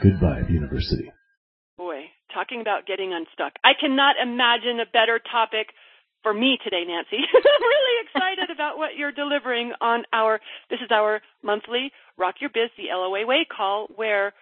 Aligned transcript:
Good 0.00 0.20
Vibe, 0.20 0.50
University. 0.50 1.10
Boy, 1.76 2.06
talking 2.32 2.60
about 2.60 2.86
getting 2.86 3.12
unstuck. 3.12 3.54
I 3.64 3.72
cannot 3.78 4.14
imagine 4.22 4.78
a 4.78 4.86
better 4.86 5.18
topic 5.18 5.74
for 6.22 6.32
me 6.32 6.58
today, 6.62 6.84
Nancy. 6.86 7.18
I'm 7.34 7.62
really 7.62 8.06
excited 8.06 8.50
about 8.54 8.78
what 8.78 8.96
you're 8.96 9.12
delivering 9.12 9.72
on 9.80 10.04
our, 10.12 10.40
this 10.70 10.78
is 10.80 10.90
our 10.92 11.20
monthly 11.42 11.90
Rock 12.16 12.36
Your 12.40 12.50
Biz, 12.50 12.70
the 12.76 12.94
LOA 12.94 13.26
Way 13.26 13.44
call, 13.44 13.88
where 13.96 14.34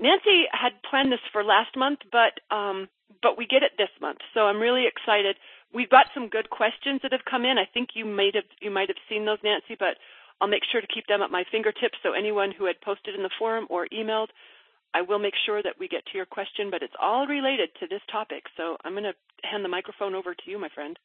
Nancy 0.00 0.46
had 0.50 0.72
planned 0.88 1.12
this 1.12 1.22
for 1.32 1.44
last 1.44 1.76
month, 1.76 2.00
but, 2.10 2.38
um, 2.54 2.88
but 3.22 3.38
we 3.38 3.46
get 3.46 3.62
it 3.62 3.72
this 3.78 3.90
month. 4.00 4.18
So 4.34 4.40
I'm 4.50 4.58
really 4.58 4.86
excited. 4.86 5.36
We've 5.72 5.90
got 5.90 6.06
some 6.14 6.28
good 6.28 6.50
questions 6.50 7.00
that 7.02 7.12
have 7.12 7.24
come 7.28 7.44
in. 7.44 7.58
I 7.58 7.66
think 7.72 7.90
you 7.94 8.04
might 8.04 8.34
have, 8.34 8.50
you 8.60 8.70
might 8.70 8.88
have 8.88 9.02
seen 9.08 9.26
those, 9.26 9.38
Nancy, 9.44 9.76
but 9.78 9.94
I'll 10.40 10.48
make 10.48 10.62
sure 10.70 10.80
to 10.80 10.86
keep 10.86 11.06
them 11.06 11.22
at 11.22 11.30
my 11.30 11.44
fingertips. 11.50 11.98
So 12.02 12.14
anyone 12.14 12.52
who 12.56 12.66
had 12.66 12.80
posted 12.80 13.14
in 13.14 13.22
the 13.22 13.30
forum 13.38 13.66
or 13.70 13.86
emailed, 13.92 14.28
I 14.94 15.02
will 15.02 15.18
make 15.18 15.34
sure 15.46 15.62
that 15.62 15.78
we 15.78 15.88
get 15.88 16.04
to 16.06 16.16
your 16.16 16.26
question, 16.26 16.70
but 16.70 16.82
it's 16.82 16.94
all 17.00 17.26
related 17.26 17.70
to 17.80 17.86
this 17.86 18.00
topic. 18.10 18.44
So 18.56 18.76
I'm 18.84 18.92
going 18.92 19.04
to 19.04 19.14
hand 19.44 19.64
the 19.64 19.68
microphone 19.68 20.14
over 20.14 20.34
to 20.34 20.50
you, 20.50 20.58
my 20.58 20.68
friend. 20.74 20.98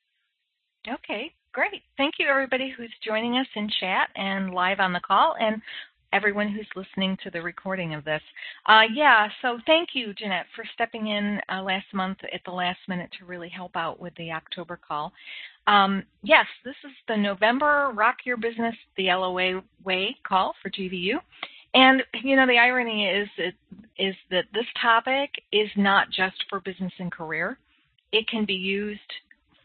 Okay, 0.88 1.32
great. 1.52 1.82
Thank 1.98 2.16
you, 2.20 2.28
everybody 2.28 2.74
who's 2.76 2.92
joining 3.06 3.38
us 3.38 3.48
in 3.56 3.70
chat 3.80 4.10
and 4.16 4.54
live 4.54 4.80
on 4.80 4.94
the 4.94 5.00
call, 5.00 5.36
and 5.40 5.62
everyone 6.14 6.50
who's 6.50 6.68
listening 6.76 7.18
to 7.24 7.32
the 7.32 7.42
recording 7.42 7.94
of 7.94 8.06
this. 8.06 8.22
Uh, 8.68 8.84
yeah, 8.94 9.28
so 9.42 9.58
thank 9.66 9.90
you, 9.94 10.14
Jeanette, 10.14 10.46
for 10.56 10.64
stepping 10.74 11.08
in 11.08 11.40
uh, 11.50 11.62
last 11.62 11.88
month 11.94 12.20
at 12.34 12.42
the 12.46 12.52
last 12.52 12.80
minute 12.88 13.10
to 13.18 13.26
really 13.26 13.50
help 13.50 13.76
out 13.76 14.00
with 14.00 14.14
the 14.16 14.32
October 14.32 14.78
call. 14.88 15.12
Um, 15.66 16.04
yes, 16.22 16.46
this 16.64 16.76
is 16.84 16.92
the 17.08 17.18
November 17.18 17.92
Rock 17.96 18.18
Your 18.26 18.38
Business 18.38 18.76
the 18.98 19.08
LOA 19.08 19.64
Way 19.84 20.16
call 20.28 20.54
for 20.62 20.70
GVU. 20.70 21.16
And 21.74 22.04
you 22.24 22.36
know 22.36 22.46
the 22.46 22.58
irony 22.58 23.08
is 23.08 23.28
is 23.98 24.16
that 24.30 24.46
this 24.54 24.66
topic 24.82 25.32
is 25.52 25.70
not 25.76 26.10
just 26.10 26.36
for 26.50 26.60
business 26.60 26.94
and 27.00 27.12
career. 27.12 27.58
It 28.12 28.28
can 28.28 28.46
be 28.46 28.54
used 28.54 29.00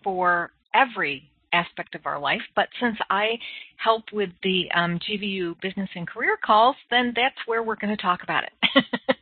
for 0.02 0.50
every 0.74 1.28
aspect 1.52 1.94
of 1.94 2.06
our 2.06 2.18
life. 2.18 2.42
But 2.54 2.68
since 2.80 2.96
I 3.10 3.38
help 3.76 4.04
with 4.12 4.30
the 4.42 4.70
um, 4.74 4.98
GVU 4.98 5.60
business 5.60 5.88
and 5.94 6.06
career 6.06 6.38
calls, 6.44 6.76
then 6.90 7.12
that's 7.14 7.36
where 7.46 7.62
we're 7.62 7.76
going 7.76 7.94
to 7.94 8.02
talk 8.02 8.22
about 8.22 8.44
it. 8.44 8.84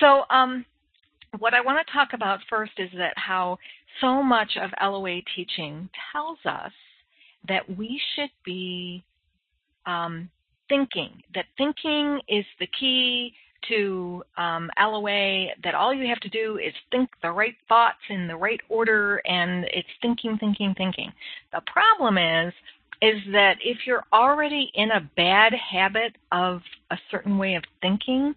so 0.00 0.22
um, 0.30 0.64
what 1.38 1.54
I 1.54 1.60
want 1.60 1.84
to 1.86 1.92
talk 1.92 2.08
about 2.12 2.40
first 2.48 2.72
is 2.78 2.90
that 2.96 3.14
how 3.16 3.58
so 4.00 4.22
much 4.22 4.56
of 4.60 4.70
LOA 4.82 5.20
teaching 5.34 5.88
tells 6.12 6.38
us 6.44 6.72
that 7.48 7.76
we 7.76 8.00
should 8.14 8.30
be 8.44 9.02
um, 9.86 10.28
thinking, 10.70 11.22
that 11.34 11.44
thinking 11.58 12.18
is 12.28 12.46
the 12.58 12.68
key 12.78 13.34
to 13.68 14.22
um, 14.38 14.70
that 14.78 15.74
all 15.74 15.92
you 15.92 16.08
have 16.08 16.20
to 16.20 16.30
do 16.30 16.58
is 16.58 16.72
think 16.90 17.10
the 17.22 17.30
right 17.30 17.56
thoughts 17.68 17.98
in 18.08 18.26
the 18.26 18.36
right 18.36 18.60
order, 18.70 19.20
and 19.26 19.64
it's 19.74 19.88
thinking, 20.00 20.38
thinking, 20.38 20.74
thinking. 20.78 21.12
The 21.52 21.60
problem 21.66 22.16
is, 22.16 22.54
is 23.02 23.20
that 23.32 23.56
if 23.62 23.78
you're 23.86 24.04
already 24.12 24.70
in 24.74 24.90
a 24.92 25.10
bad 25.16 25.52
habit 25.52 26.16
of 26.32 26.60
a 26.90 26.96
certain 27.10 27.36
way 27.36 27.54
of 27.54 27.64
thinking, 27.82 28.34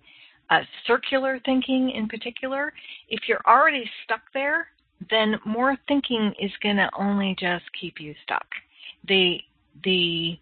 uh, 0.50 0.60
circular 0.86 1.40
thinking 1.46 1.92
in 1.92 2.08
particular, 2.08 2.74
if 3.10 3.22
you're 3.28 3.42
already 3.48 3.90
stuck 4.04 4.22
there, 4.34 4.68
then 5.10 5.36
more 5.46 5.78
thinking 5.88 6.34
is 6.40 6.52
going 6.62 6.78
to 6.78 6.90
only 6.98 7.36
just 7.40 7.66
keep 7.80 8.00
you 8.00 8.14
stuck. 8.24 8.46
The 9.08 9.38
the 9.84 10.38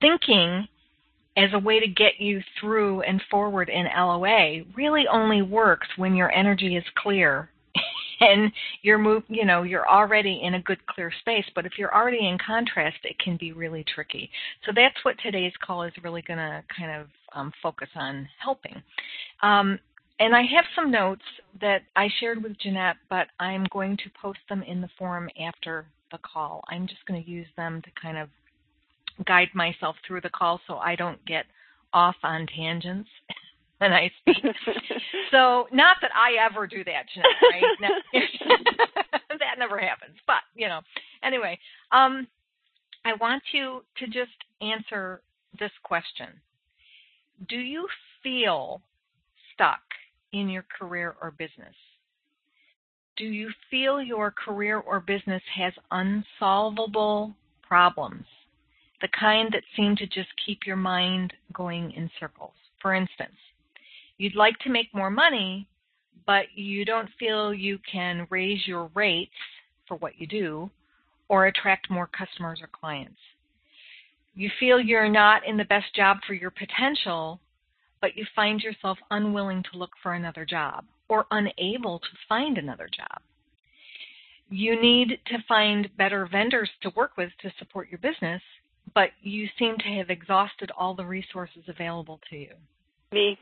thinking 0.00 0.66
as 1.36 1.50
a 1.52 1.58
way 1.58 1.78
to 1.78 1.86
get 1.86 2.18
you 2.18 2.40
through 2.60 3.02
and 3.02 3.22
forward 3.30 3.68
in 3.68 3.86
LOA 3.96 4.64
really 4.76 5.04
only 5.10 5.42
works 5.42 5.86
when 5.96 6.14
your 6.14 6.32
energy 6.32 6.76
is 6.76 6.84
clear 6.96 7.48
and 8.20 8.50
you're 8.82 8.98
move, 8.98 9.22
you 9.28 9.44
know, 9.44 9.62
you're 9.62 9.88
already 9.88 10.40
in 10.42 10.54
a 10.54 10.62
good 10.62 10.84
clear 10.86 11.12
space. 11.20 11.44
But 11.54 11.64
if 11.64 11.72
you're 11.78 11.94
already 11.94 12.28
in 12.28 12.38
contrast, 12.44 12.98
it 13.04 13.18
can 13.20 13.36
be 13.36 13.52
really 13.52 13.84
tricky. 13.94 14.30
So 14.66 14.72
that's 14.74 14.96
what 15.04 15.14
today's 15.22 15.52
call 15.64 15.84
is 15.84 15.92
really 16.02 16.22
going 16.22 16.38
to 16.38 16.64
kind 16.76 17.00
of 17.00 17.06
um, 17.34 17.52
focus 17.62 17.88
on 17.94 18.28
helping. 18.42 18.82
Um, 19.42 19.78
and 20.20 20.34
I 20.34 20.42
have 20.42 20.64
some 20.74 20.90
notes 20.90 21.22
that 21.60 21.82
I 21.94 22.08
shared 22.18 22.42
with 22.42 22.58
Jeanette, 22.58 22.96
but 23.08 23.28
I'm 23.38 23.64
going 23.70 23.96
to 23.98 24.10
post 24.20 24.40
them 24.48 24.64
in 24.64 24.80
the 24.80 24.90
forum 24.98 25.28
after 25.40 25.86
the 26.10 26.18
call. 26.18 26.64
I'm 26.68 26.88
just 26.88 27.06
going 27.06 27.22
to 27.22 27.30
use 27.30 27.46
them 27.56 27.80
to 27.82 27.90
kind 28.00 28.18
of 28.18 28.28
guide 29.26 29.48
myself 29.54 29.96
through 30.06 30.20
the 30.20 30.30
call 30.30 30.60
so 30.66 30.76
I 30.76 30.96
don't 30.96 31.24
get 31.26 31.46
off 31.92 32.16
on 32.22 32.46
tangents 32.46 33.08
when 33.78 33.92
I 33.92 34.10
speak. 34.20 34.36
so, 35.30 35.66
not 35.72 35.96
that 36.02 36.10
I 36.14 36.44
ever 36.44 36.66
do 36.66 36.84
that, 36.84 37.04
Jeanette, 37.12 37.86
right? 38.12 38.24
that 39.30 39.58
never 39.58 39.78
happens. 39.78 40.16
But, 40.26 40.42
you 40.54 40.68
know, 40.68 40.80
anyway, 41.22 41.58
um, 41.92 42.26
I 43.04 43.14
want 43.14 43.42
you 43.52 43.84
to 43.98 44.06
just 44.06 44.30
answer 44.60 45.22
this 45.58 45.70
question 45.82 46.28
Do 47.48 47.56
you 47.56 47.88
feel 48.22 48.82
stuck 49.54 49.80
in 50.32 50.48
your 50.48 50.64
career 50.78 51.16
or 51.20 51.30
business? 51.30 51.74
Do 53.16 53.24
you 53.24 53.50
feel 53.68 54.00
your 54.00 54.30
career 54.30 54.78
or 54.78 55.00
business 55.00 55.42
has 55.56 55.72
unsolvable 55.90 57.34
problems? 57.66 58.24
The 59.00 59.08
kind 59.18 59.50
that 59.52 59.62
seem 59.76 59.96
to 59.96 60.06
just 60.06 60.28
keep 60.44 60.66
your 60.66 60.76
mind 60.76 61.32
going 61.52 61.92
in 61.92 62.10
circles. 62.18 62.54
For 62.80 62.94
instance, 62.94 63.36
you'd 64.18 64.36
like 64.36 64.58
to 64.60 64.70
make 64.70 64.94
more 64.94 65.10
money, 65.10 65.68
but 66.26 66.46
you 66.54 66.84
don't 66.84 67.08
feel 67.18 67.54
you 67.54 67.78
can 67.90 68.26
raise 68.30 68.66
your 68.66 68.90
rates 68.94 69.30
for 69.86 69.96
what 69.96 70.20
you 70.20 70.26
do 70.26 70.70
or 71.28 71.46
attract 71.46 71.90
more 71.90 72.06
customers 72.06 72.60
or 72.62 72.68
clients. 72.68 73.18
You 74.34 74.50
feel 74.60 74.80
you're 74.80 75.08
not 75.08 75.46
in 75.46 75.56
the 75.56 75.64
best 75.64 75.94
job 75.94 76.18
for 76.26 76.34
your 76.34 76.50
potential, 76.50 77.40
but 78.00 78.16
you 78.16 78.24
find 78.36 78.60
yourself 78.60 78.98
unwilling 79.10 79.64
to 79.64 79.78
look 79.78 79.90
for 80.02 80.14
another 80.14 80.44
job 80.44 80.84
or 81.08 81.26
unable 81.30 81.98
to 81.98 82.06
find 82.28 82.58
another 82.58 82.88
job. 82.94 83.20
You 84.50 84.80
need 84.80 85.18
to 85.26 85.38
find 85.46 85.88
better 85.96 86.26
vendors 86.30 86.70
to 86.82 86.90
work 86.96 87.16
with 87.16 87.30
to 87.42 87.52
support 87.58 87.88
your 87.90 87.98
business, 87.98 88.40
but 88.94 89.10
you 89.22 89.46
seem 89.58 89.76
to 89.78 89.88
have 89.98 90.10
exhausted 90.10 90.70
all 90.76 90.94
the 90.94 91.04
resources 91.04 91.62
available 91.68 92.20
to 92.30 92.36
you. 92.36 92.52
Me. 93.12 93.38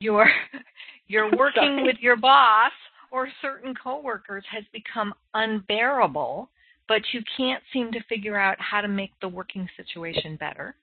You're 0.00 0.30
you're 1.08 1.30
working 1.36 1.84
with 1.84 1.96
your 2.00 2.16
boss 2.16 2.72
or 3.10 3.28
certain 3.40 3.74
coworkers 3.74 4.44
has 4.50 4.64
become 4.72 5.14
unbearable, 5.34 6.50
but 6.88 7.02
you 7.12 7.20
can't 7.36 7.62
seem 7.72 7.92
to 7.92 8.02
figure 8.08 8.36
out 8.36 8.56
how 8.58 8.80
to 8.80 8.88
make 8.88 9.12
the 9.20 9.28
working 9.28 9.68
situation 9.76 10.36
better. 10.36 10.74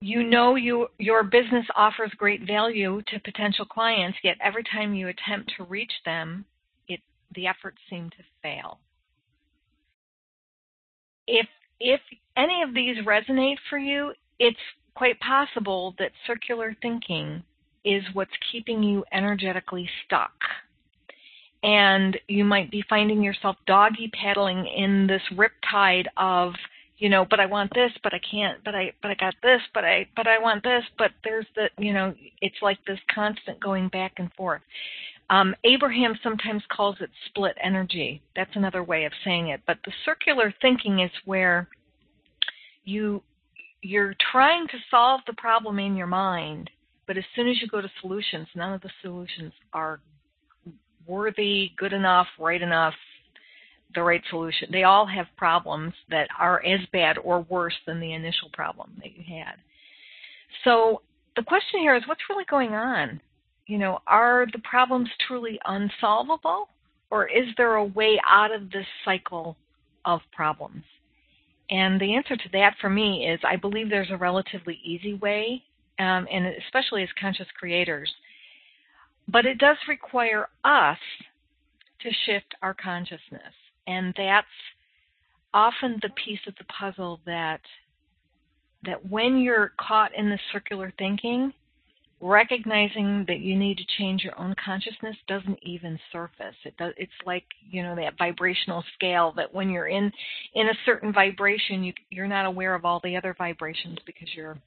You 0.00 0.24
know 0.24 0.56
you, 0.56 0.88
your 0.98 1.22
business 1.22 1.66
offers 1.76 2.10
great 2.16 2.46
value 2.46 3.02
to 3.08 3.20
potential 3.20 3.66
clients, 3.66 4.18
yet 4.24 4.36
every 4.42 4.64
time 4.64 4.94
you 4.94 5.08
attempt 5.08 5.52
to 5.56 5.64
reach 5.64 5.92
them, 6.04 6.44
it, 6.88 7.00
the 7.34 7.46
efforts 7.46 7.78
seem 7.88 8.10
to 8.10 8.24
fail. 8.42 8.78
If 11.26 11.46
if 11.80 12.00
any 12.36 12.62
of 12.62 12.74
these 12.74 12.98
resonate 13.04 13.56
for 13.68 13.78
you, 13.78 14.12
it's 14.38 14.58
quite 14.94 15.18
possible 15.20 15.94
that 15.98 16.12
circular 16.26 16.76
thinking 16.82 17.42
is 17.84 18.02
what's 18.12 18.30
keeping 18.52 18.82
you 18.82 19.04
energetically 19.12 19.88
stuck. 20.04 20.32
And 21.62 22.18
you 22.28 22.44
might 22.44 22.70
be 22.70 22.84
finding 22.88 23.22
yourself 23.22 23.56
doggy 23.66 24.10
paddling 24.12 24.66
in 24.66 25.06
this 25.06 25.22
riptide 25.32 26.06
of, 26.16 26.52
you 26.98 27.08
know, 27.08 27.26
but 27.28 27.40
I 27.40 27.46
want 27.46 27.72
this, 27.74 27.92
but 28.02 28.14
I 28.14 28.20
can't, 28.30 28.62
but 28.64 28.74
I, 28.74 28.92
but 29.02 29.10
I 29.10 29.14
got 29.14 29.34
this, 29.42 29.60
but 29.74 29.84
I, 29.84 30.06
but 30.16 30.26
I 30.26 30.38
want 30.38 30.62
this, 30.62 30.84
but 30.98 31.10
there's 31.24 31.46
the, 31.56 31.68
you 31.78 31.92
know, 31.92 32.14
it's 32.40 32.56
like 32.62 32.78
this 32.86 32.98
constant 33.14 33.60
going 33.60 33.88
back 33.88 34.14
and 34.18 34.32
forth. 34.34 34.62
Um, 35.30 35.54
Abraham 35.62 36.18
sometimes 36.24 36.62
calls 36.72 36.96
it 37.00 37.08
split 37.26 37.56
energy. 37.62 38.20
That's 38.34 38.50
another 38.54 38.82
way 38.82 39.04
of 39.04 39.12
saying 39.24 39.48
it. 39.48 39.60
But 39.66 39.78
the 39.84 39.92
circular 40.04 40.52
thinking 40.60 41.00
is 41.00 41.10
where 41.24 41.68
you 42.84 43.22
you're 43.82 44.14
trying 44.30 44.66
to 44.68 44.76
solve 44.90 45.20
the 45.26 45.32
problem 45.34 45.78
in 45.78 45.96
your 45.96 46.06
mind, 46.06 46.68
but 47.06 47.16
as 47.16 47.24
soon 47.34 47.48
as 47.48 47.62
you 47.62 47.68
go 47.68 47.80
to 47.80 47.90
solutions, 48.02 48.46
none 48.54 48.74
of 48.74 48.82
the 48.82 48.90
solutions 49.00 49.52
are 49.72 50.00
worthy, 51.06 51.72
good 51.78 51.94
enough, 51.94 52.26
right 52.38 52.60
enough, 52.60 52.92
the 53.94 54.02
right 54.02 54.22
solution. 54.28 54.68
They 54.70 54.82
all 54.82 55.06
have 55.06 55.26
problems 55.38 55.94
that 56.10 56.28
are 56.38 56.62
as 56.64 56.80
bad 56.92 57.16
or 57.16 57.40
worse 57.48 57.74
than 57.86 58.00
the 58.00 58.12
initial 58.12 58.50
problem 58.52 58.92
that 58.98 59.16
you 59.16 59.24
had. 59.26 59.54
So 60.64 61.00
the 61.36 61.42
question 61.42 61.80
here 61.80 61.96
is 61.96 62.02
what's 62.06 62.20
really 62.28 62.44
going 62.50 62.74
on? 62.74 63.20
You 63.70 63.78
know, 63.78 64.00
are 64.08 64.46
the 64.52 64.58
problems 64.68 65.08
truly 65.28 65.56
unsolvable 65.64 66.70
or 67.08 67.28
is 67.28 67.46
there 67.56 67.76
a 67.76 67.84
way 67.84 68.20
out 68.28 68.52
of 68.52 68.68
this 68.68 68.86
cycle 69.04 69.56
of 70.04 70.18
problems? 70.32 70.82
And 71.70 72.00
the 72.00 72.16
answer 72.16 72.36
to 72.36 72.48
that 72.52 72.74
for 72.80 72.90
me 72.90 73.28
is 73.28 73.38
I 73.44 73.54
believe 73.54 73.88
there's 73.88 74.10
a 74.10 74.16
relatively 74.16 74.80
easy 74.82 75.14
way, 75.14 75.62
um, 76.00 76.26
and 76.32 76.46
especially 76.66 77.04
as 77.04 77.08
conscious 77.20 77.46
creators. 77.56 78.12
But 79.28 79.46
it 79.46 79.58
does 79.58 79.76
require 79.86 80.48
us 80.64 80.98
to 82.00 82.10
shift 82.26 82.52
our 82.62 82.74
consciousness. 82.74 83.54
And 83.86 84.12
that's 84.16 84.48
often 85.54 86.00
the 86.02 86.10
piece 86.24 86.40
of 86.48 86.54
the 86.58 86.64
puzzle 86.64 87.20
that 87.24 87.60
that 88.84 89.08
when 89.08 89.38
you're 89.38 89.74
caught 89.78 90.12
in 90.16 90.28
this 90.28 90.40
circular 90.50 90.92
thinking, 90.98 91.52
recognizing 92.20 93.24
that 93.28 93.40
you 93.40 93.56
need 93.56 93.78
to 93.78 93.84
change 93.98 94.22
your 94.22 94.38
own 94.38 94.54
consciousness 94.62 95.16
doesn't 95.26 95.58
even 95.62 95.98
surface. 96.12 96.54
It 96.64 96.76
does, 96.76 96.92
it's 96.96 97.12
like 97.24 97.44
you 97.70 97.82
know 97.82 97.96
that 97.96 98.18
vibrational 98.18 98.84
scale 98.94 99.32
that 99.36 99.52
when 99.52 99.70
you're 99.70 99.88
in 99.88 100.12
in 100.54 100.68
a 100.68 100.74
certain 100.84 101.12
vibration, 101.12 101.82
you 101.82 101.92
you're 102.10 102.28
not 102.28 102.46
aware 102.46 102.74
of 102.74 102.84
all 102.84 103.00
the 103.02 103.16
other 103.16 103.34
vibrations 103.36 103.98
because 104.06 104.28
you're 104.34 104.58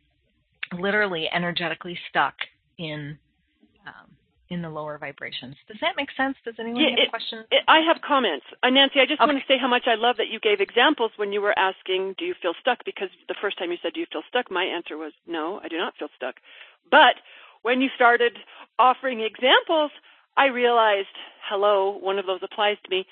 literally 0.79 1.29
energetically 1.33 1.97
stuck 2.09 2.33
in 2.77 3.17
um, 3.85 4.09
in 4.49 4.61
the 4.61 4.69
lower 4.69 4.97
vibrations. 4.97 5.55
Does 5.67 5.77
that 5.81 5.93
make 5.97 6.09
sense? 6.15 6.35
Does 6.45 6.55
anyone 6.59 6.81
yeah, 6.81 6.89
have 6.91 6.99
it, 6.99 7.09
questions? 7.09 7.45
It, 7.51 7.63
I 7.67 7.79
have 7.87 8.01
comments. 8.01 8.45
Uh, 8.61 8.69
Nancy, 8.69 8.99
I 8.99 9.05
just 9.05 9.21
okay. 9.21 9.31
want 9.31 9.41
to 9.41 9.47
say 9.47 9.57
how 9.59 9.67
much 9.67 9.83
I 9.87 9.95
love 9.95 10.17
that 10.17 10.29
you 10.29 10.39
gave 10.39 10.61
examples 10.61 11.11
when 11.17 11.33
you 11.33 11.41
were 11.41 11.57
asking, 11.57 12.15
do 12.17 12.25
you 12.25 12.35
feel 12.41 12.53
stuck? 12.61 12.85
Because 12.85 13.09
the 13.27 13.35
first 13.41 13.57
time 13.57 13.71
you 13.71 13.77
said, 13.81 13.93
do 13.93 13.99
you 13.99 14.05
feel 14.11 14.23
stuck? 14.29 14.51
My 14.51 14.63
answer 14.63 14.97
was, 14.97 15.13
no, 15.27 15.59
I 15.63 15.67
do 15.67 15.77
not 15.77 15.93
feel 15.97 16.09
stuck. 16.15 16.35
But 16.91 17.15
when 17.63 17.81
you 17.81 17.89
started 17.95 18.33
offering 18.77 19.21
examples, 19.21 19.91
I 20.37 20.47
realized, 20.47 21.15
hello, 21.49 21.97
one 21.99 22.19
of 22.19 22.25
those 22.25 22.41
applies 22.43 22.77
to 22.83 22.89
me. 22.89 23.05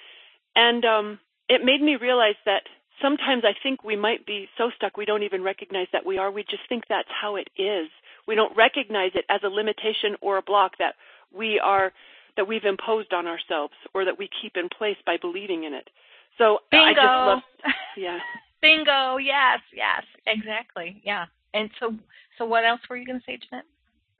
And 0.55 0.85
um, 0.85 1.19
it 1.49 1.65
made 1.65 1.81
me 1.81 1.95
realize 1.95 2.35
that 2.45 2.63
sometimes 3.01 3.43
I 3.45 3.53
think 3.61 3.83
we 3.83 3.95
might 3.95 4.25
be 4.25 4.47
so 4.57 4.69
stuck 4.75 4.95
we 4.97 5.05
don't 5.05 5.23
even 5.23 5.43
recognize 5.43 5.87
that 5.93 6.05
we 6.05 6.17
are. 6.17 6.31
We 6.31 6.43
just 6.43 6.63
think 6.69 6.83
that's 6.87 7.09
how 7.09 7.35
it 7.35 7.49
is. 7.57 7.89
We 8.27 8.35
don't 8.35 8.55
recognize 8.55 9.11
it 9.15 9.25
as 9.29 9.41
a 9.43 9.47
limitation 9.47 10.15
or 10.21 10.37
a 10.37 10.41
block 10.41 10.73
that 10.79 10.95
we 11.35 11.59
are 11.59 11.91
that 12.37 12.47
we've 12.47 12.63
imposed 12.63 13.11
on 13.13 13.27
ourselves 13.27 13.73
or 13.93 14.05
that 14.05 14.17
we 14.17 14.29
keep 14.41 14.55
in 14.55 14.69
place 14.69 14.95
by 15.05 15.17
believing 15.17 15.65
in 15.65 15.73
it. 15.73 15.89
So 16.37 16.59
Bingo. 16.71 16.85
I 16.85 16.93
just 16.93 17.03
love 17.03 17.73
yeah. 17.97 18.19
Bingo, 18.61 19.17
yes, 19.17 19.59
yes, 19.75 20.03
exactly. 20.27 21.01
Yeah. 21.03 21.25
And 21.53 21.69
so 21.79 21.93
so 22.37 22.45
what 22.45 22.63
else 22.63 22.81
were 22.89 22.97
you 22.97 23.05
going 23.05 23.19
to 23.19 23.25
say, 23.25 23.37
Jeanette? 23.37 23.65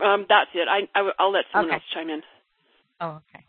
Um, 0.04 0.26
that's 0.28 0.50
it. 0.54 0.68
I, 0.68 0.88
I 0.98 1.02
will 1.02 1.32
let 1.32 1.46
someone 1.52 1.70
okay. 1.70 1.76
else 1.76 1.84
chime 1.94 2.10
in. 2.10 2.22
Oh, 3.00 3.22
okay. 3.22 3.46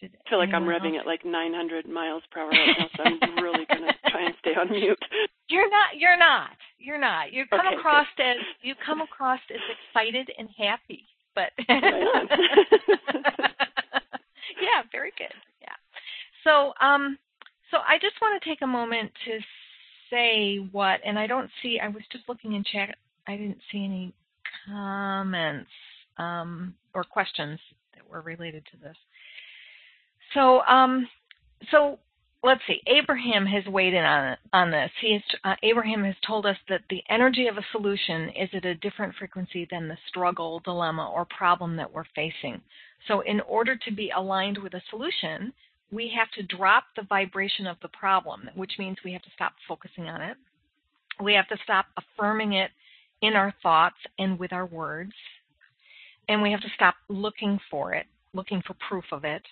Did 0.00 0.16
I 0.26 0.30
feel 0.30 0.38
like 0.38 0.52
I'm 0.52 0.64
revving 0.64 0.98
at 0.98 1.06
like 1.06 1.24
900 1.24 1.88
miles 1.88 2.22
per 2.30 2.40
hour 2.40 2.50
right 2.50 2.76
now, 2.78 2.88
so 2.96 3.02
I'm 3.04 3.42
really 3.42 3.64
going 3.66 3.82
to 3.86 4.10
try 4.10 4.26
and 4.26 4.34
stay 4.40 4.54
on 4.54 4.70
mute. 4.70 4.98
You're 5.48 5.70
not. 5.70 5.96
You're 5.96 6.18
not. 6.18 6.50
You're 6.78 6.98
not. 6.98 7.32
You 7.32 7.46
come 7.48 7.66
okay, 7.66 7.76
across 7.76 8.06
good. 8.16 8.24
as 8.24 8.36
you 8.62 8.74
come 8.84 9.00
across 9.00 9.40
as 9.50 9.60
excited 9.72 10.30
and 10.36 10.48
happy, 10.58 11.04
but 11.34 11.52
yeah, 11.68 11.78
very 14.92 15.12
good. 15.16 15.32
Yeah. 15.62 15.76
So, 16.44 16.74
um, 16.80 17.18
so 17.70 17.78
I 17.78 17.98
just 17.98 18.20
want 18.20 18.42
to 18.42 18.48
take 18.48 18.62
a 18.62 18.66
moment 18.66 19.12
to 19.24 19.38
say 20.10 20.56
what, 20.72 21.00
and 21.04 21.18
I 21.18 21.26
don't 21.26 21.50
see. 21.62 21.78
I 21.82 21.88
was 21.88 22.02
just 22.12 22.28
looking 22.28 22.52
in 22.54 22.64
chat. 22.64 22.96
I 23.26 23.36
didn't 23.36 23.60
see 23.72 23.84
any 23.84 24.12
comments 24.66 25.70
um, 26.18 26.74
or 26.94 27.04
questions 27.04 27.58
that 27.94 28.08
were 28.08 28.20
related 28.20 28.64
to 28.72 28.78
this. 28.78 28.96
So, 30.34 30.62
um, 30.62 31.08
so 31.70 31.98
let's 32.42 32.60
see. 32.66 32.80
Abraham 32.86 33.46
has 33.46 33.64
weighed 33.66 33.94
in 33.94 34.04
on 34.04 34.36
on 34.52 34.70
this. 34.70 34.90
He 35.00 35.08
is, 35.08 35.22
uh, 35.44 35.54
Abraham 35.62 36.04
has 36.04 36.14
told 36.26 36.46
us 36.46 36.56
that 36.68 36.82
the 36.90 37.02
energy 37.08 37.46
of 37.46 37.56
a 37.56 37.64
solution 37.72 38.30
is 38.30 38.48
at 38.52 38.64
a 38.64 38.74
different 38.76 39.14
frequency 39.18 39.66
than 39.70 39.88
the 39.88 39.96
struggle, 40.08 40.60
dilemma, 40.60 41.10
or 41.10 41.24
problem 41.24 41.76
that 41.76 41.92
we're 41.92 42.04
facing. 42.14 42.60
So, 43.08 43.20
in 43.20 43.40
order 43.42 43.76
to 43.76 43.90
be 43.92 44.10
aligned 44.16 44.58
with 44.58 44.74
a 44.74 44.82
solution, 44.90 45.52
we 45.90 46.12
have 46.16 46.30
to 46.32 46.56
drop 46.56 46.84
the 46.96 47.02
vibration 47.02 47.66
of 47.66 47.76
the 47.82 47.88
problem, 47.88 48.48
which 48.54 48.72
means 48.78 48.98
we 49.04 49.12
have 49.12 49.22
to 49.22 49.30
stop 49.34 49.52
focusing 49.68 50.08
on 50.08 50.20
it. 50.20 50.36
We 51.22 51.34
have 51.34 51.48
to 51.48 51.56
stop 51.62 51.86
affirming 51.96 52.54
it 52.54 52.70
in 53.22 53.34
our 53.34 53.54
thoughts 53.62 53.96
and 54.18 54.38
with 54.38 54.52
our 54.52 54.66
words. 54.66 55.12
And 56.28 56.42
we 56.42 56.50
have 56.50 56.60
to 56.60 56.68
stop 56.74 56.94
looking 57.08 57.58
for 57.70 57.92
it, 57.92 58.06
looking 58.32 58.62
for 58.66 58.74
proof 58.88 59.04
of 59.12 59.24
it. 59.24 59.42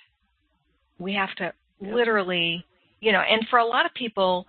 We 0.98 1.14
have 1.14 1.34
to 1.36 1.52
literally, 1.80 2.64
you 3.00 3.12
know, 3.12 3.20
and 3.20 3.46
for 3.50 3.58
a 3.58 3.64
lot 3.64 3.86
of 3.86 3.92
people, 3.94 4.46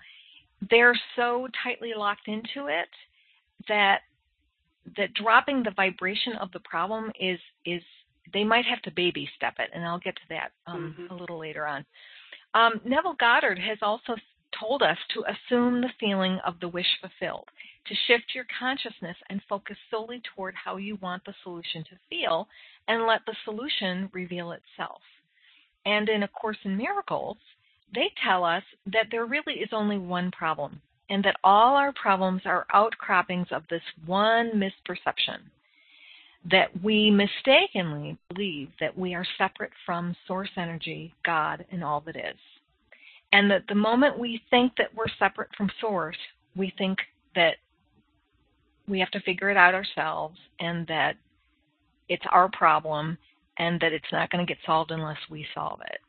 they're 0.70 0.98
so 1.16 1.48
tightly 1.64 1.92
locked 1.96 2.28
into 2.28 2.68
it 2.68 2.88
that 3.68 4.00
that 4.98 5.14
dropping 5.14 5.64
the 5.64 5.72
vibration 5.72 6.34
of 6.42 6.52
the 6.52 6.60
problem 6.60 7.12
is 7.20 7.40
is 7.66 7.82
they 8.34 8.44
might 8.44 8.66
have 8.66 8.82
to 8.82 8.92
baby 8.92 9.30
step 9.36 9.56
it, 9.60 9.70
and 9.74 9.84
I'll 9.86 10.00
get 10.00 10.16
to 10.16 10.22
that 10.30 10.52
um, 10.68 10.96
mm-hmm. 10.98 11.14
a 11.14 11.18
little 11.18 11.38
later 11.38 11.66
on. 11.66 11.86
Um, 12.54 12.82
Neville 12.86 13.16
Goddard 13.20 13.60
has 13.60 13.78
also 13.82 14.16
told 14.60 14.82
us 14.84 14.98
to 15.14 15.24
assume 15.24 15.82
the 15.82 15.90
feeling 16.00 16.40
of 16.46 16.60
the 16.60 16.68
wish 16.68 16.88
fulfilled, 17.02 17.48
to 17.88 17.96
shift 18.08 18.34
your 18.34 18.46
consciousness 18.60 19.18
and 19.30 19.42
focus 19.48 19.78
solely 19.92 20.22
toward 20.36 20.56
how 20.56 20.78
you 20.78 20.98
want 21.02 21.24
the 21.26 21.34
solution 21.44 21.84
to 21.84 22.00
feel, 22.10 22.48
and 22.88 23.06
let 23.06 23.22
the 23.26 23.36
solution 23.46 24.10
reveal 24.14 24.52
itself. 24.52 25.02
And 25.86 26.08
in 26.10 26.24
A 26.24 26.28
Course 26.28 26.58
in 26.64 26.78
Miracles, 26.78 27.38
they 27.94 28.12
tell 28.24 28.44
us 28.44 28.64
that 28.86 29.08
there 29.12 29.26
really 29.26 29.56
is 29.56 29.70
only 29.72 29.98
one 29.98 30.32
problem, 30.32 30.82
and 31.10 31.24
that 31.24 31.38
all 31.44 31.76
our 31.76 31.94
problems 31.94 32.42
are 32.46 32.66
outcroppings 32.74 33.48
of 33.52 33.64
this 33.70 33.84
one 34.06 34.52
misperception 34.56 35.40
that 36.50 36.84
we 36.84 37.10
mistakenly 37.10 38.18
believe 38.30 38.70
that 38.80 38.98
we 38.98 39.14
are 39.14 39.26
separate 39.38 39.72
from 39.86 40.16
source 40.28 40.50
energy, 40.58 41.14
God, 41.26 41.66
and 41.72 41.84
all 41.84 42.02
that 42.02 42.16
is. 42.16 42.38
And 43.32 43.50
that 43.50 43.64
the 43.68 43.76
moment 43.76 44.20
we 44.20 44.42
think 44.50 44.74
that 44.78 44.94
we're 44.94 45.06
separate 45.18 45.50
from 45.56 45.72
source, 45.80 46.18
we 46.56 46.74
think 46.78 47.00
that 47.36 47.56
we 48.88 49.00
have 49.00 49.12
to 49.12 49.22
figure 49.22 49.50
it 49.50 49.58
out 49.58 49.74
ourselves 49.74 50.38
and 50.60 50.86
that 50.88 51.16
it's 52.10 52.26
our 52.32 52.50
problem 52.50 53.18
and 53.58 53.80
that 53.80 53.94
it's 53.94 54.12
not 54.12 54.30
going 54.30 54.46
to 54.46 54.52
get 54.52 54.62
solved 54.66 54.92
unless 54.92 55.18
we 55.30 55.46
solve 55.54 55.80
it. 55.86 56.00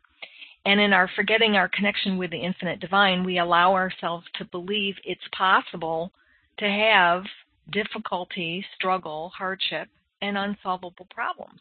And 0.67 0.81
in 0.81 0.93
our 0.93 1.11
forgetting 1.15 1.57
our 1.57 1.69
connection 1.69 2.17
with 2.17 2.31
the 2.31 2.39
infinite 2.39 2.81
divine, 2.81 3.23
we 3.23 3.39
allow 3.39 3.75
ourselves 3.75 4.27
to 4.39 4.47
believe 4.47 4.95
it's 5.05 5.21
possible 5.37 6.11
to 6.59 6.65
have 6.65 7.25
difficulty, 7.71 8.65
struggle, 8.75 9.31
hardship, 9.37 9.89
and 10.23 10.39
unsolvable 10.39 11.07
problems. 11.11 11.61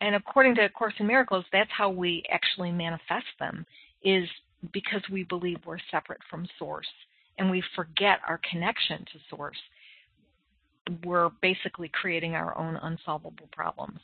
And 0.00 0.14
according 0.14 0.56
to 0.56 0.64
A 0.64 0.68
Course 0.68 0.94
in 0.98 1.06
Miracles, 1.06 1.44
that's 1.52 1.70
how 1.70 1.88
we 1.88 2.22
actually 2.30 2.70
manifest 2.70 3.26
them, 3.40 3.64
is 4.02 4.28
because 4.72 5.02
we 5.10 5.24
believe 5.24 5.58
we're 5.64 5.78
separate 5.90 6.20
from 6.28 6.46
Source 6.58 6.86
and 7.38 7.50
we 7.50 7.62
forget 7.74 8.18
our 8.28 8.40
connection 8.50 8.98
to 8.98 9.18
Source. 9.30 9.56
We're 11.04 11.30
basically 11.42 11.88
creating 11.88 12.34
our 12.34 12.56
own 12.56 12.76
unsolvable 12.76 13.48
problems. 13.52 14.00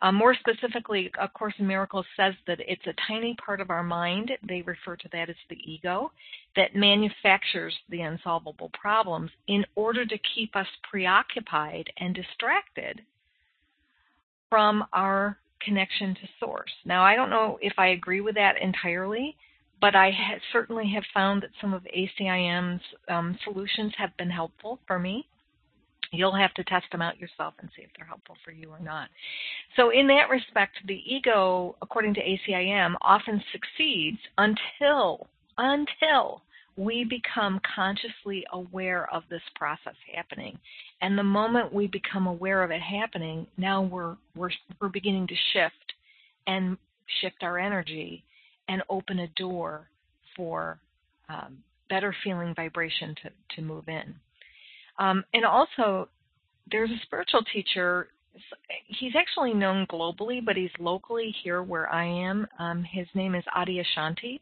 Um, 0.00 0.14
more 0.14 0.34
specifically, 0.34 1.10
A 1.20 1.28
Course 1.28 1.54
in 1.58 1.66
Miracles 1.66 2.06
says 2.16 2.34
that 2.46 2.60
it's 2.60 2.86
a 2.86 2.94
tiny 3.08 3.34
part 3.34 3.60
of 3.60 3.70
our 3.70 3.82
mind, 3.82 4.30
they 4.46 4.62
refer 4.62 4.94
to 4.96 5.08
that 5.12 5.28
as 5.28 5.36
the 5.50 5.58
ego, 5.64 6.12
that 6.54 6.76
manufactures 6.76 7.74
the 7.88 8.02
unsolvable 8.02 8.70
problems 8.80 9.30
in 9.48 9.64
order 9.74 10.06
to 10.06 10.18
keep 10.34 10.54
us 10.54 10.68
preoccupied 10.88 11.90
and 11.98 12.14
distracted 12.14 13.00
from 14.48 14.84
our 14.92 15.36
connection 15.60 16.14
to 16.14 16.28
Source. 16.38 16.70
Now, 16.84 17.02
I 17.02 17.16
don't 17.16 17.30
know 17.30 17.58
if 17.60 17.74
I 17.76 17.88
agree 17.88 18.20
with 18.20 18.36
that 18.36 18.60
entirely, 18.62 19.36
but 19.80 19.96
I 19.96 20.10
ha- 20.10 20.38
certainly 20.52 20.88
have 20.94 21.04
found 21.12 21.42
that 21.42 21.50
some 21.60 21.74
of 21.74 21.82
ACIM's 21.84 22.80
um, 23.08 23.36
solutions 23.44 23.92
have 23.98 24.16
been 24.16 24.30
helpful 24.30 24.78
for 24.86 24.98
me. 24.98 25.26
You'll 26.12 26.36
have 26.36 26.54
to 26.54 26.64
test 26.64 26.86
them 26.90 27.02
out 27.02 27.18
yourself 27.18 27.54
and 27.60 27.68
see 27.76 27.82
if 27.82 27.90
they're 27.96 28.06
helpful 28.06 28.36
for 28.44 28.50
you 28.50 28.70
or 28.70 28.80
not. 28.80 29.08
So, 29.76 29.90
in 29.90 30.06
that 30.08 30.30
respect, 30.30 30.76
the 30.86 31.02
ego, 31.06 31.76
according 31.82 32.14
to 32.14 32.20
ACIM, 32.20 32.94
often 33.02 33.42
succeeds 33.52 34.18
until 34.38 35.26
until 35.58 36.42
we 36.76 37.04
become 37.04 37.60
consciously 37.74 38.44
aware 38.52 39.12
of 39.12 39.24
this 39.28 39.42
process 39.56 39.96
happening. 40.14 40.56
And 41.02 41.18
the 41.18 41.24
moment 41.24 41.74
we 41.74 41.88
become 41.88 42.28
aware 42.28 42.62
of 42.62 42.70
it 42.70 42.80
happening, 42.80 43.46
now 43.56 43.82
we're 43.82 44.16
we're 44.34 44.50
we're 44.80 44.88
beginning 44.88 45.26
to 45.26 45.34
shift 45.52 45.94
and 46.46 46.78
shift 47.20 47.42
our 47.42 47.58
energy 47.58 48.24
and 48.68 48.82
open 48.88 49.18
a 49.20 49.28
door 49.28 49.88
for 50.36 50.78
um, 51.28 51.58
better 51.90 52.14
feeling 52.22 52.54
vibration 52.54 53.14
to, 53.22 53.56
to 53.56 53.62
move 53.62 53.88
in. 53.88 54.14
Um, 54.98 55.24
and 55.32 55.44
also, 55.44 56.08
there's 56.70 56.90
a 56.90 57.00
spiritual 57.04 57.42
teacher. 57.52 58.08
He's 58.86 59.12
actually 59.16 59.54
known 59.54 59.86
globally, 59.86 60.44
but 60.44 60.56
he's 60.56 60.70
locally 60.78 61.34
here 61.42 61.62
where 61.62 61.92
I 61.92 62.04
am. 62.04 62.46
Um, 62.58 62.84
his 62.84 63.06
name 63.14 63.34
is 63.34 63.44
Adyashanti 63.56 64.40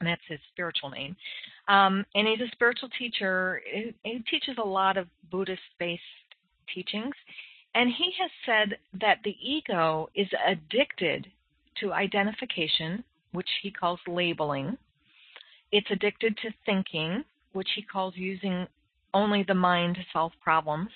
and 0.00 0.08
that's 0.08 0.22
his 0.28 0.40
spiritual 0.52 0.90
name. 0.90 1.14
Um, 1.68 2.04
and 2.14 2.26
he's 2.26 2.40
a 2.40 2.50
spiritual 2.52 2.88
teacher. 2.98 3.62
He, 3.70 3.94
he 4.02 4.18
teaches 4.30 4.56
a 4.58 4.66
lot 4.66 4.96
of 4.96 5.06
Buddhist 5.30 5.60
based 5.78 6.02
teachings. 6.74 7.14
And 7.74 7.88
he 7.88 8.10
has 8.20 8.30
said 8.44 8.78
that 9.00 9.18
the 9.22 9.36
ego 9.40 10.08
is 10.14 10.26
addicted 10.44 11.28
to 11.80 11.92
identification, 11.92 13.04
which 13.32 13.48
he 13.62 13.70
calls 13.70 14.00
labeling. 14.08 14.76
It's 15.70 15.90
addicted 15.90 16.36
to 16.38 16.50
thinking, 16.66 17.22
which 17.52 17.68
he 17.76 17.82
calls 17.82 18.14
using 18.16 18.66
only 19.14 19.42
the 19.42 19.54
mind 19.54 19.96
to 19.96 20.02
solve 20.12 20.32
problems, 20.42 20.90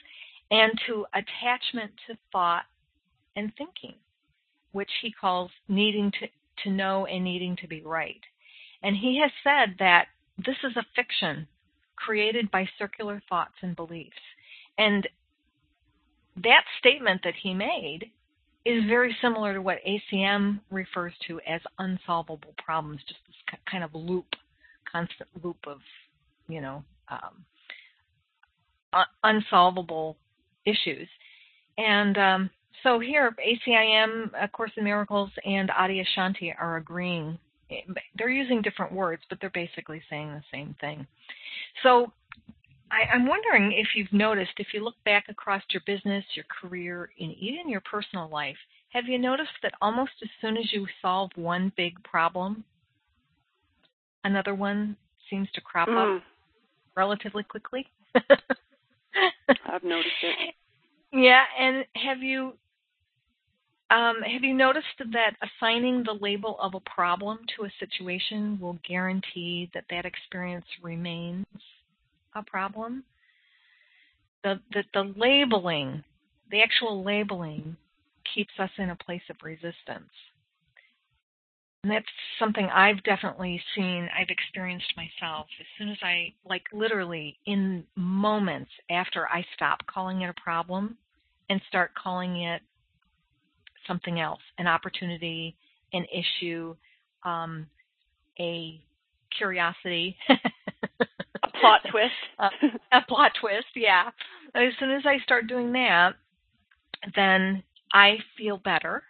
and 0.51 0.73
to 0.87 1.07
attachment 1.13 1.93
to 2.07 2.17
thought 2.33 2.65
and 3.37 3.53
thinking, 3.57 3.95
which 4.73 4.91
he 5.03 5.11
calls 5.11 5.51
needing 5.69 6.13
to, 6.13 6.29
to 6.63 6.71
know 6.71 7.07
and 7.07 7.25
needing 7.25 7.57
to 7.57 7.67
be 7.67 7.83
right. 7.83 8.21
And 8.83 8.97
he 8.97 9.21
has 9.23 9.31
said 9.43 9.77
that 9.79 10.07
this 10.39 10.57
is 10.63 10.77
a 10.77 10.87
fiction 10.95 11.47
created 11.97 12.51
by 12.51 12.69
circular 12.79 13.23
thoughts 13.29 13.55
and 13.63 13.75
beliefs. 13.75 14.17
And 14.77 15.09
that 16.37 16.65
statement 16.79 17.23
that 17.25 17.35
he 17.43 17.55
made 17.55 18.11
is 18.65 18.85
very 18.87 19.17
similar 19.23 19.55
to 19.55 19.63
what 19.63 19.79
ACIM 19.87 20.61
refers 20.71 21.13
to 21.29 21.41
as 21.47 21.61
unsolvable 21.79 22.55
problems, 22.59 23.01
just 23.07 23.21
this 23.27 23.59
kind 23.71 23.85
of 23.85 23.95
loop, 23.95 24.27
constant 24.91 25.29
loop 25.43 25.59
of, 25.67 25.79
you 26.49 26.61
know, 26.61 26.83
um, 27.09 27.45
unsolvable 29.23 30.17
issues. 30.65 31.09
And 31.79 32.17
um, 32.19 32.51
so 32.83 33.01
here, 33.01 33.35
ACIM, 33.39 34.31
A 34.41 34.49
Course 34.49 34.73
in 34.77 34.85
Miracles, 34.85 35.31
and 35.45 35.71
Adyashanti 35.71 36.55
are 36.59 36.77
agreeing 36.77 37.39
they're 38.17 38.31
using 38.31 38.63
different 38.63 38.93
words, 38.93 39.23
but 39.29 39.39
they're 39.41 39.51
basically 39.51 40.03
saying 40.11 40.29
the 40.29 40.43
same 40.53 40.75
thing. 40.81 41.07
So 41.83 42.13
I, 42.91 43.15
am 43.15 43.27
wondering 43.27 43.73
if 43.73 43.89
you've 43.95 44.13
noticed, 44.13 44.53
if 44.59 44.69
you 44.73 44.85
look 44.85 44.97
back 45.05 45.27
across 45.29 45.63
your 45.71 45.83
business, 45.87 46.25
your 46.35 46.45
career, 46.61 47.11
and 47.19 47.35
even 47.35 47.69
your 47.69 47.81
personal 47.81 48.29
life, 48.29 48.57
have 48.91 49.07
you 49.07 49.19
noticed 49.19 49.51
that 49.63 49.75
almost 49.83 50.13
as 50.23 50.29
soon 50.41 50.57
as 50.57 50.73
you 50.73 50.87
solve 51.03 51.31
one 51.35 51.73
big 51.77 52.03
problem, 52.05 52.65
another 54.23 54.55
one 54.55 54.97
seems 55.29 55.49
to 55.55 55.61
crop 55.61 55.89
mm. 55.89 56.19
up 56.19 56.23
relatively 56.97 57.43
quickly? 57.43 57.87
I've 59.67 59.85
noticed 59.85 60.13
it. 60.23 60.55
Yeah, 61.13 61.43
and 61.59 61.85
have 61.95 62.19
you 62.23 62.55
um, 63.91 64.23
have 64.23 64.43
you 64.43 64.55
noticed 64.55 64.87
that 65.13 65.37
assigning 65.43 66.03
the 66.03 66.19
label 66.21 66.57
of 66.61 66.75
a 66.75 66.81
problem 66.81 67.39
to 67.57 67.65
a 67.65 67.73
situation 67.79 68.59
will 68.61 68.79
guarantee 68.87 69.71
that 69.75 69.85
that 69.91 70.05
experience 70.05 70.65
remains 70.83 71.47
a 72.35 72.43
problem? 72.43 73.05
The, 74.43 74.59
the, 74.73 74.83
the 74.95 75.15
labeling, 75.17 76.03
the 76.51 76.63
actual 76.63 77.05
labeling, 77.05 77.77
keeps 78.35 78.53
us 78.59 78.71
in 78.79 78.91
a 78.91 78.97
place 78.97 79.23
of 79.31 79.37
resistance. 79.45 80.11
And 81.85 81.93
that's 81.93 82.07
something 82.39 82.67
I've 82.75 83.03
definitely 83.05 83.61
seen, 83.77 84.09
I've 84.19 84.31
experienced 84.31 84.91
myself. 84.97 85.45
As 85.61 85.67
soon 85.77 85.91
as 85.91 85.99
I, 86.03 86.33
like 86.49 86.63
literally 86.73 87.37
in 87.45 87.85
moments 87.95 88.71
after 88.89 89.29
I 89.29 89.45
stop 89.55 89.81
calling 89.87 90.23
it 90.23 90.31
a 90.31 90.41
problem 90.41 90.97
and 91.51 91.61
start 91.69 91.91
calling 91.95 92.43
it 92.43 92.63
something 93.87 94.19
else, 94.19 94.41
an 94.57 94.67
opportunity, 94.67 95.57
an 95.93 96.07
issue, 96.11 96.75
um, 97.23 97.67
a 98.41 98.81
curiosity. 99.37 100.17
a 100.31 101.49
plot 101.61 101.83
twist. 101.91 102.15
uh, 102.39 102.49
a 102.93 103.03
plot 103.07 103.33
twist, 103.39 103.67
yeah. 103.77 104.05
As 104.55 104.73
soon 104.81 104.91
as 104.91 105.03
I 105.05 105.19
start 105.23 105.49
doing 105.49 105.71
that, 105.73 106.13
then 107.15 107.63
I 107.93 108.17
feel 108.39 108.57
better. 108.57 109.03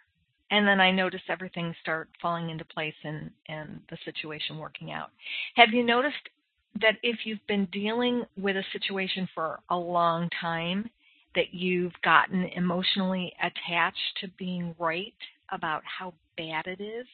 And 0.55 0.65
then 0.65 0.79
I 0.79 0.89
notice 0.89 1.19
everything 1.27 1.75
start 1.81 2.07
falling 2.21 2.49
into 2.49 2.63
place 2.63 2.93
and, 3.03 3.29
and 3.49 3.81
the 3.89 3.97
situation 4.05 4.57
working 4.57 4.89
out. 4.89 5.09
Have 5.55 5.73
you 5.73 5.83
noticed 5.83 6.15
that 6.79 6.95
if 7.03 7.25
you've 7.25 7.45
been 7.45 7.67
dealing 7.73 8.23
with 8.37 8.55
a 8.55 8.63
situation 8.71 9.27
for 9.35 9.59
a 9.69 9.75
long 9.75 10.29
time, 10.39 10.89
that 11.35 11.53
you've 11.53 11.91
gotten 12.05 12.45
emotionally 12.55 13.33
attached 13.41 13.97
to 14.21 14.29
being 14.39 14.73
right 14.79 15.13
about 15.51 15.83
how 15.83 16.13
bad 16.37 16.67
it 16.67 16.81
is. 16.81 17.05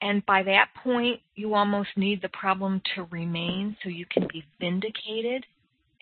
And 0.00 0.26
by 0.26 0.42
that 0.42 0.70
point, 0.82 1.20
you 1.36 1.54
almost 1.54 1.90
need 1.96 2.20
the 2.20 2.30
problem 2.30 2.82
to 2.96 3.04
remain 3.12 3.76
so 3.80 3.90
you 3.90 4.06
can 4.06 4.26
be 4.26 4.42
vindicated 4.58 5.46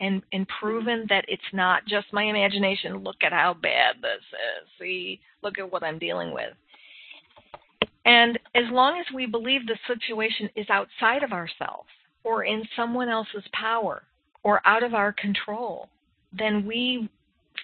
and, 0.01 0.23
and 0.33 0.47
proven 0.49 1.07
that 1.09 1.25
it's 1.29 1.43
not 1.53 1.87
just 1.87 2.13
my 2.13 2.25
imagination. 2.25 2.99
Look 2.99 3.23
at 3.23 3.33
how 3.33 3.55
bad 3.55 3.97
this 4.01 4.23
is. 4.33 4.69
See, 4.79 5.21
look 5.43 5.59
at 5.59 5.71
what 5.71 5.83
I'm 5.83 5.99
dealing 5.99 6.33
with. 6.33 6.55
And 8.07 8.39
as 8.55 8.65
long 8.71 8.99
as 8.99 9.07
we 9.15 9.27
believe 9.27 9.67
the 9.67 9.79
situation 9.87 10.49
is 10.57 10.67
outside 10.71 11.23
of 11.23 11.33
ourselves 11.33 11.89
or 12.25 12.45
in 12.45 12.63
someone 12.75 13.09
else's 13.09 13.45
power 13.53 14.03
or 14.43 14.63
out 14.65 14.83
of 14.83 14.95
our 14.95 15.13
control, 15.13 15.89
then 16.37 16.67
we 16.67 17.09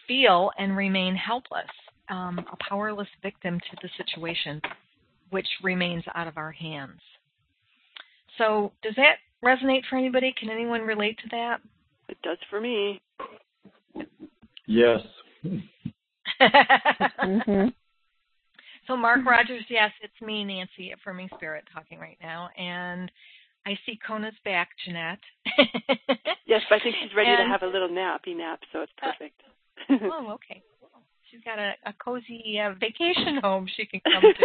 feel 0.07 0.51
and 0.59 0.77
remain 0.77 1.17
helpless, 1.17 1.71
um, 2.11 2.39
a 2.53 2.57
powerless 2.69 3.09
victim 3.23 3.59
to 3.59 3.77
the 3.83 3.89
situation, 3.97 4.61
which 5.31 5.47
remains 5.63 6.05
out 6.15 6.29
of 6.29 6.37
our 6.37 6.53
hands. 6.53 7.01
So, 8.37 8.73
does 8.83 8.95
that 8.97 9.17
resonate 9.43 9.83
for 9.89 9.97
anybody? 9.97 10.35
Can 10.39 10.51
anyone 10.51 10.83
relate 10.83 11.19
to 11.19 11.29
that? 11.31 11.61
It 12.09 12.19
does 12.23 12.39
for 12.51 12.61
me. 12.61 13.01
Yes. 14.67 15.01
mm-hmm. 16.41 17.69
So, 18.87 18.97
Mark 18.97 19.25
Rogers, 19.27 19.65
yes, 19.69 19.91
it's 20.01 20.21
me, 20.21 20.45
Nancy, 20.45 20.93
Affirming 20.93 21.29
Spirit, 21.35 21.65
talking 21.75 21.99
right 21.99 22.19
now. 22.23 22.49
And 22.57 23.11
I 23.67 23.77
see 23.85 23.99
Kona's 24.07 24.35
back, 24.45 24.69
Jeanette. 24.85 25.19
yes, 26.47 26.63
but 26.69 26.77
I 26.77 26.81
think 26.81 26.95
she's 27.03 27.15
ready 27.17 27.31
and, 27.31 27.39
to 27.39 27.49
have 27.49 27.63
a 27.63 27.67
little 27.67 27.89
nappy 27.89 28.37
nap, 28.37 28.61
so 28.73 28.83
it's 28.83 28.93
uh, 29.03 29.07
perfect. 29.11 29.43
Uh, 29.91 30.09
oh, 30.13 30.33
okay. 30.35 30.63
She's 31.31 31.41
got 31.45 31.59
a, 31.59 31.73
a 31.85 31.93
cozy 32.03 32.61
uh, 32.65 32.75
vacation 32.79 33.39
home 33.43 33.67
she 33.77 33.87
can 33.87 34.01
come 34.05 34.23
to. 34.23 34.45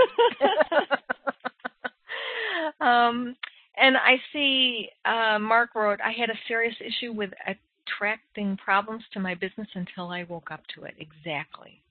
um, 2.86 3.36
and 3.78 3.98
I 3.98 4.16
see 4.34 4.90
uh, 5.06 5.40
Mark 5.40 5.76
wrote, 5.76 6.00
I 6.02 6.12
had 6.12 6.30
a 6.30 6.40
serious 6.48 6.76
issue 6.80 7.12
with 7.14 7.32
attracting 7.46 8.58
problems 8.58 9.04
to 9.14 9.20
my 9.20 9.36
business 9.36 9.68
until 9.74 10.10
I 10.10 10.24
woke 10.24 10.52
up 10.52 10.62
to 10.76 10.84
it. 10.84 10.94
Exactly. 11.00 11.82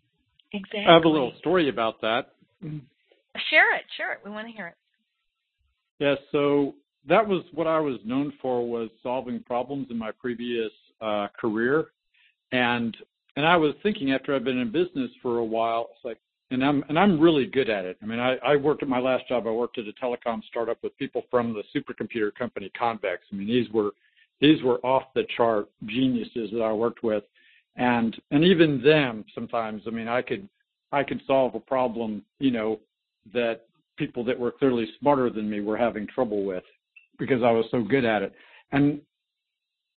Exactly. 0.53 0.85
I 0.87 0.95
have 0.95 1.05
a 1.05 1.09
little 1.09 1.33
story 1.39 1.69
about 1.69 2.01
that. 2.01 2.33
Share 2.63 3.75
it. 3.77 3.85
Share 3.97 4.13
it. 4.13 4.21
We 4.25 4.31
want 4.31 4.49
to 4.49 4.53
hear 4.53 4.67
it. 4.69 4.75
Yes. 5.99 6.19
Yeah, 6.19 6.27
so 6.33 6.75
that 7.09 7.27
was 7.27 7.45
what 7.53 7.67
I 7.67 7.79
was 7.79 7.99
known 8.05 8.33
for 8.43 8.69
was 8.69 8.91
solving 9.03 9.43
problems 9.43 9.89
in 9.91 9.99
my 9.99 10.11
previous 10.13 10.73
uh, 11.01 11.29
career, 11.41 11.87
and 12.53 12.97
and 13.37 13.47
I 13.47 13.57
was 13.57 13.75
thinking 13.83 14.13
after 14.13 14.35
I've 14.35 14.45
been 14.45 14.59
in 14.59 14.73
business 14.73 15.11
for 15.23 15.39
a 15.39 15.45
while, 15.45 15.89
it's 15.93 16.05
like, 16.05 16.19
and 16.51 16.65
I'm 16.65 16.85
and 16.89 16.99
I'm 16.99 17.21
really 17.21 17.47
good 17.47 17.71
at 17.71 17.85
it. 17.85 17.97
I 18.03 18.07
mean, 18.07 18.19
I, 18.19 18.37
I 18.45 18.57
worked 18.57 18.83
at 18.83 18.89
my 18.89 18.99
last 18.99 19.29
job. 19.29 19.47
I 19.47 19.51
worked 19.51 19.79
at 19.79 19.85
a 19.87 19.93
telecom 20.05 20.43
startup 20.49 20.83
with 20.83 20.97
people 20.99 21.23
from 21.31 21.55
the 21.55 21.63
supercomputer 21.75 22.35
company 22.35 22.71
Convex. 22.77 23.23
I 23.33 23.37
mean, 23.37 23.47
these 23.47 23.71
were 23.71 23.91
these 24.41 24.63
were 24.63 24.79
off 24.85 25.05
the 25.15 25.25
chart 25.37 25.69
geniuses 25.87 26.51
that 26.53 26.63
I 26.63 26.73
worked 26.73 27.03
with, 27.03 27.25
and 27.77 28.17
and 28.31 28.45
even 28.45 28.83
them 28.83 29.25
sometimes. 29.35 29.83
I 29.87 29.91
mean, 29.91 30.09
I 30.09 30.23
could 30.23 30.49
I 30.93 31.05
could 31.05 31.21
solve 31.27 31.55
a 31.55 31.61
problem, 31.61 32.25
you 32.39 32.51
know, 32.51 32.81
that 33.33 33.67
people 33.97 34.25
that 34.25 34.39
were 34.39 34.51
clearly 34.51 34.89
smarter 34.99 35.31
than 35.31 35.49
me 35.49 35.61
were 35.61 35.77
having 35.77 36.07
trouble 36.07 36.45
with 36.45 36.65
because 37.19 37.43
I 37.43 37.51
was 37.51 37.67
so 37.71 37.83
good 37.83 38.05
at 38.05 38.23
it. 38.23 38.33
And 38.73 39.01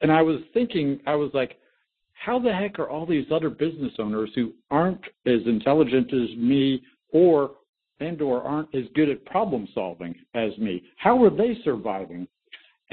and 0.02 0.12
I 0.12 0.22
was 0.22 0.42
thinking, 0.54 1.00
I 1.08 1.16
was 1.16 1.32
like, 1.34 1.58
how 2.24 2.40
the 2.40 2.54
heck 2.54 2.80
are 2.80 2.90
all 2.90 3.06
these 3.06 3.26
other 3.32 3.50
business 3.50 3.94
owners 4.00 4.30
who 4.36 4.54
aren't 4.72 5.04
as 5.26 5.42
intelligent 5.46 6.14
as 6.14 6.36
me 6.38 6.82
or 7.12 7.52
and 8.00 8.22
or 8.22 8.42
aren't 8.42 8.74
as 8.74 8.84
good 8.96 9.10
at 9.10 9.26
problem 9.26 9.68
solving 9.74 10.16
as 10.34 10.58
me? 10.58 10.84
How 10.98 11.24
are 11.24 11.30
they 11.30 11.58
surviving? 11.64 12.28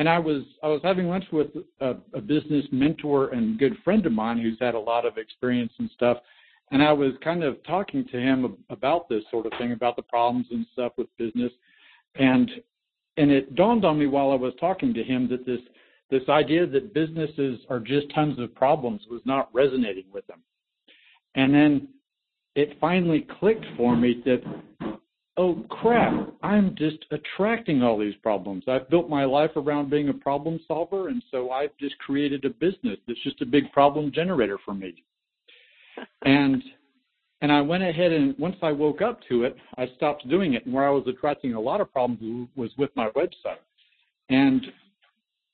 and 0.01 0.09
I 0.09 0.19
was 0.19 0.43
I 0.63 0.69
was 0.69 0.81
having 0.83 1.09
lunch 1.09 1.27
with 1.31 1.49
a, 1.81 1.97
a 2.15 2.21
business 2.23 2.65
mentor 2.73 3.29
and 3.35 3.59
good 3.59 3.77
friend 3.85 4.05
of 4.07 4.13
mine 4.13 4.39
who's 4.39 4.57
had 4.59 4.75
a 4.75 4.81
lot 4.81 5.05
of 5.05 5.19
experience 5.19 5.73
and 5.79 5.91
stuff, 5.95 6.17
and 6.71 6.83
I 6.83 6.91
was 6.91 7.13
kind 7.23 7.45
of 7.45 7.63
talking 7.65 8.07
to 8.07 8.19
him 8.19 8.57
about 8.71 9.11
this 9.11 9.23
sort 9.31 9.45
of 9.45 9.53
thing, 9.59 9.73
about 9.73 9.97
the 9.97 10.03
problems 10.03 10.47
and 10.51 10.65
stuff 10.73 10.93
with 10.97 11.07
business, 11.19 11.53
and 12.15 12.51
and 13.19 13.31
it 13.31 13.55
dawned 13.55 13.85
on 13.85 13.99
me 13.99 14.07
while 14.07 14.31
I 14.31 14.37
was 14.37 14.55
talking 14.59 14.95
to 14.95 15.03
him 15.05 15.29
that 15.29 15.45
this 15.45 15.61
this 16.11 16.29
idea 16.29 16.67
that 16.67 16.95
businesses 16.95 17.61
are 17.69 17.81
just 17.81 18.13
tons 18.15 18.39
of 18.39 18.55
problems 18.55 19.03
was 19.11 19.23
not 19.25 19.49
resonating 19.53 20.05
with 20.13 20.29
him. 20.29 20.43
And 21.35 21.55
then 21.55 21.89
it 22.57 22.79
finally 22.81 23.27
clicked 23.39 23.65
for 23.77 23.97
me 23.97 24.23
that 24.25 24.43
oh 25.37 25.65
crap, 25.71 26.29
I'm 26.43 26.75
just 26.77 26.99
attracting 27.13 27.83
all 27.83 27.99
these 27.99 28.17
problems. 28.23 28.65
I've 28.69 28.91
built 28.91 29.09
my 29.09 29.25
life 29.25 29.53
around 29.57 29.89
being 29.89 30.11
a 30.11 30.15
problem 30.15 30.61
solver, 30.69 31.09
and 31.09 31.23
so 31.31 31.51
I've 31.51 31.75
just 31.79 31.97
created 31.99 32.45
a 32.45 32.51
business 32.51 32.99
that's 33.07 33.23
just 33.23 33.41
a 33.41 33.47
big 33.47 33.73
problem 33.73 34.13
generator 34.13 34.59
for 34.65 34.75
me. 34.75 35.03
and 36.25 36.63
and 37.43 37.51
I 37.51 37.63
went 37.63 37.83
ahead 37.83 38.13
and 38.13 38.39
once 38.39 38.57
I 38.61 38.71
woke 38.71 39.01
up 39.01 39.21
to 39.31 39.45
it, 39.45 39.57
I 39.79 39.87
stopped 39.97 40.29
doing 40.29 40.55
it. 40.55 40.67
And 40.67 40.75
where 40.75 40.87
I 40.87 40.91
was 40.91 41.07
attracting 41.07 41.55
a 41.55 41.61
lot 41.61 41.81
of 41.81 41.91
problems 41.91 42.49
was 42.55 42.71
with 42.77 42.91
my 42.97 43.09
website. 43.11 43.63
And 44.29 44.63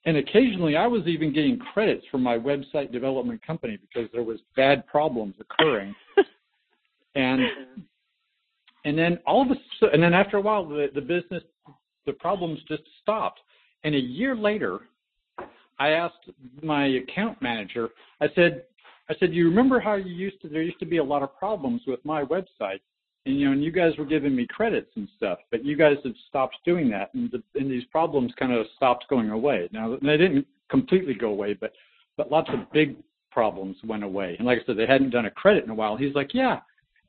and 0.07 0.17
occasionally 0.17 0.77
I 0.77 0.87
was 0.87 1.07
even 1.07 1.33
getting 1.33 1.59
credits 1.59 2.07
from 2.11 2.23
my 2.23 2.39
website 2.39 2.93
development 2.93 3.45
company 3.45 3.77
because 3.77 4.09
there 4.13 4.23
was 4.23 4.39
bad 4.55 4.87
problems 4.87 5.35
occurring. 5.41 5.95
and 7.17 7.43
and 8.85 8.97
then 8.97 9.19
all 9.27 9.43
of 9.43 9.49
a 9.51 9.87
and 9.93 10.03
then 10.03 10.15
after 10.15 10.37
a 10.37 10.41
while, 10.41 10.65
the, 10.67 10.87
the 10.95 11.01
business, 11.01 11.43
the 12.07 12.13
problems 12.13 12.61
just 12.69 12.85
stopped. 13.03 13.41
And 13.83 13.95
a 13.95 14.01
year 14.01 14.37
later, 14.37 14.81
I 15.79 15.91
asked 15.91 16.31
my 16.63 16.87
account 16.87 17.43
manager. 17.43 17.91
I 18.21 18.29
said, 18.35 18.63
I 19.11 19.15
said, 19.19 19.35
you 19.35 19.49
remember 19.49 19.81
how 19.81 19.95
you 19.95 20.13
used 20.13 20.41
to? 20.43 20.49
There 20.49 20.63
used 20.63 20.79
to 20.81 20.87
be 20.87 20.99
a 20.99 21.05
lot 21.05 21.23
of 21.23 21.37
problems 21.37 21.83
with 21.87 22.03
my 22.05 22.23
website, 22.25 22.81
and 23.27 23.39
you 23.39 23.47
know, 23.47 23.53
and 23.53 23.63
you 23.63 23.73
guys 23.73 23.93
were 23.99 24.05
giving 24.05 24.35
me 24.35 24.47
credits 24.47 24.91
and 24.95 25.09
stuff, 25.17 25.39
but 25.51 25.65
you 25.65 25.77
guys 25.77 25.97
have 26.05 26.15
stopped 26.29 26.57
doing 26.65 26.89
that, 26.91 27.13
and, 27.15 27.31
the, 27.31 27.43
and 27.59 27.71
these 27.71 27.85
problems 27.87 28.33
kind 28.39 28.53
of 28.53 28.67
stopped 28.77 29.05
going 29.11 29.31
away. 29.31 29.69
Now 29.73 29.99
they 30.01 30.17
didn't 30.17 30.47
completely 30.71 31.15
go 31.15 31.29
away, 31.29 31.55
but 31.55 31.73
but 32.17 32.31
lots 32.31 32.49
of 32.51 32.73
big 32.73 32.97
problems 33.31 33.77
went 33.85 34.05
away. 34.05 34.37
And 34.39 34.47
like 34.47 34.61
I 34.63 34.65
said, 34.65 34.79
they 34.79 34.87
hadn't 34.87 35.11
done 35.11 35.27
a 35.27 35.31
credit 35.31 35.65
in 35.65 35.71
a 35.71 35.75
while. 35.75 35.97
He's 35.97 36.15
like, 36.15 36.33
yeah, 36.33 36.61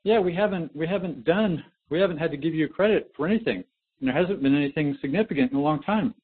yeah, 0.02 0.18
we 0.18 0.34
haven't 0.34 0.74
we 0.76 0.86
haven't 0.86 1.24
done 1.24 1.64
we 1.88 2.00
haven't 2.00 2.18
had 2.18 2.30
to 2.32 2.36
give 2.36 2.54
you 2.54 2.66
a 2.66 2.68
credit 2.68 3.12
for 3.16 3.26
anything. 3.26 3.64
And 4.00 4.08
there 4.08 4.14
hasn't 4.14 4.42
been 4.42 4.54
anything 4.56 4.98
significant 5.00 5.52
in 5.52 5.58
a 5.58 5.62
long 5.62 5.82
time. 5.82 6.14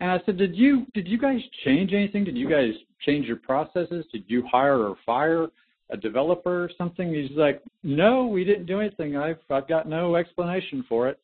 And 0.00 0.10
I 0.10 0.20
said, 0.24 0.38
did 0.38 0.56
you 0.56 0.86
did 0.94 1.06
you 1.06 1.18
guys 1.18 1.40
change 1.64 1.92
anything? 1.92 2.24
Did 2.24 2.36
you 2.36 2.48
guys 2.48 2.72
change 3.04 3.26
your 3.26 3.36
processes? 3.36 4.06
Did 4.12 4.24
you 4.26 4.46
hire 4.50 4.78
or 4.78 4.96
fire 5.04 5.48
a 5.90 5.96
developer 5.96 6.64
or 6.64 6.70
something? 6.76 7.12
He's 7.12 7.36
like, 7.36 7.62
no, 7.82 8.26
we 8.26 8.44
didn't 8.44 8.66
do 8.66 8.80
anything. 8.80 9.16
I've 9.16 9.38
I've 9.50 9.68
got 9.68 9.88
no 9.88 10.16
explanation 10.16 10.84
for 10.88 11.08
it. 11.08 11.18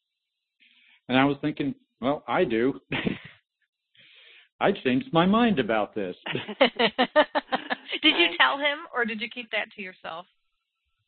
And 1.08 1.18
I 1.18 1.24
was 1.24 1.36
thinking, 1.40 1.74
well, 2.00 2.22
I 2.26 2.44
do. 2.44 2.80
I 4.60 4.72
changed 4.72 5.12
my 5.12 5.26
mind 5.26 5.58
about 5.58 5.94
this. 5.94 6.16
did 6.60 8.16
you 8.16 8.28
tell 8.38 8.58
him, 8.58 8.86
or 8.94 9.04
did 9.04 9.20
you 9.20 9.28
keep 9.28 9.50
that 9.50 9.70
to 9.76 9.82
yourself? 9.82 10.26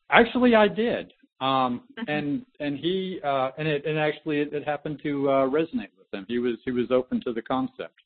Actually, 0.09 0.55
I 0.55 0.67
did, 0.67 1.11
um, 1.41 1.81
mm-hmm. 1.97 2.09
and 2.09 2.45
and 2.59 2.77
he 2.77 3.19
uh, 3.23 3.49
and 3.57 3.67
it 3.67 3.85
and 3.85 3.97
actually 3.97 4.39
it, 4.41 4.53
it 4.53 4.65
happened 4.65 4.99
to 5.03 5.29
uh, 5.29 5.31
resonate 5.49 5.89
with 5.97 6.11
him. 6.13 6.25
He 6.27 6.39
was 6.39 6.55
he 6.65 6.71
was 6.71 6.91
open 6.91 7.21
to 7.25 7.33
the 7.33 7.41
concept. 7.41 7.99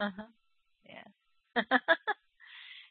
Uh 0.00 0.10
huh. 0.16 0.22
Yeah. 0.88 1.62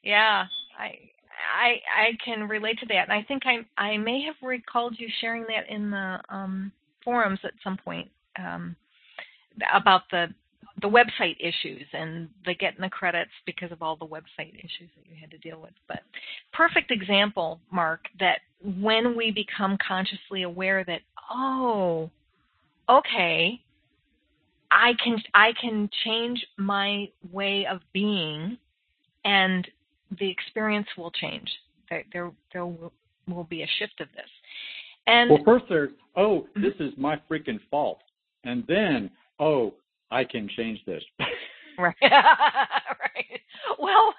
yeah. 0.04 0.46
I 0.78 0.96
I 1.40 1.82
I 1.96 2.12
can 2.24 2.48
relate 2.48 2.80
to 2.80 2.86
that, 2.88 3.10
and 3.10 3.14
I 3.14 3.24
think 3.24 3.44
I 3.46 3.66
I 3.78 3.98
may 3.98 4.22
have 4.24 4.36
recalled 4.42 4.96
you 4.98 5.08
sharing 5.22 5.44
that 5.44 5.70
in 5.70 5.92
the 5.92 6.20
um, 6.30 6.72
forums 7.04 7.40
at 7.44 7.54
some 7.64 7.78
point 7.78 8.10
um, 8.38 8.76
about 9.74 10.04
the 10.12 10.28
the 10.82 10.90
website 10.90 11.36
issues 11.40 11.86
and 11.94 12.30
the 12.46 12.54
getting 12.56 12.82
the 12.82 12.90
credits 12.90 13.32
because 13.46 13.72
of 13.72 13.82
all 13.82 13.96
the 13.96 14.06
website 14.06 14.54
issues 14.56 14.90
that 14.96 15.06
you 15.10 15.16
had 15.20 15.32
to 15.32 15.38
deal 15.40 15.60
with. 15.62 15.74
But 15.88 16.00
perfect 16.54 16.92
example, 16.92 17.60
Mark, 17.72 18.02
that 18.20 18.40
when 18.64 19.16
we 19.18 19.32
become 19.32 19.78
consciously 19.86 20.44
aware 20.44 20.84
that, 20.86 21.02
oh, 21.32 22.10
okay, 22.90 23.60
I 24.72 24.94
can 25.04 25.18
I 25.34 25.52
can 25.60 25.90
change 26.06 26.46
my 26.58 27.10
way 27.32 27.66
of 27.70 27.82
being 27.94 28.58
and 29.26 29.68
the 30.18 30.30
experience 30.30 30.88
will 30.98 31.12
change. 31.12 31.50
There 31.90 32.04
there, 32.14 32.32
there 32.54 32.66
will, 32.66 32.94
will 33.28 33.44
be 33.44 33.64
a 33.64 33.68
shift 33.80 34.02
of 34.02 34.08
this. 34.16 34.30
And 35.08 35.30
well 35.30 35.44
first 35.46 35.66
there's 35.70 35.92
oh, 36.16 36.48
this 36.56 36.74
is 36.80 36.94
my 36.98 37.20
freaking 37.30 37.60
fault. 37.70 38.00
And 38.44 38.64
then, 38.68 39.10
oh, 39.40 39.74
I 40.12 40.24
can 40.24 40.50
change 40.56 40.80
this. 40.86 41.04
right. 41.78 41.96
right. 42.02 43.42
Well, 43.78 44.14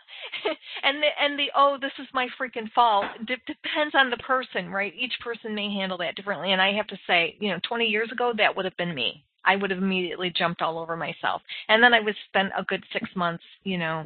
and 0.83 1.03
the 1.03 1.09
and 1.21 1.39
the 1.39 1.47
oh, 1.57 1.79
this 1.81 1.93
is 1.99 2.07
my 2.13 2.29
freaking 2.41 2.71
fault. 2.75 3.07
D- 3.27 3.35
depends 3.47 3.95
on 3.95 4.11
the 4.11 4.17
person, 4.19 4.71
right? 4.71 4.93
Each 4.99 5.15
person 5.23 5.55
may 5.55 5.73
handle 5.73 5.99
that 5.99 6.17
differently. 6.17 6.53
And 6.53 6.61
I 6.61 6.73
have 6.75 6.87
to 6.89 6.99
say, 7.07 7.37
you 7.41 7.51
know, 7.51 7.59
20 7.69 7.87
years 7.87 8.11
ago, 8.13 8.33
that 8.37 8.57
would 8.57 8.65
have 8.65 8.77
been 8.77 8.95
me. 8.95 9.25
I 9.45 9.57
would 9.57 9.71
have 9.71 9.83
immediately 9.83 10.33
jumped 10.37 10.61
all 10.61 10.79
over 10.79 10.97
myself, 10.97 11.41
and 11.69 11.83
then 11.83 11.95
I 11.95 12.01
would 12.01 12.15
spend 12.29 12.51
a 12.57 12.63
good 12.63 12.85
six 12.93 13.09
months, 13.17 13.43
you 13.65 13.79
know, 13.79 14.05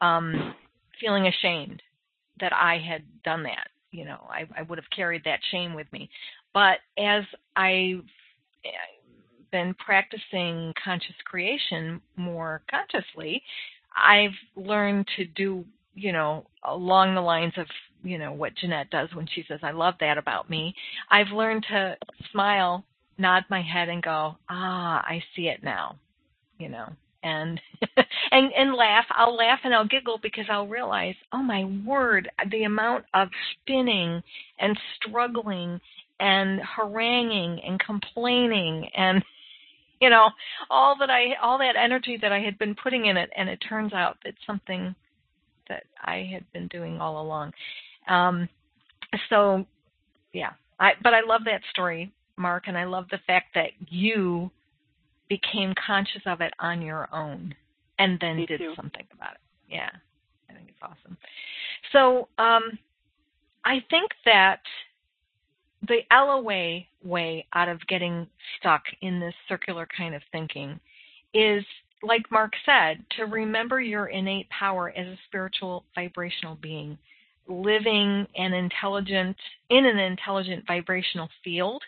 um, 0.00 0.54
feeling 1.00 1.26
ashamed 1.26 1.82
that 2.40 2.52
I 2.52 2.78
had 2.78 3.02
done 3.24 3.42
that. 3.44 3.68
You 3.90 4.04
know, 4.04 4.20
I, 4.28 4.46
I 4.56 4.62
would 4.62 4.78
have 4.78 4.90
carried 4.94 5.24
that 5.24 5.40
shame 5.50 5.74
with 5.74 5.90
me. 5.92 6.10
But 6.52 6.78
as 6.98 7.24
I've 7.54 8.04
been 9.50 9.74
practicing 9.74 10.72
conscious 10.82 11.14
creation 11.24 12.00
more 12.16 12.62
consciously, 12.70 13.42
I've 13.96 14.34
learned 14.54 15.06
to 15.16 15.24
do, 15.24 15.64
you 15.94 16.12
know, 16.12 16.46
along 16.64 17.14
the 17.14 17.20
lines 17.20 17.54
of, 17.56 17.66
you 18.02 18.18
know, 18.18 18.32
what 18.32 18.54
Jeanette 18.54 18.90
does 18.90 19.08
when 19.14 19.26
she 19.34 19.44
says, 19.48 19.60
I 19.62 19.70
love 19.70 19.94
that 20.00 20.18
about 20.18 20.50
me. 20.50 20.74
I've 21.10 21.28
learned 21.32 21.64
to 21.70 21.96
smile, 22.32 22.84
nod 23.18 23.44
my 23.48 23.62
head 23.62 23.88
and 23.88 24.02
go, 24.02 24.36
ah, 24.48 25.02
I 25.02 25.22
see 25.34 25.48
it 25.48 25.62
now, 25.62 25.96
you 26.58 26.68
know, 26.68 26.92
and, 27.22 27.60
and, 28.30 28.52
and 28.52 28.74
laugh. 28.74 29.04
I'll 29.10 29.36
laugh 29.36 29.60
and 29.64 29.74
I'll 29.74 29.86
giggle 29.86 30.18
because 30.22 30.46
I'll 30.50 30.66
realize, 30.66 31.14
oh 31.32 31.42
my 31.42 31.64
word, 31.86 32.30
the 32.50 32.64
amount 32.64 33.04
of 33.14 33.28
spinning 33.52 34.22
and 34.58 34.78
struggling 34.96 35.80
and 36.20 36.60
haranguing 36.60 37.60
and 37.64 37.78
complaining 37.80 38.88
and 38.96 39.22
you 40.00 40.10
know, 40.10 40.28
all 40.70 40.96
that 40.98 41.10
I, 41.10 41.34
all 41.42 41.58
that 41.58 41.76
energy 41.76 42.18
that 42.20 42.32
I 42.32 42.40
had 42.40 42.58
been 42.58 42.74
putting 42.74 43.06
in 43.06 43.16
it, 43.16 43.30
and 43.36 43.48
it 43.48 43.56
turns 43.66 43.92
out 43.92 44.18
it's 44.24 44.36
something 44.46 44.94
that 45.68 45.84
I 46.04 46.28
had 46.30 46.44
been 46.52 46.68
doing 46.68 47.00
all 47.00 47.22
along. 47.22 47.52
Um, 48.08 48.48
so, 49.30 49.64
yeah, 50.32 50.50
I, 50.78 50.92
but 51.02 51.14
I 51.14 51.20
love 51.26 51.42
that 51.46 51.62
story, 51.70 52.12
Mark, 52.36 52.64
and 52.66 52.76
I 52.76 52.84
love 52.84 53.06
the 53.10 53.20
fact 53.26 53.54
that 53.54 53.70
you 53.88 54.50
became 55.28 55.72
conscious 55.86 56.22
of 56.26 56.40
it 56.40 56.52
on 56.60 56.82
your 56.82 57.08
own 57.12 57.54
and 57.98 58.18
then 58.20 58.36
Me 58.36 58.46
did 58.46 58.58
too. 58.58 58.72
something 58.76 59.04
about 59.12 59.32
it. 59.32 59.40
Yeah, 59.68 59.90
I 60.50 60.52
think 60.52 60.68
it's 60.68 60.78
awesome. 60.82 61.16
So, 61.92 62.28
um, 62.38 62.78
I 63.64 63.84
think 63.90 64.12
that 64.24 64.60
the 65.88 66.00
LOA 66.12 66.80
way 67.04 67.46
out 67.52 67.68
of 67.68 67.84
getting 67.88 68.26
stuck 68.58 68.82
in 69.02 69.20
this 69.20 69.34
circular 69.48 69.86
kind 69.96 70.14
of 70.14 70.22
thinking 70.32 70.78
is, 71.34 71.64
like 72.02 72.30
Mark 72.30 72.52
said, 72.64 73.04
to 73.16 73.24
remember 73.24 73.80
your 73.80 74.06
innate 74.06 74.48
power 74.50 74.90
as 74.96 75.06
a 75.06 75.18
spiritual 75.26 75.84
vibrational 75.94 76.56
being, 76.60 76.98
living 77.48 78.26
an 78.36 78.52
intelligent, 78.52 79.36
in 79.70 79.84
an 79.84 79.98
intelligent 79.98 80.64
vibrational 80.66 81.28
field 81.44 81.82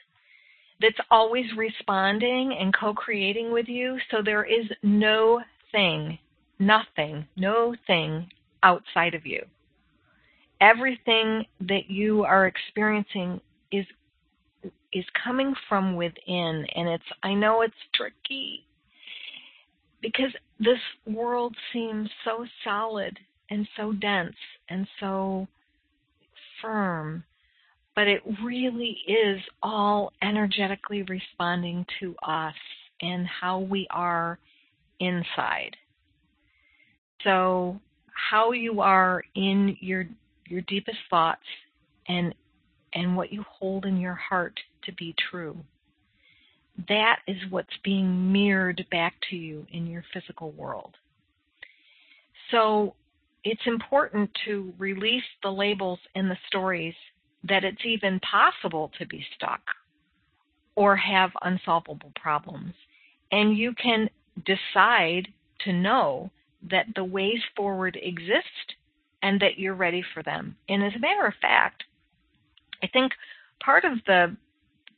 that's 0.81 0.99
always 1.11 1.47
responding 1.57 2.57
and 2.59 2.75
co-creating 2.75 3.53
with 3.53 3.67
you. 3.69 3.99
So 4.11 4.19
there 4.25 4.45
is 4.45 4.67
no 4.83 5.41
thing, 5.73 6.19
nothing, 6.59 7.27
no 7.37 7.75
thing 7.87 8.29
outside 8.63 9.15
of 9.15 9.27
you. 9.27 9.45
Everything 10.61 11.45
that 11.61 11.89
you 11.89 12.25
are 12.25 12.47
experiencing 12.47 13.41
is 13.71 13.87
is 14.93 15.05
coming 15.23 15.55
from 15.69 15.97
within 15.97 16.67
and 16.75 16.89
it's 16.89 17.05
I 17.23 17.35
know 17.35 17.61
it's 17.61 17.75
tricky 17.95 18.65
because 20.01 20.33
this 20.59 20.79
world 21.07 21.55
seems 21.73 22.09
so 22.25 22.47
solid 22.65 23.19
and 23.51 23.69
so 23.77 23.93
dense 23.93 24.35
and 24.69 24.89
so 24.99 25.47
firm 26.63 27.23
but 27.95 28.09
it 28.09 28.23
really 28.43 28.99
is 29.07 29.41
all 29.63 30.13
energetically 30.23 31.03
responding 31.03 31.85
to 32.01 32.15
us 32.23 32.55
and 33.01 33.27
how 33.27 33.59
we 33.59 33.87
are 33.91 34.39
inside. 35.01 35.77
So 37.25 37.81
how 38.31 38.53
you 38.53 38.81
are 38.81 39.23
in 39.35 39.77
your 39.81 40.07
your 40.47 40.63
deepest 40.63 40.99
thoughts 41.11 41.43
and 42.09 42.35
and 42.95 43.17
what 43.17 43.33
you 43.33 43.45
hold 43.49 43.85
in 43.85 43.99
your 43.99 44.15
heart 44.15 44.59
to 44.85 44.93
be 44.95 45.15
true. 45.31 45.57
That 46.89 47.19
is 47.27 47.37
what's 47.51 47.77
being 47.85 48.33
mirrored 48.33 48.85
back 48.91 49.15
to 49.31 49.37
you 49.37 49.67
in 49.73 49.87
your 49.87 50.05
physical 50.13 50.53
world. 50.53 50.95
So 52.51 52.95
it's 53.45 53.67
important 53.67 54.31
to 54.47 54.73
release 54.79 55.25
the 55.43 55.51
labels 55.51 55.99
and 56.15 56.31
the 56.31 56.39
stories 56.47 56.95
that 57.45 57.65
it's 57.65 57.85
even 57.85 58.21
possible 58.21 58.91
to 58.99 59.07
be 59.07 59.25
stuck 59.37 59.61
or 60.75 60.97
have 60.97 61.31
unsolvable 61.43 62.13
problems. 62.21 62.73
And 63.33 63.57
you 63.57 63.75
can 63.75 64.09
decide 64.45 65.29
to 65.65 65.73
know 65.73 66.31
that 66.71 66.87
the 66.95 67.05
ways 67.05 67.41
forward 67.57 67.99
exist 68.01 68.75
and 69.23 69.41
that 69.41 69.59
you're 69.59 69.75
ready 69.75 70.03
for 70.15 70.23
them. 70.23 70.57
And 70.69 70.85
as 70.85 70.93
a 70.97 71.01
matter 71.01 71.27
of 71.27 71.35
fact, 71.41 71.85
I 72.83 72.87
think 72.89 73.13
part 73.65 73.85
of 73.85 73.99
the 74.07 74.37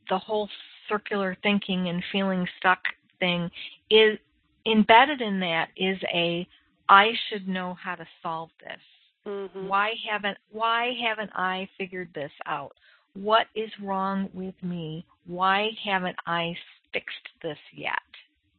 the 0.08 0.18
whole 0.18 0.48
circular 0.88 1.36
thinking 1.42 1.88
and 1.88 2.02
feeling 2.10 2.46
stuck 2.58 2.80
thing 3.20 3.48
is 3.90 4.18
embedded 4.66 5.20
in 5.20 5.40
that 5.40 5.68
is 5.76 5.98
a 6.12 6.46
I 6.88 7.10
should 7.28 7.46
know 7.46 7.76
how 7.80 7.94
to 7.94 8.06
solve 8.22 8.50
this. 8.60 8.80
Mm-hmm. 9.26 9.68
Why 9.68 9.92
haven't 10.10 10.38
why 10.50 10.92
haven't 11.02 11.30
I 11.34 11.68
figured 11.78 12.10
this 12.14 12.32
out? 12.46 12.72
What 13.14 13.46
is 13.54 13.70
wrong 13.82 14.28
with 14.34 14.54
me? 14.62 15.06
Why 15.26 15.70
haven't 15.84 16.16
I 16.26 16.54
fixed 16.92 17.28
this 17.42 17.58
yet? 17.74 17.92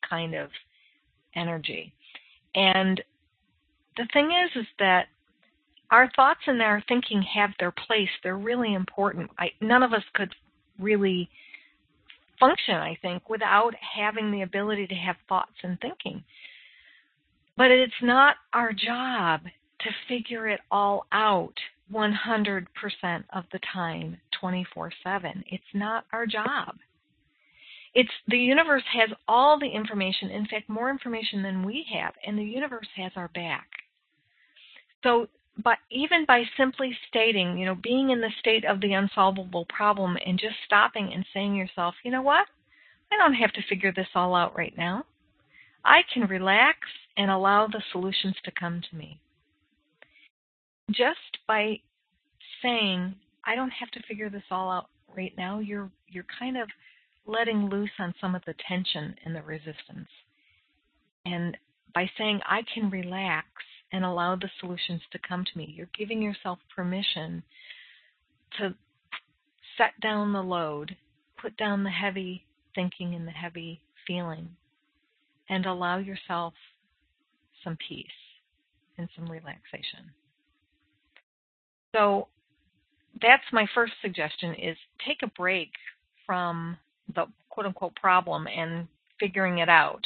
Kind 0.09 0.35
of 0.35 0.49
energy. 1.35 1.93
And 2.55 3.01
the 3.97 4.07
thing 4.13 4.31
is 4.31 4.61
is 4.61 4.67
that 4.79 5.07
our 5.89 6.09
thoughts 6.15 6.39
and 6.47 6.61
our 6.61 6.81
thinking 6.87 7.21
have 7.21 7.51
their 7.59 7.71
place. 7.71 8.09
They're 8.23 8.37
really 8.37 8.73
important. 8.73 9.29
I, 9.37 9.51
none 9.59 9.83
of 9.83 9.93
us 9.93 10.03
could 10.13 10.33
really 10.79 11.29
function, 12.39 12.75
I 12.75 12.97
think, 13.01 13.29
without 13.29 13.73
having 13.75 14.31
the 14.31 14.41
ability 14.41 14.87
to 14.87 14.95
have 14.95 15.17
thoughts 15.27 15.51
and 15.63 15.79
thinking. 15.79 16.23
But 17.57 17.71
it's 17.71 17.93
not 18.01 18.37
our 18.53 18.71
job 18.71 19.41
to 19.43 19.89
figure 20.07 20.47
it 20.47 20.61
all 20.71 21.05
out 21.11 21.53
100% 21.93 22.65
of 23.33 23.43
the 23.51 23.59
time, 23.73 24.17
24 24.39 24.91
7. 25.03 25.43
It's 25.47 25.63
not 25.73 26.05
our 26.13 26.25
job. 26.25 26.77
It's 27.93 28.09
the 28.27 28.37
universe 28.37 28.83
has 28.93 29.09
all 29.27 29.59
the 29.59 29.69
information, 29.69 30.29
in 30.29 30.45
fact, 30.47 30.69
more 30.69 30.89
information 30.89 31.43
than 31.43 31.65
we 31.65 31.85
have, 31.93 32.13
and 32.25 32.37
the 32.37 32.43
universe 32.43 32.87
has 32.95 33.11
our 33.15 33.27
back. 33.29 33.67
So 35.03 35.27
but 35.63 35.77
even 35.89 36.25
by 36.25 36.43
simply 36.57 36.97
stating, 37.07 37.57
you 37.57 37.65
know, 37.65 37.75
being 37.75 38.09
in 38.09 38.21
the 38.21 38.31
state 38.39 38.65
of 38.65 38.79
the 38.81 38.93
unsolvable 38.93 39.65
problem 39.65 40.17
and 40.25 40.39
just 40.39 40.55
stopping 40.65 41.11
and 41.13 41.25
saying 41.33 41.55
yourself, 41.55 41.95
you 42.03 42.11
know 42.11 42.21
what? 42.21 42.47
I 43.11 43.17
don't 43.17 43.33
have 43.33 43.51
to 43.53 43.61
figure 43.69 43.91
this 43.93 44.07
all 44.15 44.33
out 44.33 44.57
right 44.57 44.73
now. 44.77 45.05
I 45.83 46.01
can 46.13 46.23
relax 46.23 46.77
and 47.17 47.29
allow 47.29 47.67
the 47.67 47.83
solutions 47.91 48.35
to 48.45 48.51
come 48.51 48.81
to 48.89 48.95
me. 48.95 49.19
Just 50.89 51.39
by 51.47 51.79
saying, 52.61 53.15
I 53.45 53.55
don't 53.55 53.71
have 53.71 53.91
to 53.91 54.03
figure 54.07 54.29
this 54.29 54.43
all 54.49 54.71
out 54.71 54.87
right 55.15 55.33
now, 55.37 55.59
you're 55.59 55.89
you're 56.07 56.25
kind 56.39 56.57
of 56.57 56.69
letting 57.25 57.69
loose 57.69 57.91
on 57.99 58.13
some 58.19 58.35
of 58.35 58.43
the 58.45 58.55
tension 58.67 59.15
and 59.25 59.35
the 59.35 59.41
resistance. 59.41 60.09
And 61.25 61.57
by 61.93 62.09
saying 62.17 62.41
I 62.45 62.63
can 62.73 62.89
relax 62.89 63.47
and 63.91 64.05
allow 64.05 64.35
the 64.35 64.49
solutions 64.59 65.01
to 65.11 65.19
come 65.27 65.43
to 65.43 65.57
me. 65.57 65.73
You're 65.75 65.89
giving 65.97 66.21
yourself 66.21 66.59
permission 66.73 67.43
to 68.57 68.73
set 69.77 69.99
down 70.01 70.33
the 70.33 70.41
load, 70.41 70.95
put 71.41 71.55
down 71.57 71.83
the 71.83 71.89
heavy 71.89 72.45
thinking 72.73 73.15
and 73.15 73.27
the 73.27 73.31
heavy 73.31 73.81
feeling, 74.07 74.49
and 75.49 75.65
allow 75.65 75.97
yourself 75.97 76.53
some 77.63 77.77
peace 77.87 78.07
and 78.97 79.09
some 79.15 79.29
relaxation. 79.29 80.11
So 81.93 82.27
that's 83.21 83.43
my 83.51 83.65
first 83.75 83.93
suggestion 84.01 84.55
is 84.55 84.77
take 85.05 85.21
a 85.23 85.27
break 85.27 85.71
from 86.25 86.77
the 87.13 87.25
quote 87.49 87.65
unquote 87.65 87.95
problem 87.95 88.47
and 88.47 88.87
figuring 89.19 89.59
it 89.59 89.69
out 89.69 90.05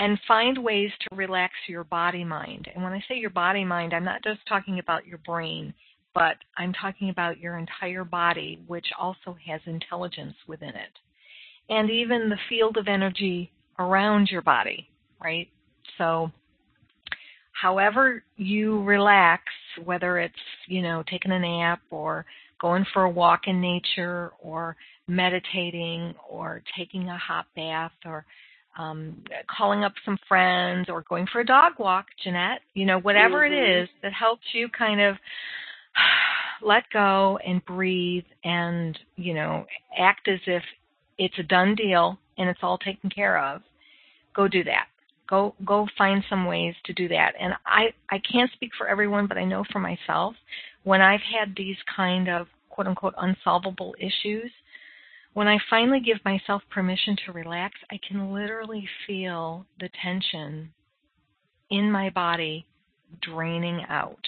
and 0.00 0.18
find 0.26 0.56
ways 0.62 0.90
to 1.00 1.14
relax 1.14 1.52
your 1.68 1.84
body 1.84 2.24
mind. 2.24 2.68
And 2.74 2.82
when 2.82 2.94
I 2.94 3.04
say 3.06 3.16
your 3.16 3.30
body 3.30 3.64
mind, 3.64 3.92
I'm 3.92 4.04
not 4.04 4.24
just 4.24 4.40
talking 4.48 4.78
about 4.78 5.06
your 5.06 5.18
brain, 5.18 5.74
but 6.14 6.36
I'm 6.56 6.72
talking 6.72 7.10
about 7.10 7.38
your 7.38 7.58
entire 7.58 8.04
body, 8.04 8.62
which 8.66 8.86
also 8.98 9.36
has 9.46 9.60
intelligence 9.66 10.34
within 10.48 10.70
it. 10.70 10.98
And 11.68 11.90
even 11.90 12.30
the 12.30 12.38
field 12.48 12.78
of 12.78 12.88
energy 12.88 13.52
around 13.78 14.28
your 14.30 14.42
body, 14.42 14.88
right? 15.22 15.48
So, 15.98 16.32
however 17.52 18.24
you 18.36 18.82
relax, 18.84 19.42
whether 19.84 20.18
it's, 20.18 20.34
you 20.66 20.80
know, 20.80 21.04
taking 21.08 21.30
a 21.30 21.38
nap 21.38 21.80
or 21.90 22.24
going 22.58 22.86
for 22.92 23.04
a 23.04 23.10
walk 23.10 23.42
in 23.46 23.60
nature 23.60 24.32
or 24.40 24.76
meditating 25.10 26.14
or 26.28 26.62
taking 26.76 27.08
a 27.08 27.18
hot 27.18 27.46
bath 27.54 27.92
or 28.04 28.24
um, 28.78 29.22
calling 29.48 29.84
up 29.84 29.92
some 30.04 30.18
friends 30.28 30.88
or 30.88 31.02
going 31.08 31.26
for 31.32 31.40
a 31.40 31.46
dog 31.46 31.72
walk, 31.78 32.06
Jeanette, 32.22 32.60
you 32.74 32.86
know, 32.86 32.98
whatever 33.00 33.40
mm-hmm. 33.40 33.54
it 33.54 33.82
is 33.82 33.88
that 34.02 34.12
helps 34.12 34.44
you 34.52 34.68
kind 34.68 35.00
of 35.00 35.16
let 36.62 36.84
go 36.92 37.38
and 37.44 37.64
breathe 37.64 38.24
and, 38.44 38.98
you 39.16 39.34
know, 39.34 39.66
act 39.98 40.28
as 40.28 40.40
if 40.46 40.62
it's 41.18 41.38
a 41.38 41.42
done 41.42 41.74
deal 41.74 42.18
and 42.38 42.48
it's 42.48 42.60
all 42.62 42.78
taken 42.78 43.10
care 43.10 43.38
of, 43.38 43.62
go 44.34 44.48
do 44.48 44.64
that. 44.64 44.86
Go 45.28 45.54
go 45.64 45.86
find 45.96 46.24
some 46.28 46.46
ways 46.46 46.74
to 46.86 46.92
do 46.92 47.06
that. 47.08 47.34
And 47.38 47.52
I 47.64 47.92
I 48.10 48.18
can't 48.18 48.50
speak 48.52 48.70
for 48.76 48.88
everyone, 48.88 49.28
but 49.28 49.38
I 49.38 49.44
know 49.44 49.64
for 49.70 49.78
myself 49.78 50.34
when 50.82 51.00
I've 51.00 51.20
had 51.20 51.54
these 51.56 51.76
kind 51.94 52.28
of 52.28 52.48
quote 52.68 52.86
unquote 52.88 53.14
unsolvable 53.18 53.94
issues, 53.98 54.50
when 55.34 55.48
I 55.48 55.58
finally 55.68 56.00
give 56.00 56.18
myself 56.24 56.62
permission 56.70 57.16
to 57.26 57.32
relax, 57.32 57.74
I 57.90 57.98
can 58.06 58.32
literally 58.32 58.86
feel 59.06 59.64
the 59.78 59.88
tension 60.02 60.72
in 61.70 61.90
my 61.90 62.10
body 62.10 62.66
draining 63.22 63.84
out. 63.88 64.24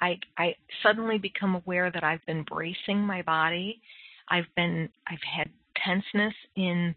I, 0.00 0.18
I 0.36 0.54
suddenly 0.82 1.18
become 1.18 1.54
aware 1.54 1.90
that 1.90 2.04
I've 2.04 2.24
been 2.26 2.42
bracing 2.42 2.98
my 2.98 3.22
body. 3.22 3.80
I've 4.28 4.52
been 4.56 4.88
I've 5.06 5.22
had 5.22 5.48
tenseness 5.76 6.34
in 6.56 6.94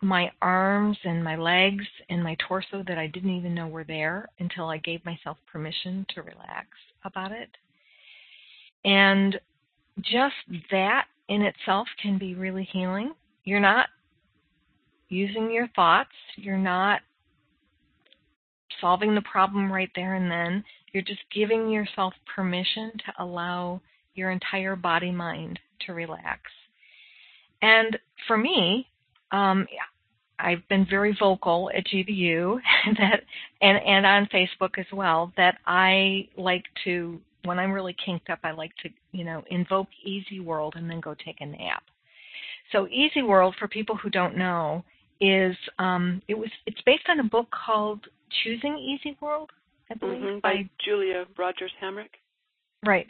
my 0.00 0.30
arms 0.40 0.96
and 1.04 1.24
my 1.24 1.36
legs 1.36 1.84
and 2.08 2.22
my 2.22 2.36
torso 2.46 2.84
that 2.86 2.98
I 2.98 3.08
didn't 3.08 3.36
even 3.36 3.54
know 3.54 3.66
were 3.66 3.84
there 3.84 4.28
until 4.38 4.68
I 4.68 4.78
gave 4.78 5.04
myself 5.04 5.38
permission 5.50 6.06
to 6.14 6.22
relax 6.22 6.68
about 7.04 7.32
it. 7.32 7.48
And 8.84 9.38
just 10.00 10.36
that 10.70 11.06
in 11.28 11.42
itself 11.42 11.88
can 12.00 12.18
be 12.18 12.34
really 12.34 12.68
healing. 12.72 13.12
You're 13.44 13.60
not 13.60 13.86
using 15.08 15.50
your 15.50 15.68
thoughts, 15.68 16.10
you're 16.36 16.58
not 16.58 17.00
solving 18.80 19.14
the 19.14 19.22
problem 19.22 19.72
right 19.72 19.90
there 19.94 20.14
and 20.14 20.30
then. 20.30 20.64
You're 20.92 21.02
just 21.02 21.20
giving 21.34 21.68
yourself 21.68 22.14
permission 22.34 22.92
to 23.06 23.22
allow 23.22 23.80
your 24.14 24.30
entire 24.30 24.76
body 24.76 25.10
mind 25.10 25.58
to 25.86 25.92
relax. 25.92 26.40
And 27.60 27.98
for 28.26 28.36
me, 28.36 28.86
um, 29.30 29.66
I've 30.38 30.66
been 30.68 30.86
very 30.88 31.16
vocal 31.18 31.70
at 31.76 31.84
GVU 31.86 32.58
that 32.98 33.22
and 33.60 33.78
and 33.84 34.06
on 34.06 34.28
Facebook 34.32 34.78
as 34.78 34.86
well 34.92 35.32
that 35.36 35.58
I 35.66 36.28
like 36.36 36.64
to 36.84 37.20
when 37.44 37.58
I'm 37.58 37.72
really 37.72 37.96
kinked 38.04 38.30
up, 38.30 38.40
I 38.42 38.52
like 38.52 38.72
to, 38.82 38.90
you 39.12 39.24
know, 39.24 39.42
invoke 39.50 39.88
Easy 40.04 40.40
World 40.40 40.74
and 40.76 40.90
then 40.90 41.00
go 41.00 41.14
take 41.14 41.40
a 41.40 41.46
nap. 41.46 41.82
So 42.72 42.86
Easy 42.88 43.22
World, 43.22 43.54
for 43.58 43.68
people 43.68 43.96
who 43.96 44.10
don't 44.10 44.36
know, 44.36 44.84
is 45.20 45.56
um, 45.78 46.22
it 46.28 46.38
was 46.38 46.50
it's 46.66 46.80
based 46.82 47.04
on 47.08 47.20
a 47.20 47.24
book 47.24 47.48
called 47.50 48.00
Choosing 48.42 48.76
Easy 48.78 49.16
World, 49.20 49.50
I 49.90 49.94
believe, 49.94 50.20
mm-hmm, 50.20 50.38
by, 50.40 50.54
by 50.54 50.70
Julia 50.84 51.24
Rogers 51.36 51.72
Hamrick. 51.82 52.10
Right, 52.86 53.08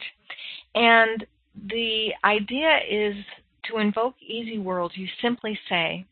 and 0.75 1.25
the 1.69 2.09
idea 2.23 2.79
is 2.89 3.15
to 3.69 3.79
invoke 3.79 4.15
Easy 4.25 4.57
World. 4.57 4.93
You 4.95 5.07
simply 5.21 5.59
say, 5.67 6.05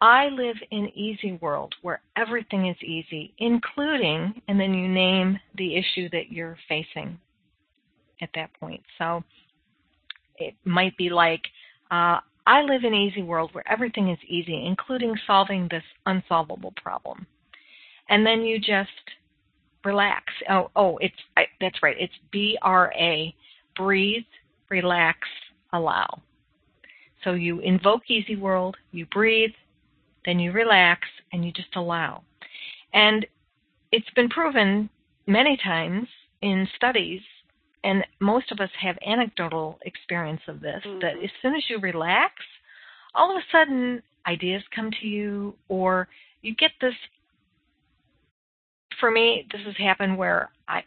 I 0.00 0.28
live 0.28 0.56
in 0.70 0.88
easy 0.94 1.38
world 1.40 1.74
where 1.82 2.00
everything 2.16 2.68
is 2.68 2.76
easy, 2.82 3.32
including, 3.38 4.42
and 4.46 4.60
then 4.60 4.74
you 4.74 4.88
name 4.88 5.38
the 5.56 5.76
issue 5.76 6.08
that 6.10 6.30
you're 6.30 6.58
facing 6.68 7.18
at 8.20 8.30
that 8.34 8.50
point. 8.60 8.82
So 8.98 9.24
it 10.36 10.54
might 10.64 10.96
be 10.96 11.08
like, 11.08 11.42
uh, 11.90 12.20
I 12.46 12.62
live 12.62 12.84
in 12.84 12.94
easy 12.94 13.22
world 13.22 13.50
where 13.52 13.68
everything 13.68 14.10
is 14.10 14.18
easy, 14.28 14.66
including 14.66 15.14
solving 15.26 15.66
this 15.70 15.84
unsolvable 16.04 16.74
problem. 16.76 17.26
and 18.08 18.26
then 18.26 18.42
you 18.42 18.58
just 18.58 18.90
relax. 19.84 20.24
Oh, 20.50 20.70
oh, 20.76 20.98
it's 20.98 21.14
I, 21.36 21.46
that's 21.60 21.82
right. 21.82 21.96
It's 21.98 22.14
B 22.30 22.58
R 22.62 22.92
A. 22.98 23.34
Breathe, 23.76 24.24
relax, 24.70 25.18
allow. 25.72 26.22
So 27.24 27.32
you 27.32 27.60
invoke 27.60 28.02
Easy 28.08 28.36
World, 28.36 28.76
you 28.92 29.04
breathe, 29.06 29.50
then 30.26 30.38
you 30.38 30.52
relax, 30.52 31.02
and 31.32 31.44
you 31.44 31.52
just 31.52 31.74
allow. 31.76 32.22
And 32.92 33.24
it's 33.92 34.10
been 34.14 34.28
proven 34.28 34.90
many 35.26 35.56
times 35.62 36.08
in 36.42 36.68
studies, 36.76 37.20
and 37.84 38.04
most 38.20 38.50
of 38.52 38.60
us 38.60 38.70
have 38.80 38.98
anecdotal 39.06 39.78
experience 39.82 40.42
of 40.48 40.60
this, 40.60 40.82
mm-hmm. 40.84 41.00
that 41.00 41.22
as 41.22 41.30
soon 41.40 41.54
as 41.54 41.64
you 41.70 41.78
relax, 41.78 42.34
all 43.14 43.30
of 43.30 43.36
a 43.36 43.46
sudden 43.50 44.02
ideas 44.26 44.62
come 44.74 44.90
to 45.00 45.06
you, 45.06 45.54
or 45.68 46.08
you 46.42 46.54
get 46.54 46.72
this. 46.80 46.94
For 49.00 49.10
me, 49.10 49.46
this 49.52 49.60
has 49.64 49.76
happened 49.76 50.18
where 50.18 50.50
I, 50.68 50.82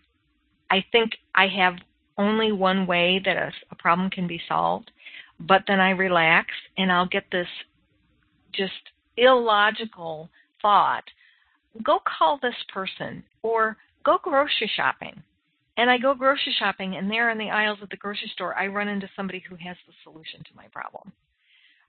I 0.70 0.84
think 0.92 1.12
I 1.36 1.48
have 1.48 1.76
only 2.18 2.52
one 2.52 2.86
way 2.86 3.22
that 3.24 3.38
a, 3.38 3.52
a 3.72 3.76
problem 3.76 4.10
can 4.10 4.28
be 4.28 4.42
solved, 4.48 4.92
but 5.40 5.64
then 5.68 5.80
I 5.80 5.92
relax 5.92 6.50
and 6.78 6.92
I'll 6.92 7.08
get 7.08 7.26
this 7.32 7.48
just 8.54 8.74
illogical 9.22 10.30
thought 10.62 11.04
go 11.84 12.00
call 12.06 12.40
this 12.42 12.56
person 12.74 13.24
or 13.44 13.78
go 14.04 14.18
grocery 14.22 14.70
shopping. 14.76 15.22
And 15.78 15.90
I 15.90 15.98
go 15.98 16.14
grocery 16.14 16.54
shopping, 16.58 16.98
and 16.98 17.10
there 17.10 17.30
in 17.30 17.38
the 17.38 17.50
aisles 17.50 17.80
of 17.82 17.90
the 17.90 17.96
grocery 17.96 18.30
store, 18.34 18.58
I 18.58 18.68
run 18.68 18.90
into 18.90 19.10
somebody 19.16 19.42
who 19.48 19.56
has 19.56 19.78
the 19.88 19.94
solution 20.04 20.42
to 20.42 20.56
my 20.56 20.66
problem. 20.74 21.14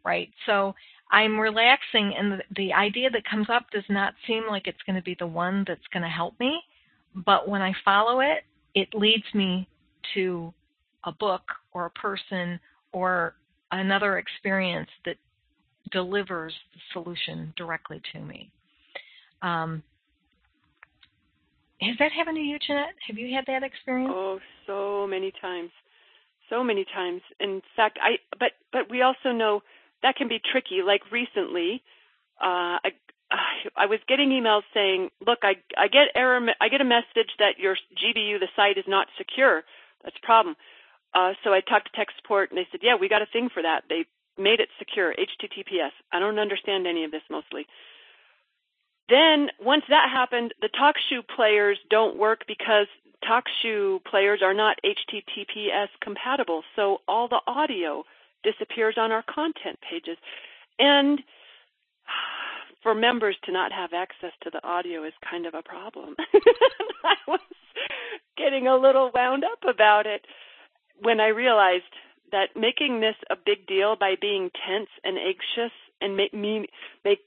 Right? 0.04 0.30
So 0.46 0.74
I'm 1.10 1.38
relaxing, 1.38 2.14
and 2.16 2.32
the, 2.32 2.38
the 2.54 2.72
idea 2.72 3.10
that 3.10 3.24
comes 3.28 3.48
up 3.50 3.66
does 3.72 3.84
not 3.88 4.14
seem 4.26 4.44
like 4.48 4.66
it's 4.66 4.82
going 4.86 4.96
to 4.96 5.02
be 5.02 5.16
the 5.18 5.26
one 5.26 5.64
that's 5.66 5.86
going 5.92 6.04
to 6.04 6.08
help 6.08 6.38
me. 6.38 6.60
But 7.16 7.48
when 7.48 7.62
I 7.62 7.72
follow 7.84 8.20
it, 8.20 8.44
it 8.74 8.94
leads 8.94 9.24
me 9.34 9.68
to 10.14 10.54
a 11.04 11.10
book 11.10 11.42
or 11.72 11.86
a 11.86 11.90
person 11.90 12.60
or 12.92 13.34
another 13.72 14.18
experience 14.18 14.88
that 15.04 15.16
delivers 15.90 16.54
the 16.74 16.80
solution 16.92 17.52
directly 17.56 18.00
to 18.12 18.20
me. 18.20 18.50
Um, 19.42 19.82
has 21.80 21.96
that 21.98 22.12
happened 22.12 22.36
to 22.36 22.42
you, 22.42 22.58
Jeanette? 22.58 22.94
Have 23.06 23.16
you 23.16 23.34
had 23.34 23.46
that 23.46 23.62
experience? 23.62 24.12
Oh, 24.14 24.38
so 24.66 25.06
many 25.06 25.32
times, 25.40 25.70
so 26.50 26.62
many 26.62 26.84
times. 26.84 27.22
In 27.40 27.62
fact, 27.74 27.98
I 28.02 28.18
but 28.38 28.52
but 28.72 28.90
we 28.90 29.00
also 29.02 29.32
know 29.32 29.62
that 30.02 30.16
can 30.16 30.28
be 30.28 30.40
tricky. 30.52 30.82
Like 30.84 31.00
recently, 31.10 31.82
uh, 32.40 32.84
I 32.84 32.90
I 33.76 33.86
was 33.86 33.98
getting 34.08 34.28
emails 34.28 34.62
saying, 34.74 35.10
"Look, 35.26 35.38
I 35.42 35.56
I 35.76 35.88
get 35.88 36.08
error. 36.14 36.40
I 36.60 36.68
get 36.68 36.82
a 36.82 36.84
message 36.84 37.32
that 37.38 37.58
your 37.58 37.76
GVU, 37.96 38.38
the 38.40 38.48
site, 38.56 38.76
is 38.76 38.84
not 38.86 39.08
secure. 39.16 39.64
That's 40.04 40.16
a 40.22 40.26
problem." 40.26 40.56
Uh, 41.14 41.32
so 41.42 41.52
I 41.52 41.60
talked 41.60 41.90
to 41.90 41.96
tech 41.96 42.08
support, 42.20 42.50
and 42.50 42.58
they 42.58 42.68
said, 42.70 42.80
"Yeah, 42.82 42.96
we 42.96 43.08
got 43.08 43.22
a 43.22 43.26
thing 43.32 43.48
for 43.48 43.62
that. 43.62 43.84
They 43.88 44.04
made 44.38 44.60
it 44.60 44.68
secure, 44.78 45.14
HTTPS." 45.14 45.92
I 46.12 46.18
don't 46.18 46.38
understand 46.38 46.86
any 46.86 47.04
of 47.04 47.10
this 47.10 47.22
mostly. 47.30 47.66
Then 49.08 49.50
once 49.60 49.84
that 49.88 50.08
happened, 50.10 50.54
the 50.60 50.68
TalkShoe 50.68 51.26
players 51.34 51.78
don't 51.90 52.16
work 52.16 52.44
because 52.46 52.86
TalkShoe 53.24 54.04
players 54.04 54.40
are 54.42 54.54
not 54.54 54.78
HTTPS 54.84 55.88
compatible. 56.00 56.62
So 56.76 56.98
all 57.08 57.28
the 57.28 57.40
audio 57.46 58.04
disappears 58.42 58.94
on 58.96 59.12
our 59.12 59.22
content 59.22 59.78
pages. 59.88 60.16
And 60.78 61.20
for 62.82 62.94
members 62.94 63.36
to 63.44 63.52
not 63.52 63.72
have 63.72 63.92
access 63.92 64.32
to 64.42 64.50
the 64.50 64.66
audio 64.66 65.04
is 65.04 65.12
kind 65.28 65.46
of 65.46 65.54
a 65.54 65.62
problem. 65.62 66.16
I 67.04 67.16
was 67.28 67.40
getting 68.36 68.66
a 68.66 68.76
little 68.76 69.10
wound 69.14 69.44
up 69.44 69.64
about 69.68 70.06
it 70.06 70.24
when 71.02 71.20
I 71.20 71.28
realized 71.28 71.84
that 72.32 72.56
making 72.56 73.00
this 73.00 73.16
a 73.30 73.36
big 73.36 73.66
deal 73.66 73.96
by 73.96 74.14
being 74.20 74.50
tense 74.66 74.90
and 75.04 75.18
anxious 75.18 75.72
and 76.00 76.16
make 76.16 76.34
me 76.34 76.66
make 77.04 77.20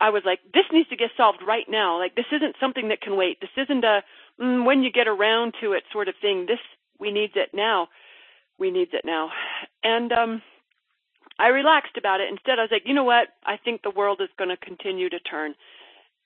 I 0.00 0.10
was 0.10 0.22
like, 0.24 0.40
this 0.54 0.64
needs 0.72 0.88
to 0.88 0.96
get 0.96 1.10
solved 1.16 1.40
right 1.46 1.66
now. 1.68 1.98
Like, 1.98 2.14
this 2.14 2.24
isn't 2.32 2.56
something 2.58 2.88
that 2.88 3.02
can 3.02 3.16
wait. 3.16 3.38
This 3.40 3.50
isn't 3.56 3.84
a 3.84 4.02
mm, 4.40 4.64
when 4.64 4.82
you 4.82 4.90
get 4.90 5.08
around 5.08 5.54
to 5.60 5.72
it 5.72 5.84
sort 5.92 6.08
of 6.08 6.14
thing. 6.20 6.46
This 6.46 6.58
we 6.98 7.12
need 7.12 7.32
it 7.34 7.50
now. 7.52 7.88
We 8.58 8.70
need 8.70 8.88
it 8.92 9.04
now. 9.04 9.30
And 9.82 10.12
um, 10.12 10.42
I 11.38 11.48
relaxed 11.48 11.96
about 11.96 12.20
it. 12.20 12.28
Instead, 12.30 12.58
I 12.58 12.62
was 12.62 12.70
like, 12.70 12.82
you 12.84 12.94
know 12.94 13.04
what? 13.04 13.28
I 13.44 13.56
think 13.56 13.82
the 13.82 13.90
world 13.90 14.20
is 14.20 14.28
going 14.38 14.50
to 14.50 14.56
continue 14.56 15.08
to 15.08 15.18
turn. 15.20 15.54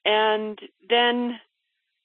And 0.05 0.59
then 0.89 1.39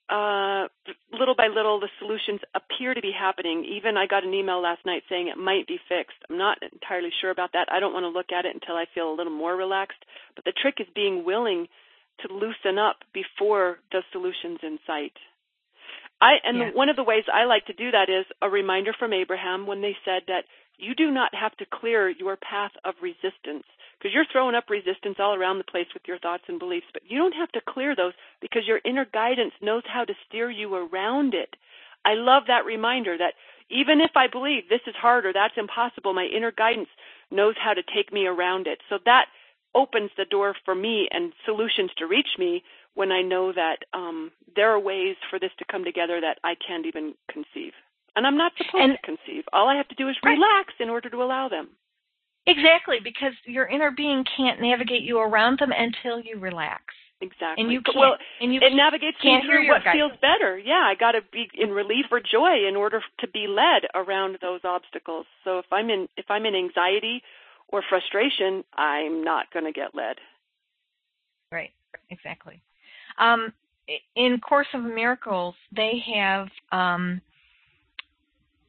uh, 0.09 0.67
little 1.13 1.35
by 1.35 1.47
little, 1.47 1.79
the 1.79 1.89
solutions 1.99 2.41
appear 2.55 2.93
to 2.93 3.01
be 3.01 3.11
happening. 3.13 3.63
Even 3.65 3.95
I 3.95 4.07
got 4.07 4.23
an 4.23 4.33
email 4.33 4.61
last 4.61 4.85
night 4.85 5.03
saying 5.07 5.27
it 5.27 5.37
might 5.37 5.67
be 5.67 5.77
fixed. 5.87 6.17
I'm 6.29 6.37
not 6.37 6.57
entirely 6.61 7.11
sure 7.21 7.29
about 7.29 7.53
that. 7.53 7.67
I 7.71 7.79
don't 7.79 7.93
want 7.93 8.03
to 8.05 8.09
look 8.09 8.31
at 8.31 8.45
it 8.45 8.55
until 8.55 8.75
I 8.75 8.85
feel 8.93 9.11
a 9.11 9.15
little 9.15 9.33
more 9.33 9.55
relaxed. 9.55 10.03
But 10.35 10.45
the 10.45 10.53
trick 10.53 10.75
is 10.79 10.87
being 10.95 11.25
willing 11.25 11.67
to 12.25 12.33
loosen 12.33 12.77
up 12.79 12.97
before 13.13 13.79
the 13.91 14.01
solution's 14.11 14.59
in 14.63 14.79
sight. 14.85 15.13
I 16.21 16.33
and 16.43 16.57
yeah. 16.57 16.71
one 16.73 16.89
of 16.89 16.95
the 16.95 17.03
ways 17.03 17.23
I 17.31 17.45
like 17.45 17.65
to 17.67 17.73
do 17.73 17.91
that 17.91 18.09
is 18.09 18.25
a 18.41 18.49
reminder 18.49 18.91
from 18.97 19.13
Abraham 19.13 19.67
when 19.67 19.81
they 19.81 19.95
said 20.03 20.23
that 20.27 20.43
you 20.77 20.95
do 20.95 21.11
not 21.11 21.33
have 21.35 21.55
to 21.57 21.65
clear 21.65 22.09
your 22.09 22.35
path 22.35 22.71
of 22.83 22.95
resistance 23.01 23.63
because 23.99 24.13
you're 24.13 24.25
throwing 24.31 24.55
up 24.55 24.69
resistance 24.69 25.17
all 25.19 25.35
around 25.35 25.57
the 25.57 25.63
place 25.65 25.87
with 25.93 26.03
your 26.07 26.19
thoughts 26.19 26.43
and 26.47 26.57
beliefs, 26.57 26.87
but 26.93 27.03
you 27.07 27.17
don't 27.17 27.33
have 27.33 27.51
to 27.51 27.61
clear 27.67 27.95
those 27.95 28.13
because 28.41 28.63
your 28.65 28.79
inner 28.85 29.05
guidance 29.05 29.53
knows 29.61 29.83
how 29.85 30.05
to 30.05 30.13
steer 30.27 30.49
you 30.49 30.73
around 30.73 31.33
it. 31.33 31.55
I 32.05 32.13
love 32.13 32.43
that 32.47 32.65
reminder 32.65 33.17
that 33.17 33.33
even 33.69 33.99
if 34.01 34.11
I 34.15 34.27
believe 34.27 34.69
this 34.69 34.81
is 34.87 34.95
hard 34.95 35.25
or 35.25 35.33
that's 35.33 35.57
impossible, 35.57 36.13
my 36.13 36.25
inner 36.25 36.51
guidance 36.51 36.89
knows 37.29 37.55
how 37.61 37.73
to 37.73 37.83
take 37.83 38.11
me 38.11 38.25
around 38.25 38.67
it. 38.67 38.79
So 38.89 38.97
that 39.05 39.25
opens 39.75 40.11
the 40.17 40.25
door 40.25 40.55
for 40.65 40.73
me 40.73 41.07
and 41.11 41.33
solutions 41.45 41.91
to 41.97 42.07
reach 42.07 42.37
me 42.37 42.63
when 42.95 43.11
I 43.11 43.21
know 43.21 43.51
that 43.53 43.77
um, 43.93 44.31
there 44.55 44.71
are 44.71 44.79
ways 44.79 45.15
for 45.29 45.39
this 45.39 45.51
to 45.59 45.65
come 45.71 45.83
together 45.83 46.19
that 46.21 46.39
I 46.43 46.55
can't 46.55 46.85
even 46.85 47.13
conceive. 47.31 47.73
And 48.15 48.25
I'm 48.25 48.37
not 48.37 48.53
supposed 48.57 48.83
and, 48.83 48.93
to 48.93 49.05
conceive. 49.05 49.43
All 49.53 49.69
I 49.69 49.75
have 49.75 49.87
to 49.89 49.95
do 49.95 50.09
is 50.09 50.15
relax 50.23 50.73
in 50.79 50.89
order 50.89 51.09
to 51.09 51.21
allow 51.21 51.47
them. 51.47 51.69
Exactly, 52.49 52.97
because 53.03 53.33
your 53.45 53.67
inner 53.67 53.91
being 53.91 54.23
can't 54.35 54.61
navigate 54.61 55.03
you 55.03 55.19
around 55.19 55.59
them 55.59 55.71
until 55.71 56.19
you 56.19 56.39
relax. 56.39 56.83
Exactly. 57.21 57.63
And 57.63 57.71
you 57.71 57.81
can't, 57.81 57.97
well, 57.97 58.17
and 58.39 58.53
you 58.53 58.61
it 58.61 58.73
navigates 58.73 59.17
me 59.23 59.41
through 59.45 59.67
what 59.67 59.81
feels 59.91 60.13
better. 60.21 60.57
Yeah, 60.57 60.87
I 60.87 60.95
got 60.97 61.11
to 61.11 61.19
be 61.33 61.49
in 61.53 61.69
relief 61.69 62.05
or 62.11 62.21
joy 62.21 62.67
in 62.67 62.77
order 62.77 63.01
to 63.19 63.27
be 63.27 63.45
led 63.47 63.89
around 63.93 64.37
those 64.41 64.61
obstacles. 64.63 65.25
So 65.43 65.59
if 65.59 65.65
I'm 65.71 65.89
in 65.89 66.07
if 66.15 66.25
I'm 66.29 66.45
in 66.45 66.55
anxiety 66.55 67.21
or 67.67 67.83
frustration, 67.89 68.63
I'm 68.77 69.23
not 69.23 69.51
going 69.51 69.65
to 69.65 69.73
get 69.73 69.93
led. 69.93 70.15
Right. 71.51 71.71
Exactly. 72.09 72.61
Um, 73.17 73.51
in 74.15 74.39
Course 74.39 74.67
of 74.73 74.83
Miracles, 74.83 75.55
they 75.75 76.01
have 76.15 76.47
um, 76.71 77.21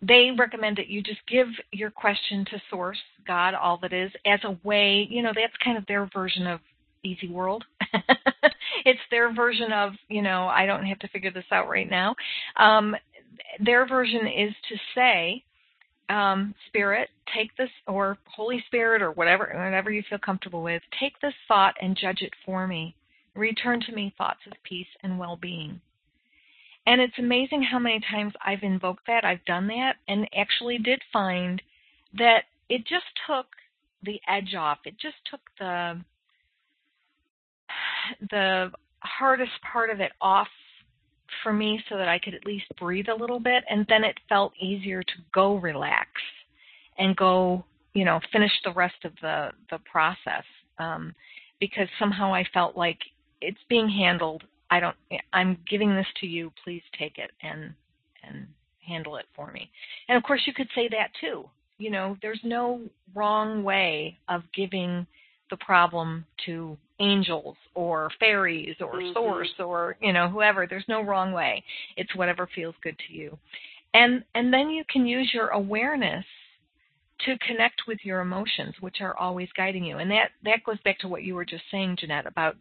they 0.02 0.30
recommend 0.36 0.78
that 0.78 0.88
you 0.88 1.02
just 1.02 1.20
give 1.28 1.48
your 1.72 1.90
question 1.90 2.44
to 2.46 2.62
Source, 2.70 2.98
God, 3.26 3.54
all 3.54 3.78
that 3.82 3.92
is, 3.92 4.10
as 4.24 4.40
a 4.44 4.56
way, 4.64 5.06
you 5.10 5.22
know, 5.22 5.32
that's 5.34 5.52
kind 5.62 5.76
of 5.76 5.86
their 5.86 6.08
version 6.12 6.46
of 6.46 6.60
Easy 7.04 7.28
World. 7.28 7.64
it's 8.84 9.00
their 9.10 9.32
version 9.32 9.72
of, 9.72 9.92
you 10.08 10.22
know, 10.22 10.46
I 10.48 10.66
don't 10.66 10.84
have 10.86 10.98
to 11.00 11.08
figure 11.08 11.30
this 11.30 11.44
out 11.52 11.68
right 11.68 11.88
now. 11.88 12.14
Um, 12.56 12.96
their 13.58 13.86
version 13.86 14.26
is 14.26 14.54
to 14.70 14.76
say, 14.94 15.44
um, 16.08 16.54
Spirit, 16.68 17.10
take 17.34 17.54
this, 17.56 17.70
or 17.86 18.18
Holy 18.34 18.62
Spirit, 18.66 19.02
or 19.02 19.12
whatever, 19.12 19.52
whatever 19.54 19.90
you 19.90 20.02
feel 20.08 20.18
comfortable 20.18 20.62
with, 20.62 20.82
take 20.98 21.18
this 21.20 21.34
thought 21.46 21.74
and 21.80 21.96
judge 21.96 22.22
it 22.22 22.32
for 22.44 22.66
me. 22.66 22.94
Return 23.34 23.80
to 23.82 23.92
me 23.92 24.14
thoughts 24.18 24.40
of 24.46 24.54
peace 24.64 24.88
and 25.02 25.18
well 25.18 25.36
being. 25.36 25.80
And 26.90 27.00
it's 27.00 27.20
amazing 27.20 27.62
how 27.62 27.78
many 27.78 28.00
times 28.10 28.32
I've 28.44 28.64
invoked 28.64 29.06
that, 29.06 29.24
I've 29.24 29.44
done 29.44 29.68
that, 29.68 29.94
and 30.08 30.28
actually 30.36 30.76
did 30.78 31.00
find 31.12 31.62
that 32.18 32.46
it 32.68 32.80
just 32.80 33.04
took 33.28 33.46
the 34.02 34.20
edge 34.26 34.56
off. 34.58 34.78
It 34.84 34.98
just 34.98 35.14
took 35.30 35.38
the 35.60 36.00
the 38.32 38.72
hardest 38.98 39.52
part 39.72 39.90
of 39.90 40.00
it 40.00 40.10
off 40.20 40.48
for 41.44 41.52
me 41.52 41.80
so 41.88 41.96
that 41.96 42.08
I 42.08 42.18
could 42.18 42.34
at 42.34 42.44
least 42.44 42.66
breathe 42.76 43.06
a 43.08 43.14
little 43.14 43.38
bit 43.38 43.62
and 43.70 43.86
then 43.88 44.02
it 44.02 44.18
felt 44.28 44.52
easier 44.60 45.04
to 45.04 45.12
go 45.32 45.58
relax 45.58 46.08
and 46.98 47.14
go, 47.14 47.64
you 47.94 48.04
know, 48.04 48.18
finish 48.32 48.50
the 48.64 48.72
rest 48.72 49.04
of 49.04 49.12
the 49.22 49.50
the 49.70 49.78
process. 49.90 50.44
Um 50.80 51.14
because 51.60 51.86
somehow 52.00 52.34
I 52.34 52.44
felt 52.52 52.76
like 52.76 52.98
it's 53.40 53.62
being 53.68 53.88
handled 53.88 54.42
I 54.70 54.80
don't 54.80 54.96
I'm 55.32 55.58
giving 55.68 55.94
this 55.94 56.06
to 56.20 56.26
you, 56.26 56.52
please 56.64 56.82
take 56.98 57.18
it 57.18 57.30
and 57.42 57.72
and 58.22 58.46
handle 58.86 59.16
it 59.16 59.26
for 59.34 59.50
me. 59.52 59.70
And 60.08 60.16
of 60.16 60.22
course 60.22 60.42
you 60.46 60.52
could 60.52 60.68
say 60.74 60.88
that 60.88 61.10
too. 61.20 61.48
You 61.78 61.90
know, 61.90 62.16
there's 62.22 62.40
no 62.44 62.80
wrong 63.14 63.64
way 63.64 64.18
of 64.28 64.42
giving 64.54 65.06
the 65.50 65.56
problem 65.56 66.24
to 66.46 66.76
angels 67.00 67.56
or 67.74 68.10
fairies 68.20 68.76
or 68.80 68.94
Mhm. 68.94 69.12
source 69.14 69.58
or 69.58 69.96
you 70.00 70.12
know 70.12 70.28
whoever 70.28 70.66
there's 70.66 70.86
no 70.86 71.00
wrong 71.00 71.32
way 71.32 71.64
it's 71.96 72.14
whatever 72.14 72.46
feels 72.46 72.76
good 72.82 72.96
to 72.98 73.12
you 73.12 73.36
and 73.94 74.22
and 74.34 74.52
then 74.52 74.70
you 74.70 74.84
can 74.84 75.06
use 75.06 75.32
your 75.32 75.48
awareness 75.48 76.26
to 77.18 77.36
connect 77.38 77.86
with 77.86 78.04
your 78.04 78.20
emotions 78.20 78.74
which 78.80 79.00
are 79.00 79.16
always 79.16 79.50
guiding 79.52 79.82
you 79.82 79.98
and 79.98 80.10
that 80.10 80.30
that 80.44 80.62
goes 80.62 80.78
back 80.82 80.98
to 80.98 81.08
what 81.08 81.22
you 81.22 81.34
were 81.34 81.44
just 81.44 81.64
saying 81.70 81.96
Jeanette 81.96 82.26
about 82.26 82.56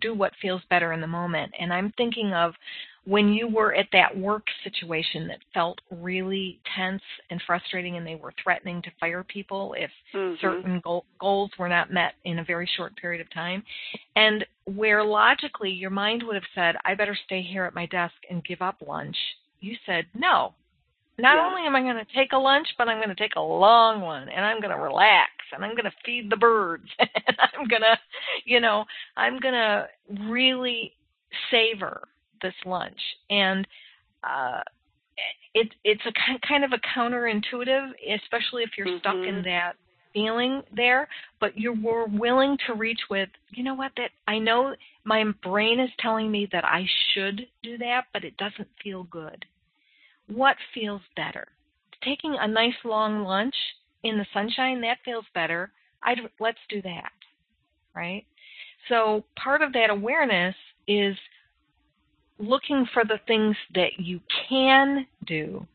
do 0.00 0.14
what 0.14 0.32
feels 0.40 0.62
better 0.70 0.92
in 0.92 1.00
the 1.00 1.06
moment 1.06 1.52
and 1.58 1.72
i'm 1.72 1.92
thinking 1.96 2.32
of 2.32 2.54
when 3.04 3.32
you 3.32 3.48
were 3.48 3.74
at 3.74 3.88
that 3.92 4.16
work 4.16 4.46
situation 4.62 5.26
that 5.26 5.38
felt 5.52 5.80
really 5.90 6.60
tense 6.76 7.02
and 7.30 7.42
frustrating 7.46 7.96
and 7.96 8.06
they 8.06 8.14
were 8.14 8.32
threatening 8.42 8.80
to 8.80 8.90
fire 9.00 9.24
people 9.24 9.74
if 9.76 9.90
Mhm. 10.14 10.38
certain 10.40 10.80
goal, 10.80 11.04
goals 11.18 11.50
were 11.58 11.68
not 11.68 11.90
met 11.90 12.14
in 12.24 12.38
a 12.38 12.44
very 12.44 12.66
short 12.66 12.94
period 12.96 13.20
of 13.20 13.28
time 13.30 13.64
and 14.14 14.46
where 14.64 15.02
logically 15.02 15.70
your 15.70 15.90
mind 15.90 16.22
would 16.22 16.36
have 16.36 16.48
said 16.54 16.76
i 16.84 16.94
better 16.94 17.14
stay 17.14 17.42
here 17.42 17.64
at 17.64 17.74
my 17.74 17.86
desk 17.86 18.14
and 18.30 18.44
give 18.44 18.62
up 18.62 18.76
lunch 18.80 19.16
you 19.60 19.76
said 19.84 20.06
no 20.14 20.54
not 21.18 21.36
Yeah. 21.36 21.46
only 21.46 21.62
am 21.66 21.76
i 21.76 21.80
going 21.82 21.96
to 21.96 22.14
take 22.14 22.32
a 22.32 22.38
lunch 22.38 22.66
but 22.78 22.88
i'm 22.88 22.98
going 22.98 23.08
to 23.08 23.14
take 23.14 23.36
a 23.36 23.40
long 23.40 24.00
one 24.00 24.28
and 24.28 24.44
i'm 24.44 24.60
going 24.60 24.74
to 24.74 24.82
relax 24.82 25.30
and 25.52 25.64
i'm 25.64 25.72
going 25.72 25.84
to 25.84 25.92
feed 26.04 26.30
the 26.30 26.36
birds 26.36 26.88
and 26.98 27.36
i'm 27.40 27.66
going 27.68 27.82
to 27.82 27.98
you 28.44 28.60
know 28.60 28.84
i'm 29.16 29.38
going 29.38 29.54
to 29.54 29.86
really 30.28 30.92
savor 31.50 32.08
this 32.42 32.54
lunch 32.64 32.98
and 33.30 33.66
uh 34.24 34.60
it 35.54 35.68
it's 35.84 36.02
a 36.06 36.12
ki- 36.12 36.40
kind 36.46 36.64
of 36.64 36.72
a 36.72 36.78
counterintuitive 36.98 37.90
especially 38.14 38.62
if 38.62 38.70
you're 38.76 38.98
stuck 38.98 39.14
in 39.14 39.36
Mhm. 39.36 39.44
that 39.44 39.72
feeling 40.14 40.62
there 40.76 41.08
but 41.40 41.56
you 41.58 41.72
were 41.72 42.06
willing 42.06 42.58
to 42.66 42.74
reach 42.74 43.00
with 43.08 43.30
you 43.50 43.62
know 43.62 43.72
what 43.74 43.92
that 43.96 44.10
i 44.28 44.38
know 44.38 44.74
my 45.04 45.24
brain 45.42 45.80
is 45.80 45.88
telling 45.98 46.30
me 46.30 46.46
that 46.52 46.64
i 46.66 46.86
should 47.12 47.46
do 47.62 47.78
that 47.78 48.04
but 48.12 48.22
it 48.24 48.36
doesn't 48.36 48.68
feel 48.82 49.04
good 49.04 49.46
what 50.34 50.56
feels 50.74 51.02
better. 51.16 51.46
Taking 52.04 52.36
a 52.38 52.48
nice 52.48 52.74
long 52.84 53.22
lunch 53.24 53.54
in 54.02 54.18
the 54.18 54.26
sunshine 54.32 54.80
that 54.82 54.98
feels 55.04 55.24
better. 55.34 55.70
I'd 56.02 56.18
let's 56.40 56.58
do 56.68 56.82
that 56.82 57.12
right? 57.94 58.24
So 58.88 59.24
part 59.36 59.62
of 59.62 59.72
that 59.74 59.90
awareness 59.90 60.54
is 60.88 61.16
looking 62.38 62.86
for 62.92 63.04
the 63.04 63.20
things 63.26 63.56
that 63.74 63.98
you 63.98 64.20
can 64.48 65.06
do 65.26 65.66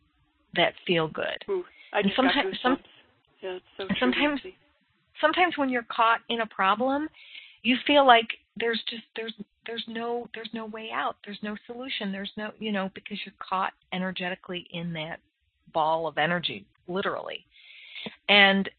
that 0.56 0.74
feel 0.86 1.08
good. 1.08 1.44
Ooh, 1.50 1.64
I 1.94 2.00
And 2.00 2.12
sometimes- 2.16 2.60
some- 2.62 2.84
yeah, 3.42 3.60
so 3.78 3.88
sometimes- 4.00 4.42
Sometimes 5.22 5.58
when 5.58 5.70
you're 5.70 5.84
caught 5.84 6.22
in 6.30 6.42
a 6.42 6.46
problem, 6.46 7.10
you 7.64 7.78
feel 7.88 8.06
like 8.06 8.40
there's 8.56 8.82
just 8.84 9.04
there's 9.16 9.34
there's 9.68 9.84
no 9.88 10.28
there's 10.34 10.50
no 10.54 10.66
way 10.66 10.90
out. 10.94 11.18
There's 11.26 11.38
no 11.44 11.56
solution. 11.68 12.12
There's 12.12 12.32
no, 12.38 12.52
you 12.58 12.72
know, 12.72 12.90
because 12.96 13.20
you're 13.26 13.36
caught 13.38 13.74
energetically 13.94 14.66
in 14.72 14.94
that 14.94 15.20
ball 15.74 16.08
of 16.08 16.18
energy, 16.18 16.66
literally. 16.88 17.46
And 18.30 18.70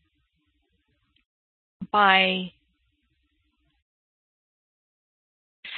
by 1.92 2.52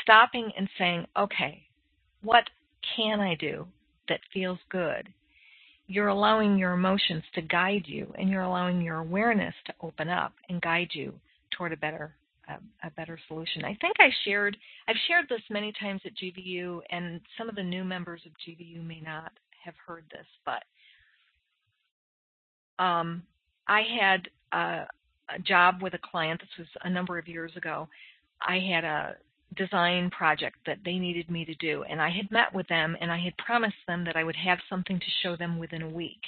stopping 0.03 0.51
and 0.57 0.69
saying, 0.79 1.07
okay, 1.17 1.63
what 2.23 2.45
can 2.97 3.21
I 3.21 3.35
do 3.35 3.67
that 4.09 4.21
feels 4.33 4.59
good? 4.71 5.09
You're 5.87 6.09
allowing 6.09 6.57
your 6.57 6.73
emotions 6.73 7.25
to 7.35 7.43
guide 7.43 7.83
you, 7.87 8.13
and 8.17 8.31
you're 8.31 8.43
allowing 8.43 8.81
your 8.81 8.99
awareness 8.99 9.55
to 9.67 9.75
open 9.83 10.09
up 10.09 10.33
and 10.49 10.63
guide 10.63 10.91
you 10.93 11.13
toward 11.51 11.73
a 11.73 11.77
better 11.77 12.15
a, 12.51 12.87
a 12.87 12.91
better 12.93 13.19
solution. 13.29 13.65
I 13.65 13.77
think 13.81 13.97
I 13.99 14.11
shared 14.25 14.57
I've 14.89 14.97
shared 15.09 15.27
this 15.29 15.43
many 15.51 15.73
times 15.81 16.01
at 16.05 16.13
GVU, 16.17 16.81
and 16.91 17.21
some 17.39 17.49
of 17.49 17.55
the 17.55 17.63
new 17.63 17.85
members 17.85 18.21
of 18.27 18.33
GVU 18.47 18.85
may 18.87 19.01
not 19.01 19.33
have 19.65 19.75
heard 19.87 20.05
this, 20.11 20.27
but 20.45 20.63
um, 22.83 23.23
I 23.69 23.83
had 24.01 24.29
a, 24.53 24.87
a 25.35 25.39
job 25.47 25.83
with 25.83 25.95
a 25.95 25.99
client. 25.99 26.41
This 26.41 26.67
was 26.67 26.69
a 26.83 26.91
number 26.91 27.19
of 27.19 27.29
years 27.29 27.53
ago. 27.57 27.89
I 28.47 28.59
had 28.59 28.85
a 28.85 29.17
design 29.57 30.11
project 30.11 30.57
that 30.67 30.79
they 30.85 30.99
needed 30.99 31.31
me 31.31 31.45
to 31.45 31.55
do, 31.57 31.85
and 31.85 32.01
I 32.01 32.11
had 32.11 32.31
met 32.31 32.55
with 32.55 32.69
them 32.69 32.97
and 33.01 33.11
I 33.11 33.19
had 33.19 33.37
promised 33.37 33.77
them 33.87 34.05
that 34.05 34.17
I 34.17 34.25
would 34.25 34.37
have 34.37 34.59
something 34.69 34.99
to 34.99 35.07
show 35.23 35.37
them 35.37 35.59
within 35.59 35.83
a 35.83 35.89
week. 35.89 36.21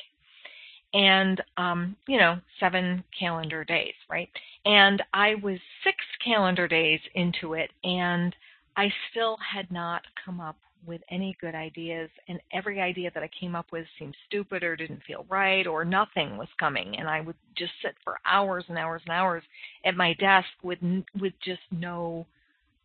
And 0.95 1.43
um, 1.57 1.97
you 2.07 2.19
know, 2.19 2.39
seven 2.61 3.03
calendar 3.19 3.65
days, 3.65 3.95
right? 4.11 4.29
And 4.65 5.03
I 5.15 5.37
was 5.37 5.59
six 5.85 5.97
calendar 6.25 6.69
days 6.69 7.01
into 7.15 7.55
it, 7.55 7.71
and 7.83 8.35
I 8.77 8.93
still 9.11 9.37
had 9.39 9.71
not 9.71 10.03
come 10.25 10.41
up 10.41 10.57
with 10.87 11.01
any 11.11 11.37
good 11.41 11.55
ideas, 11.55 12.11
and 12.29 12.41
every 12.53 12.81
idea 12.81 13.11
that 13.15 13.23
I 13.23 13.31
came 13.39 13.55
up 13.55 13.67
with 13.71 13.87
seemed 13.99 14.17
stupid 14.27 14.63
or 14.63 14.77
didn't 14.77 15.03
feel 15.07 15.25
right, 15.29 15.67
or 15.67 15.85
nothing 15.85 16.37
was 16.37 16.49
coming. 16.59 16.97
And 16.99 17.09
I 17.09 17.21
would 17.21 17.37
just 17.57 17.73
sit 17.83 17.95
for 18.03 18.19
hours 18.27 18.65
and 18.69 18.77
hours 18.77 19.03
and 19.07 19.13
hours 19.13 19.45
at 19.85 19.95
my 19.97 20.15
desk 20.15 20.49
with 20.63 20.79
with 21.21 21.33
just 21.45 21.61
no 21.71 22.27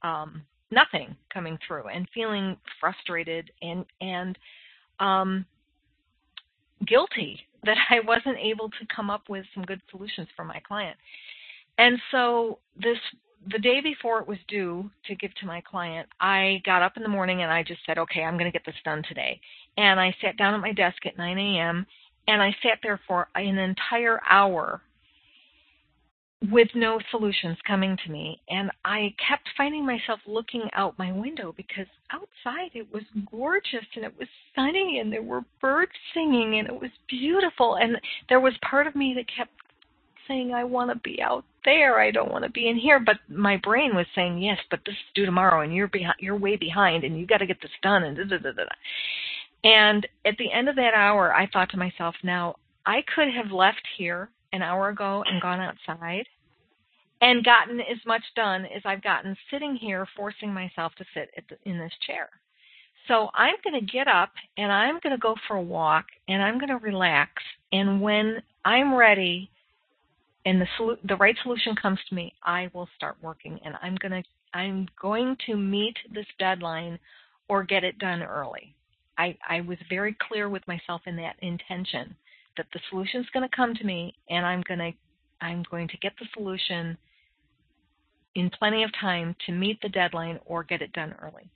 um, 0.03 0.43
nothing 0.71 1.15
coming 1.33 1.57
through, 1.67 1.87
and 1.87 2.07
feeling 2.13 2.57
frustrated 2.79 3.51
and 3.61 3.85
and 3.99 4.37
um, 4.99 5.45
guilty 6.85 7.39
that 7.67 7.77
I 7.89 7.99
wasn't 7.99 8.37
able 8.39 8.69
to 8.69 8.87
come 8.93 9.09
up 9.09 9.29
with 9.29 9.45
some 9.53 9.63
good 9.63 9.81
solutions 9.91 10.27
for 10.35 10.43
my 10.43 10.59
client. 10.67 10.97
And 11.77 11.99
so 12.11 12.59
this 12.75 12.97
the 13.51 13.59
day 13.59 13.81
before 13.81 14.19
it 14.19 14.27
was 14.27 14.39
due 14.47 14.89
to 15.05 15.15
give 15.15 15.33
to 15.35 15.45
my 15.45 15.61
client, 15.61 16.09
I 16.19 16.61
got 16.65 16.81
up 16.81 16.97
in 16.97 17.03
the 17.03 17.09
morning 17.09 17.43
and 17.43 17.51
I 17.51 17.63
just 17.63 17.81
said, 17.85 17.97
okay, 17.97 18.23
I'm 18.23 18.33
going 18.37 18.51
to 18.51 18.57
get 18.57 18.65
this 18.65 18.75
done 18.83 19.03
today. 19.07 19.39
And 19.77 19.99
I 19.99 20.13
sat 20.21 20.37
down 20.37 20.55
at 20.55 20.59
my 20.59 20.73
desk 20.73 21.05
at 21.05 21.17
9 21.17 21.37
a.m. 21.37 21.85
and 22.27 22.41
I 22.41 22.55
sat 22.63 22.79
there 22.81 22.99
for 23.07 23.29
an 23.35 23.57
entire 23.57 24.19
hour 24.29 24.81
with 26.51 26.67
no 26.75 26.99
solutions 27.09 27.57
coming 27.65 27.97
to 28.05 28.11
me. 28.11 28.39
And 28.49 28.69
I 28.85 29.13
kept 29.27 29.49
finding 29.57 29.85
myself 29.85 30.19
looking 30.27 30.69
out 30.73 30.97
my 30.97 31.11
window 31.11 31.53
because 31.55 31.87
outside 32.11 32.71
it 32.73 32.91
was 32.93 33.03
gorgeous 33.31 33.85
and 33.95 34.05
it 34.05 34.13
was 34.17 34.27
sunny 34.55 34.99
and 34.99 35.11
there 35.11 35.23
were 35.23 35.41
birds 35.61 35.91
singing 36.13 36.59
and 36.59 36.67
it 36.67 36.79
was 36.79 36.91
beautiful. 37.09 37.77
And 37.81 37.97
there 38.29 38.39
was 38.39 38.53
part 38.69 38.85
of 38.85 38.95
me 38.95 39.13
that 39.15 39.25
kept 39.35 39.51
saying, 40.27 40.53
I 40.53 40.63
want 40.63 40.91
to 40.91 40.99
be 40.99 41.21
out 41.21 41.43
there. 41.65 41.99
I 41.99 42.11
don't 42.11 42.31
want 42.31 42.43
to 42.43 42.51
be 42.51 42.69
in 42.69 42.77
here. 42.77 42.99
But 42.99 43.17
my 43.29 43.57
brain 43.57 43.95
was 43.95 44.05
saying, 44.13 44.37
yes, 44.37 44.59
but 44.69 44.81
this 44.85 44.93
is 44.93 45.13
due 45.15 45.25
tomorrow 45.25 45.61
and 45.61 45.73
you're 45.73 45.87
behind, 45.87 46.17
you're 46.19 46.37
way 46.37 46.55
behind 46.55 47.03
and 47.03 47.19
you 47.19 47.25
got 47.25 47.37
to 47.37 47.47
get 47.47 47.61
this 47.61 47.71
done 47.81 48.03
and 48.03 48.15
da, 48.15 48.23
da, 48.25 48.37
da, 48.37 48.51
da. 48.51 48.63
And 49.63 50.07
at 50.23 50.37
the 50.37 50.51
end 50.51 50.69
of 50.69 50.75
that 50.75 50.93
hour, 50.95 51.33
I 51.33 51.47
thought 51.47 51.71
to 51.71 51.77
myself, 51.77 52.13
now 52.23 52.57
I 52.85 53.01
could 53.15 53.27
have 53.33 53.51
left 53.51 53.81
here 53.97 54.29
an 54.53 54.61
hour 54.61 54.89
ago 54.89 55.23
and 55.27 55.41
gone 55.41 55.59
outside 55.59 56.25
and 57.21 57.43
gotten 57.43 57.79
as 57.79 57.97
much 58.05 58.23
done 58.35 58.65
as 58.65 58.81
I've 58.85 59.03
gotten 59.03 59.35
sitting 59.51 59.75
here 59.75 60.07
forcing 60.15 60.53
myself 60.53 60.93
to 60.95 61.05
sit 61.13 61.29
the, 61.49 61.69
in 61.69 61.79
this 61.79 61.93
chair. 62.05 62.29
So 63.07 63.29
I'm 63.33 63.55
going 63.63 63.79
to 63.79 63.91
get 63.91 64.07
up 64.07 64.31
and 64.57 64.71
I'm 64.71 64.99
going 65.01 65.15
to 65.15 65.21
go 65.21 65.35
for 65.47 65.55
a 65.55 65.61
walk 65.61 66.05
and 66.27 66.41
I'm 66.41 66.59
going 66.59 66.69
to 66.69 66.77
relax. 66.77 67.31
And 67.71 68.01
when 68.01 68.41
I'm 68.65 68.93
ready 68.93 69.49
and 70.45 70.61
the 70.61 70.67
solu- 70.79 70.97
the 71.07 71.15
right 71.15 71.35
solution 71.43 71.75
comes 71.75 71.99
to 72.09 72.15
me, 72.15 72.33
I 72.43 72.69
will 72.73 72.89
start 72.95 73.17
working 73.21 73.59
and 73.63 73.75
I'm 73.81 73.95
going 73.95 74.23
to 74.23 74.23
I'm 74.53 74.87
going 74.99 75.37
to 75.45 75.55
meet 75.55 75.95
this 76.13 76.25
deadline 76.39 76.97
or 77.49 77.63
get 77.63 77.83
it 77.83 77.99
done 77.99 78.23
early. 78.23 78.73
I, 79.17 79.37
I 79.47 79.61
was 79.61 79.77
very 79.89 80.15
clear 80.27 80.49
with 80.49 80.67
myself 80.67 81.01
in 81.05 81.15
that 81.17 81.35
intention 81.41 82.15
that 82.57 82.67
the 82.73 82.79
solution 82.89 83.21
is 83.21 83.27
going 83.33 83.47
to 83.47 83.55
come 83.55 83.73
to 83.75 83.83
me 83.85 84.13
and 84.29 84.45
I'm 84.45 84.61
going 84.67 84.79
to 84.79 84.91
I'm 85.39 85.63
going 85.69 85.87
to 85.89 85.97
get 85.97 86.13
the 86.19 86.25
solution 86.33 86.97
in 88.35 88.49
plenty 88.49 88.83
of 88.83 88.91
time 88.99 89.35
to 89.45 89.51
meet 89.51 89.79
the 89.81 89.89
deadline 89.89 90.39
or 90.45 90.63
get 90.63 90.81
it 90.81 90.93
done 90.93 91.13
early. 91.21 91.49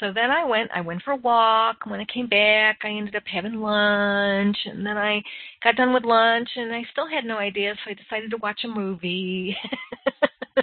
So 0.00 0.12
then 0.12 0.30
I 0.30 0.44
went, 0.44 0.70
I 0.74 0.82
went 0.82 1.02
for 1.02 1.12
a 1.12 1.16
walk. 1.16 1.86
When 1.86 2.00
I 2.00 2.04
came 2.12 2.26
back, 2.26 2.80
I 2.84 2.88
ended 2.88 3.16
up 3.16 3.22
having 3.26 3.54
lunch 3.54 4.56
and 4.66 4.84
then 4.84 4.98
I 4.98 5.22
got 5.64 5.76
done 5.76 5.94
with 5.94 6.04
lunch 6.04 6.48
and 6.56 6.74
I 6.74 6.82
still 6.92 7.08
had 7.08 7.24
no 7.24 7.38
idea, 7.38 7.74
so 7.84 7.90
I 7.90 7.94
decided 7.94 8.30
to 8.32 8.36
watch 8.38 8.60
a 8.64 8.68
movie. 8.68 9.56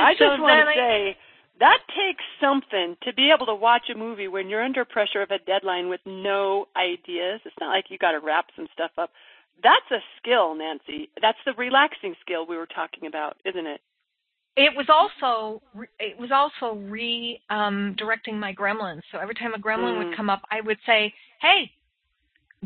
I 0.00 0.12
just 0.12 0.20
so 0.20 0.42
want 0.42 0.48
then 0.48 0.64
to 0.64 0.70
I- 0.70 0.74
say 0.74 1.16
that 1.60 1.78
takes 1.88 2.24
something 2.40 2.96
to 3.02 3.12
be 3.12 3.30
able 3.34 3.46
to 3.46 3.54
watch 3.54 3.90
a 3.94 3.98
movie 3.98 4.28
when 4.28 4.48
you're 4.48 4.62
under 4.62 4.84
pressure 4.84 5.22
of 5.22 5.30
a 5.30 5.38
deadline 5.38 5.88
with 5.88 6.00
no 6.06 6.66
ideas. 6.76 7.40
It's 7.44 7.56
not 7.60 7.70
like 7.70 7.86
you 7.90 7.98
got 7.98 8.12
to 8.12 8.20
wrap 8.20 8.46
some 8.56 8.68
stuff 8.72 8.92
up. 8.96 9.10
That's 9.62 9.90
a 9.90 9.98
skill, 10.18 10.54
Nancy. 10.54 11.10
That's 11.20 11.38
the 11.44 11.52
relaxing 11.58 12.14
skill 12.20 12.46
we 12.46 12.56
were 12.56 12.66
talking 12.66 13.06
about, 13.06 13.36
isn't 13.44 13.66
it? 13.66 13.80
it 14.58 14.74
was 14.76 14.86
also 14.88 15.62
re- 15.72 15.86
it 16.00 16.18
was 16.18 16.30
also 16.32 16.76
re 16.90 17.40
um, 17.48 17.94
directing 17.96 18.38
my 18.38 18.52
gremlins. 18.52 19.02
So 19.12 19.18
every 19.18 19.34
time 19.34 19.54
a 19.54 19.58
gremlin 19.58 19.94
Mm. 19.94 19.98
would 19.98 20.16
come 20.16 20.28
up, 20.28 20.42
I 20.50 20.60
would 20.60 20.78
say, 20.84 21.14
"Hey, 21.40 21.70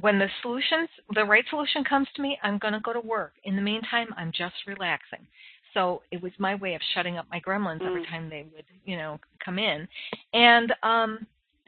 when 0.01 0.19
the 0.19 0.31
solutions, 0.41 0.89
the 1.15 1.25
right 1.25 1.45
solution 1.51 1.85
comes 1.85 2.09
to 2.15 2.23
me, 2.23 2.39
I'm 2.43 2.57
going 2.57 2.73
to 2.73 2.81
go 2.81 2.95
to 2.95 3.01
work. 3.01 3.35
In 3.45 3.57
the 3.57 3.63
meantime, 3.63 4.09
I'm 4.17 4.33
just 4.33 4.67
relaxing." 4.67 5.27
So 5.75 6.03
it 6.11 6.23
was 6.23 6.33
my 6.39 6.55
way 6.55 6.75
of 6.75 6.81
shutting 6.95 7.17
up 7.19 7.27
my 7.31 7.41
gremlins 7.41 7.81
Mm. 7.81 7.87
every 7.87 8.07
time 8.07 8.29
they 8.29 8.45
would, 8.55 8.65
you 8.85 8.97
know, 8.97 9.19
come 9.45 9.59
in. 9.59 9.89
And 10.33 10.73
um 10.83 11.27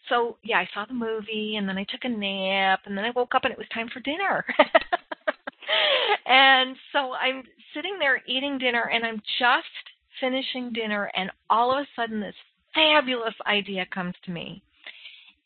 so 0.08 0.36
yeah, 0.42 0.58
I 0.58 0.68
saw 0.74 0.84
the 0.84 0.94
movie 0.94 1.56
and 1.56 1.68
then 1.68 1.78
I 1.78 1.84
took 1.84 2.04
a 2.04 2.08
nap 2.08 2.80
and 2.84 2.96
then 2.96 3.04
I 3.04 3.10
woke 3.10 3.34
up 3.34 3.44
and 3.44 3.52
it 3.52 3.58
was 3.58 3.68
time 3.72 3.88
for 3.88 4.00
dinner. 4.00 4.44
and 6.26 6.76
so 6.92 7.12
I'm 7.12 7.42
sitting 7.74 7.98
there 7.98 8.22
eating 8.26 8.58
dinner 8.58 8.90
and 8.92 9.04
I'm 9.04 9.22
just 9.38 9.64
finishing 10.20 10.72
dinner 10.72 11.10
and 11.16 11.30
all 11.48 11.72
of 11.72 11.78
a 11.82 11.86
sudden 11.96 12.20
this 12.20 12.34
fabulous 12.74 13.34
idea 13.46 13.86
comes 13.86 14.14
to 14.24 14.30
me. 14.30 14.62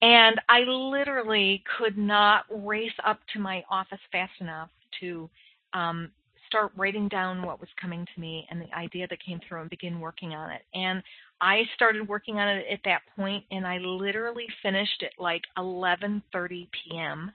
And 0.00 0.40
I 0.48 0.61
literally 0.61 1.62
could 1.76 1.98
not 1.98 2.44
race 2.50 2.92
up 3.04 3.20
to 3.32 3.40
my 3.40 3.64
office 3.70 3.98
fast 4.12 4.32
enough 4.40 4.70
to 5.00 5.28
um, 5.74 6.11
start 6.49 6.72
writing 6.76 7.09
down 7.09 7.42
what 7.42 7.61
was 7.61 7.68
coming 7.80 8.05
to 8.05 8.20
me 8.20 8.46
and 8.51 8.61
the 8.61 8.74
idea 8.76 9.07
that 9.09 9.24
came 9.24 9.40
through 9.46 9.61
and 9.61 9.70
begin 9.70 10.01
working 10.01 10.34
on 10.34 10.51
it. 10.51 10.62
And 10.74 11.03
I 11.40 11.62
started 11.76 12.09
working 12.09 12.38
on 12.38 12.49
it 12.49 12.66
at 12.72 12.80
that 12.84 13.03
point, 13.14 13.44
and 13.51 13.66
I 13.66 13.78
literally 13.78 14.46
finished 14.62 15.05
at 15.05 15.22
like 15.22 15.42
11:30 15.57 16.66
p.m. 16.72 17.32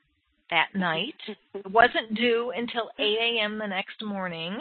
that 0.49 0.67
night. 0.75 1.15
It 1.53 1.71
wasn't 1.71 2.15
due 2.15 2.51
until 2.55 2.89
8 2.99 3.03
a.m. 3.03 3.57
the 3.57 3.67
next 3.67 4.03
morning. 4.03 4.59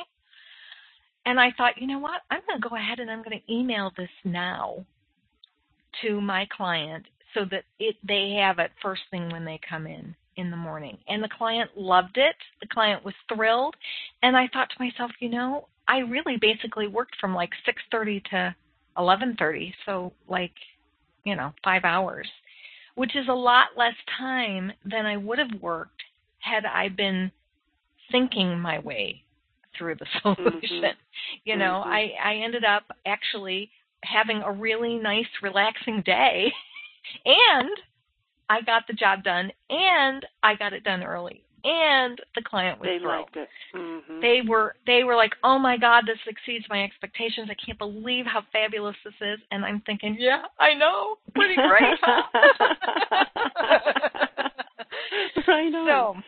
And 1.25 1.39
I 1.41 1.53
thought, 1.57 1.81
you 1.81 1.87
know 1.87 1.99
what? 1.99 2.23
I'm 2.31 2.41
going 2.49 2.61
to 2.61 2.69
go 2.69 2.77
ahead 2.77 2.99
and 2.99 3.11
I'm 3.11 3.23
going 3.23 3.41
to 3.41 3.53
email 3.53 3.93
this 3.97 4.11
now 4.25 4.85
to 6.03 6.21
my 6.21 6.47
client 6.57 7.05
so 7.35 7.45
that 7.51 7.65
it 7.79 7.97
they 8.07 8.37
have 8.41 8.59
it 8.59 8.71
first 8.83 9.03
thing 9.11 9.31
when 9.31 9.45
they 9.45 9.61
come 9.69 9.87
in 9.87 10.15
in 10.37 10.51
the 10.51 10.57
morning. 10.57 10.99
And 11.09 11.23
the 11.23 11.29
client 11.29 11.71
loved 11.77 12.17
it. 12.17 12.37
The 12.61 12.69
client 12.69 13.05
was 13.05 13.15
thrilled, 13.33 13.75
and 14.23 14.37
I 14.37 14.49
thought 14.53 14.71
to 14.71 14.83
myself, 14.83 15.11
you 15.21 15.29
know, 15.29 15.69
I 15.89 15.99
really 15.99 16.37
basically 16.37 16.87
worked 16.87 17.17
from 17.21 17.35
like 17.35 17.51
6:30 17.67 18.21
to 18.31 18.55
11:30, 18.97 19.75
so 19.85 20.13
like, 20.29 20.53
you 21.25 21.37
know, 21.37 21.53
5 21.65 21.85
hours, 21.85 22.29
which 22.95 23.17
is 23.17 23.29
a 23.29 23.33
lot 23.33 23.77
less 23.77 23.95
time 24.19 24.73
than 24.85 25.07
I 25.07 25.17
would 25.17 25.39
have 25.39 25.61
worked 25.61 26.03
had 26.39 26.65
I 26.65 26.89
been 26.89 27.31
thinking 28.11 28.59
my 28.59 28.79
way 28.79 29.23
through 29.77 29.97
the 29.97 30.07
solution. 30.23 30.61
Mm-hmm. 30.61 30.87
You 31.45 31.57
know, 31.57 31.83
Mhm. 31.85 31.87
I 31.87 32.15
I 32.23 32.35
ended 32.37 32.65
up 32.65 32.85
actually 33.07 33.71
having 34.05 34.43
a 34.43 34.53
really 34.53 34.97
nice 34.97 35.29
relaxing 35.43 36.03
day 36.03 36.53
and 37.25 37.71
I 38.53 38.61
got 38.63 38.87
the 38.87 38.93
job 38.95 39.25
done 39.25 39.51
and 39.71 40.27
I 40.43 40.55
got 40.55 40.73
it 40.73 40.85
done 40.85 41.03
early 41.03 41.43
and 41.65 42.21
the 42.35 42.43
client 42.43 42.81
was 42.81 42.89
They 42.89 42.99
thrilled. 42.99 43.29
liked 43.35 43.37
it. 43.37 43.49
hmm 43.73 44.21
They 44.21 44.41
were 44.47 44.75
they 44.87 45.05
were 45.05 45.15
like, 45.17 45.33
"Oh 45.45 45.59
my 45.59 45.77
god, 45.77 46.05
this 46.07 46.19
exceeds 46.27 46.65
my 46.69 46.83
expectations. 46.83 47.49
I 47.51 47.55
can't 47.65 47.79
believe 47.79 48.27
how 48.27 48.43
fabulous 48.53 48.97
this 49.05 49.15
is." 49.21 49.39
And 49.51 49.65
I'm 49.65 49.81
thinking, 49.87 50.17
"Yeah, 50.19 50.43
I 50.59 50.75
know. 50.75 51.19
Pretty 51.35 51.55
great." 51.55 51.99
huh?" 52.03 52.23
I 55.49 55.69
know. 55.69 55.87
So, 55.87 56.23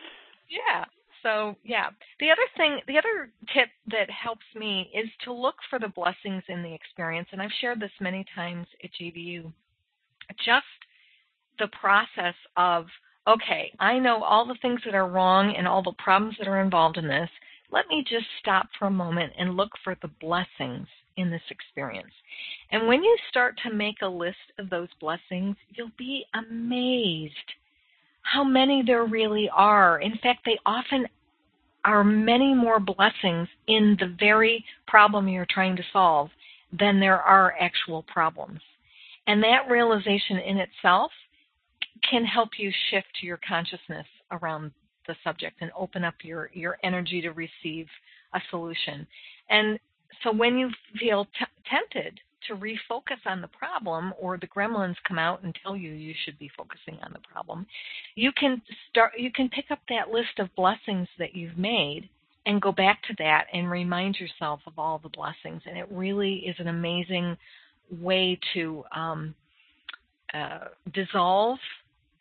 yeah. 0.49 0.85
So, 1.23 1.55
yeah. 1.63 1.89
The 2.19 2.29
other 2.31 2.47
thing, 2.55 2.79
the 2.87 2.97
other 2.97 3.31
tip 3.53 3.69
that 3.91 4.09
helps 4.09 4.45
me 4.55 4.89
is 4.93 5.09
to 5.23 5.33
look 5.33 5.55
for 5.69 5.79
the 5.79 5.87
blessings 5.89 6.43
in 6.47 6.61
the 6.63 6.73
experience. 6.73 7.27
And 7.31 7.41
I've 7.41 7.51
shared 7.59 7.79
this 7.79 7.91
many 7.99 8.25
times 8.35 8.67
at 8.83 8.89
GVU. 8.99 9.51
Just 10.45 10.74
the 11.59 11.67
process 11.79 12.35
of, 12.57 12.85
okay, 13.27 13.71
I 13.79 13.99
know 13.99 14.23
all 14.23 14.45
the 14.45 14.57
things 14.61 14.81
that 14.85 14.95
are 14.95 15.07
wrong 15.07 15.55
and 15.57 15.67
all 15.67 15.83
the 15.83 15.93
problems 15.97 16.35
that 16.39 16.47
are 16.47 16.61
involved 16.61 16.97
in 16.97 17.07
this. 17.07 17.29
Let 17.71 17.87
me 17.87 18.03
just 18.07 18.25
stop 18.39 18.67
for 18.77 18.87
a 18.87 18.91
moment 18.91 19.33
and 19.37 19.57
look 19.57 19.71
for 19.83 19.95
the 20.01 20.09
blessings 20.19 20.87
in 21.17 21.31
this 21.31 21.41
experience. 21.49 22.11
And 22.71 22.87
when 22.87 23.03
you 23.03 23.17
start 23.29 23.59
to 23.63 23.73
make 23.73 24.01
a 24.01 24.07
list 24.07 24.37
of 24.59 24.69
those 24.69 24.89
blessings, 24.99 25.55
you'll 25.69 25.91
be 25.97 26.25
amazed 26.33 27.33
how 28.21 28.43
many 28.43 28.83
there 28.85 29.05
really 29.05 29.49
are. 29.53 29.99
In 29.99 30.17
fact, 30.21 30.41
they 30.45 30.57
often 30.65 31.05
are 31.85 32.03
many 32.03 32.53
more 32.53 32.79
blessings 32.79 33.47
in 33.67 33.95
the 33.99 34.15
very 34.19 34.65
problem 34.87 35.27
you're 35.27 35.47
trying 35.49 35.75
to 35.75 35.83
solve 35.93 36.29
than 36.77 36.99
there 36.99 37.21
are 37.21 37.53
actual 37.59 38.03
problems. 38.03 38.59
And 39.27 39.43
that 39.43 39.69
realization 39.69 40.37
in 40.37 40.57
itself 40.57 41.11
can 42.09 42.25
help 42.25 42.49
you 42.57 42.71
shift 42.89 43.19
your 43.21 43.39
consciousness 43.47 44.07
around 44.31 44.71
the 45.07 45.15
subject 45.23 45.57
and 45.61 45.71
open 45.77 46.03
up 46.03 46.15
your, 46.23 46.49
your 46.53 46.77
energy 46.83 47.21
to 47.21 47.29
receive 47.29 47.87
a 48.33 48.39
solution. 48.49 49.05
And 49.49 49.79
so 50.23 50.33
when 50.33 50.57
you 50.57 50.69
feel 50.99 51.25
t- 51.25 51.45
tempted 51.69 52.19
to 52.47 52.55
refocus 52.55 53.19
on 53.25 53.41
the 53.41 53.47
problem 53.47 54.13
or 54.19 54.37
the 54.37 54.47
gremlins 54.47 54.95
come 55.07 55.17
out 55.17 55.43
and 55.43 55.57
tell 55.63 55.75
you 55.75 55.91
you 55.91 56.13
should 56.25 56.37
be 56.37 56.49
focusing 56.55 56.99
on 57.03 57.11
the 57.13 57.19
problem, 57.31 57.65
you 58.15 58.31
can 58.31 58.61
start 58.89 59.13
you 59.17 59.31
can 59.31 59.49
pick 59.49 59.65
up 59.71 59.79
that 59.89 60.09
list 60.09 60.39
of 60.39 60.53
blessings 60.55 61.07
that 61.17 61.35
you've 61.35 61.57
made 61.57 62.09
and 62.45 62.61
go 62.61 62.71
back 62.71 63.01
to 63.03 63.15
that 63.17 63.47
and 63.53 63.69
remind 63.69 64.17
yourself 64.19 64.59
of 64.67 64.73
all 64.77 64.99
the 64.99 65.09
blessings 65.09 65.61
and 65.65 65.77
it 65.77 65.87
really 65.89 66.43
is 66.45 66.55
an 66.59 66.67
amazing 66.67 67.35
way 67.99 68.39
to 68.53 68.83
um, 68.95 69.33
uh, 70.33 70.65
dissolve 70.93 71.57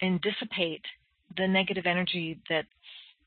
and 0.04 0.20
dissipate 0.20 0.84
the 1.36 1.46
negative 1.48 1.86
energy 1.86 2.38
that's 2.48 2.68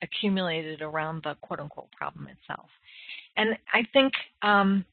accumulated 0.01 0.81
around 0.81 1.23
the 1.23 1.35
quote 1.41 1.59
unquote 1.59 1.91
problem 1.91 2.27
itself. 2.27 2.69
And 3.35 3.57
I 3.73 3.83
think 3.93 4.13
um, 4.41 4.85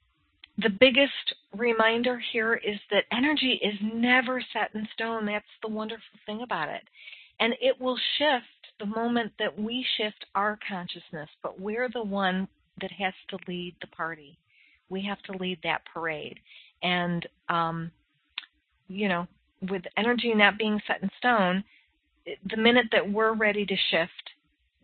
the 0.58 0.70
biggest 0.70 1.34
reminder 1.56 2.20
here 2.32 2.54
is 2.54 2.78
that 2.90 3.04
energy 3.12 3.60
is 3.62 3.74
never 3.92 4.42
set 4.52 4.70
in 4.74 4.86
stone. 4.94 5.26
That's 5.26 5.44
the 5.62 5.68
wonderful 5.68 6.18
thing 6.26 6.42
about 6.42 6.68
it. 6.68 6.82
And 7.40 7.54
it 7.60 7.80
will 7.80 7.98
shift 8.18 8.46
the 8.78 8.86
moment 8.86 9.32
that 9.38 9.58
we 9.58 9.84
shift 9.96 10.24
our 10.34 10.58
consciousness, 10.68 11.28
but 11.42 11.60
we're 11.60 11.88
the 11.92 12.02
one 12.02 12.48
that 12.80 12.90
has 12.92 13.14
to 13.30 13.38
lead 13.48 13.74
the 13.80 13.86
party. 13.88 14.38
We 14.88 15.02
have 15.02 15.20
to 15.22 15.38
lead 15.38 15.58
that 15.64 15.82
parade. 15.92 16.38
And, 16.82 17.26
um, 17.48 17.90
you 18.88 19.08
know, 19.08 19.26
with 19.70 19.82
energy 19.96 20.32
not 20.34 20.58
being 20.58 20.80
set 20.86 21.02
in 21.02 21.10
stone, 21.18 21.64
the 22.50 22.56
minute 22.56 22.86
that 22.92 23.10
we're 23.10 23.34
ready 23.34 23.66
to 23.66 23.76
shift, 23.90 24.30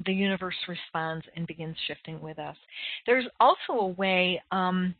the 0.07 0.13
universe 0.13 0.55
responds 0.69 1.25
and 1.37 1.47
begins 1.47 1.77
shifting 1.87 2.21
with 2.21 2.39
us. 2.39 2.57
There's 3.07 3.27
also 3.39 3.73
a 3.73 3.87
way, 3.89 4.43
um, 4.51 4.95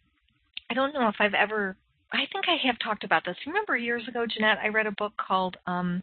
I 0.71 0.75
don't 0.75 0.93
know 0.93 1.09
if 1.09 1.17
I've 1.19 1.35
ever, 1.35 1.77
I 2.13 2.25
think 2.33 2.47
I 2.49 2.57
have 2.67 2.79
talked 2.79 3.05
about 3.05 3.25
this. 3.25 3.37
Remember 3.47 3.77
years 3.77 4.07
ago, 4.09 4.27
Jeanette, 4.27 4.59
I 4.63 4.69
read 4.69 4.87
a 4.87 4.93
book 4.93 5.13
called 5.17 5.57
um, 5.67 6.03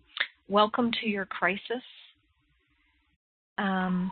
Welcome 0.49 0.91
to 1.01 1.07
Your 1.07 1.25
Crisis. 1.25 1.83
Um, 3.57 4.11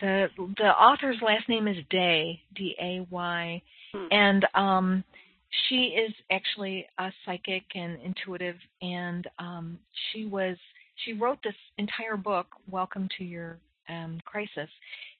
the 0.00 0.28
the 0.56 0.68
author's 0.68 1.18
last 1.22 1.48
name 1.48 1.68
is 1.68 1.76
Day, 1.90 2.40
D 2.54 2.74
A 2.80 3.06
Y, 3.10 3.62
Hmm. 3.92 4.06
and 4.12 4.46
um, 4.54 5.04
she 5.68 5.96
is 5.96 6.12
actually 6.30 6.86
a 6.98 7.10
psychic 7.24 7.64
and 7.74 7.98
intuitive, 8.02 8.56
and 8.82 9.26
um, 9.38 9.78
she 10.12 10.26
was 10.26 10.56
she 11.04 11.12
wrote 11.12 11.38
this 11.42 11.54
entire 11.78 12.16
book, 12.16 12.46
Welcome 12.68 13.08
to 13.18 13.24
Your 13.24 13.58
um, 13.88 14.20
Crisis, 14.24 14.68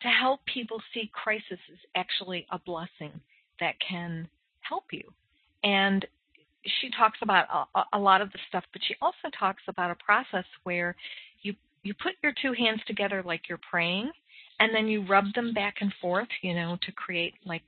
to 0.03 0.09
help 0.09 0.41
people 0.53 0.81
see 0.93 1.11
crisis 1.13 1.59
as 1.73 1.79
actually 1.95 2.47
a 2.51 2.59
blessing 2.59 3.21
that 3.61 3.75
can 3.87 4.29
help 4.61 4.85
you. 4.93 5.03
And 5.65 6.07
she 6.81 6.91
talks 6.97 7.19
about 7.23 7.47
a, 7.75 7.83
a 7.95 7.99
lot 7.99 8.21
of 8.21 8.31
the 8.33 8.39
stuff, 8.49 8.65
but 8.73 8.83
she 8.87 8.95
also 9.01 9.31
talks 9.39 9.63
about 9.69 9.91
a 9.91 10.05
process 10.05 10.45
where 10.65 10.95
you 11.43 11.55
you 11.83 11.95
put 11.95 12.13
your 12.23 12.35
two 12.43 12.53
hands 12.53 12.81
together 12.87 13.23
like 13.25 13.49
you're 13.49 13.61
praying, 13.71 14.11
and 14.59 14.75
then 14.75 14.87
you 14.87 15.07
rub 15.07 15.25
them 15.35 15.55
back 15.55 15.77
and 15.81 15.93
forth, 16.01 16.29
you 16.43 16.55
know, 16.55 16.77
to 16.83 16.93
create 16.93 17.35
like 17.47 17.63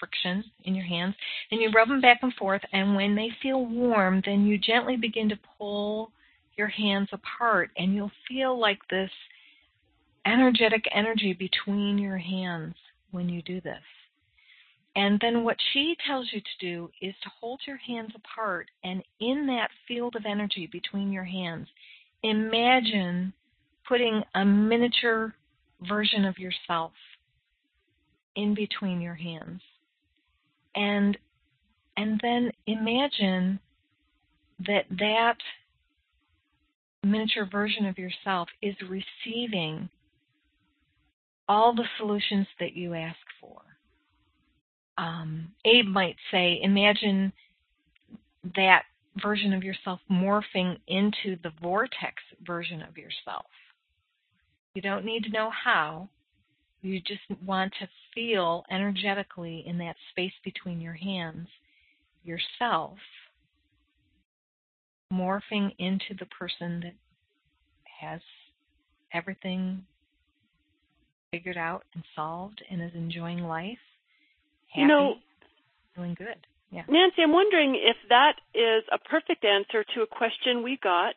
friction 0.00 0.44
in 0.64 0.74
your 0.74 0.84
hands. 0.84 1.14
and 1.50 1.60
you 1.60 1.70
rub 1.70 1.88
them 1.88 2.00
back 2.00 2.18
and 2.22 2.34
forth, 2.34 2.62
and 2.72 2.96
when 2.96 3.14
they 3.14 3.30
feel 3.40 3.64
warm, 3.64 4.20
then 4.26 4.44
you 4.44 4.58
gently 4.58 4.96
begin 4.96 5.28
to 5.28 5.38
pull 5.56 6.10
your 6.56 6.68
hands 6.68 7.08
apart, 7.12 7.70
and 7.76 7.94
you'll 7.94 8.10
feel 8.28 8.58
like 8.58 8.78
this 8.90 9.10
energetic 10.26 10.84
energy 10.92 11.32
between 11.32 11.98
your 11.98 12.18
hands 12.18 12.74
when 13.10 13.28
you 13.28 13.42
do 13.42 13.60
this. 13.60 13.82
And 14.96 15.18
then 15.20 15.44
what 15.44 15.58
she 15.72 15.94
tells 16.06 16.28
you 16.32 16.40
to 16.40 16.66
do 16.66 16.90
is 17.02 17.14
to 17.22 17.30
hold 17.40 17.60
your 17.66 17.76
hands 17.76 18.12
apart, 18.14 18.68
and 18.82 19.02
in 19.20 19.46
that 19.48 19.68
field 19.86 20.16
of 20.16 20.24
energy 20.26 20.68
between 20.72 21.12
your 21.12 21.24
hands, 21.24 21.68
imagine 22.22 23.32
putting 23.86 24.22
a 24.34 24.44
miniature 24.44 25.34
version 25.82 26.24
of 26.24 26.38
yourself 26.38 26.92
in 28.36 28.54
between 28.54 29.00
your 29.00 29.14
hands. 29.14 29.60
And 30.74 31.16
and 31.98 32.20
then 32.22 32.50
imagine 32.66 33.58
that 34.66 34.84
that 34.98 35.38
miniature 37.06 37.48
version 37.50 37.86
of 37.86 37.98
yourself 37.98 38.48
is 38.62 38.74
receiving 38.88 39.88
all 41.48 41.74
the 41.74 41.84
solutions 41.98 42.46
that 42.58 42.74
you 42.74 42.94
ask 42.94 43.18
for. 43.40 43.60
um, 44.98 45.48
Abe 45.64 45.86
might 45.86 46.16
say, 46.30 46.60
imagine 46.62 47.32
that 48.56 48.82
version 49.22 49.52
of 49.52 49.62
yourself 49.62 50.00
morphing 50.10 50.78
into 50.88 51.36
the 51.42 51.52
vortex 51.62 52.14
version 52.46 52.82
of 52.82 52.96
yourself. 52.96 53.46
You 54.74 54.82
don't 54.82 55.04
need 55.04 55.24
to 55.24 55.30
know 55.30 55.50
how. 55.50 56.08
You 56.82 57.00
just 57.00 57.22
want 57.44 57.72
to 57.80 57.88
feel 58.14 58.64
energetically 58.70 59.64
in 59.66 59.78
that 59.78 59.96
space 60.10 60.34
between 60.44 60.80
your 60.80 60.94
hands 60.94 61.48
yourself 62.24 62.98
morphing 65.12 65.74
into 65.78 66.14
the 66.18 66.26
person 66.26 66.80
that 66.80 66.94
has 68.00 68.20
everything 69.12 69.84
figured 71.30 71.56
out 71.56 71.84
and 71.94 72.02
solved 72.14 72.62
and 72.70 72.82
is 72.82 72.90
enjoying 72.94 73.44
life, 73.44 73.78
happy, 74.68 74.82
you 74.82 74.88
know, 74.88 75.14
feeling 75.94 76.14
good. 76.14 76.36
Yeah. 76.70 76.82
Nancy, 76.88 77.22
I'm 77.22 77.32
wondering 77.32 77.76
if 77.76 77.96
that 78.08 78.34
is 78.54 78.82
a 78.92 78.98
perfect 78.98 79.44
answer 79.44 79.84
to 79.94 80.02
a 80.02 80.06
question 80.06 80.62
we 80.62 80.78
got 80.82 81.14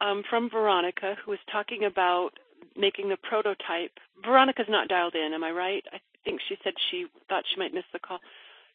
um, 0.00 0.22
from 0.28 0.48
Veronica, 0.50 1.16
who 1.24 1.32
was 1.32 1.40
talking 1.50 1.84
about 1.84 2.30
making 2.76 3.08
the 3.08 3.16
prototype. 3.16 3.92
Veronica's 4.24 4.66
not 4.68 4.88
dialed 4.88 5.14
in, 5.14 5.32
am 5.34 5.44
I 5.44 5.50
right? 5.50 5.84
I 5.92 5.98
think 6.24 6.40
she 6.48 6.56
said 6.62 6.72
she 6.90 7.06
thought 7.28 7.44
she 7.52 7.58
might 7.58 7.74
miss 7.74 7.84
the 7.92 7.98
call. 7.98 8.18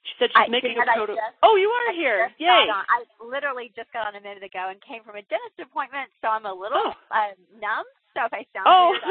She 0.07 0.15
said 0.19 0.29
she's 0.31 0.47
I, 0.47 0.49
making 0.49 0.79
a. 0.79 0.85
Just, 0.87 1.19
oh, 1.43 1.59
you 1.59 1.67
are 1.67 1.91
I 1.91 1.95
here! 1.95 2.31
Yay! 2.39 2.71
I 2.71 3.03
literally 3.19 3.73
just 3.75 3.91
got 3.91 4.07
on 4.07 4.15
a 4.15 4.21
minute 4.23 4.43
ago 4.43 4.69
and 4.71 4.79
came 4.79 5.03
from 5.03 5.17
a 5.19 5.23
dentist 5.27 5.59
appointment, 5.59 6.09
so 6.23 6.29
I'm 6.31 6.45
a 6.45 6.53
little 6.53 6.79
oh. 6.79 6.93
uh, 7.11 7.35
numb. 7.59 7.83
So 8.15 8.23
if 8.23 8.33
I 8.33 8.45
sound 8.55 8.65
oh. 8.65 8.95
weird, 8.95 9.03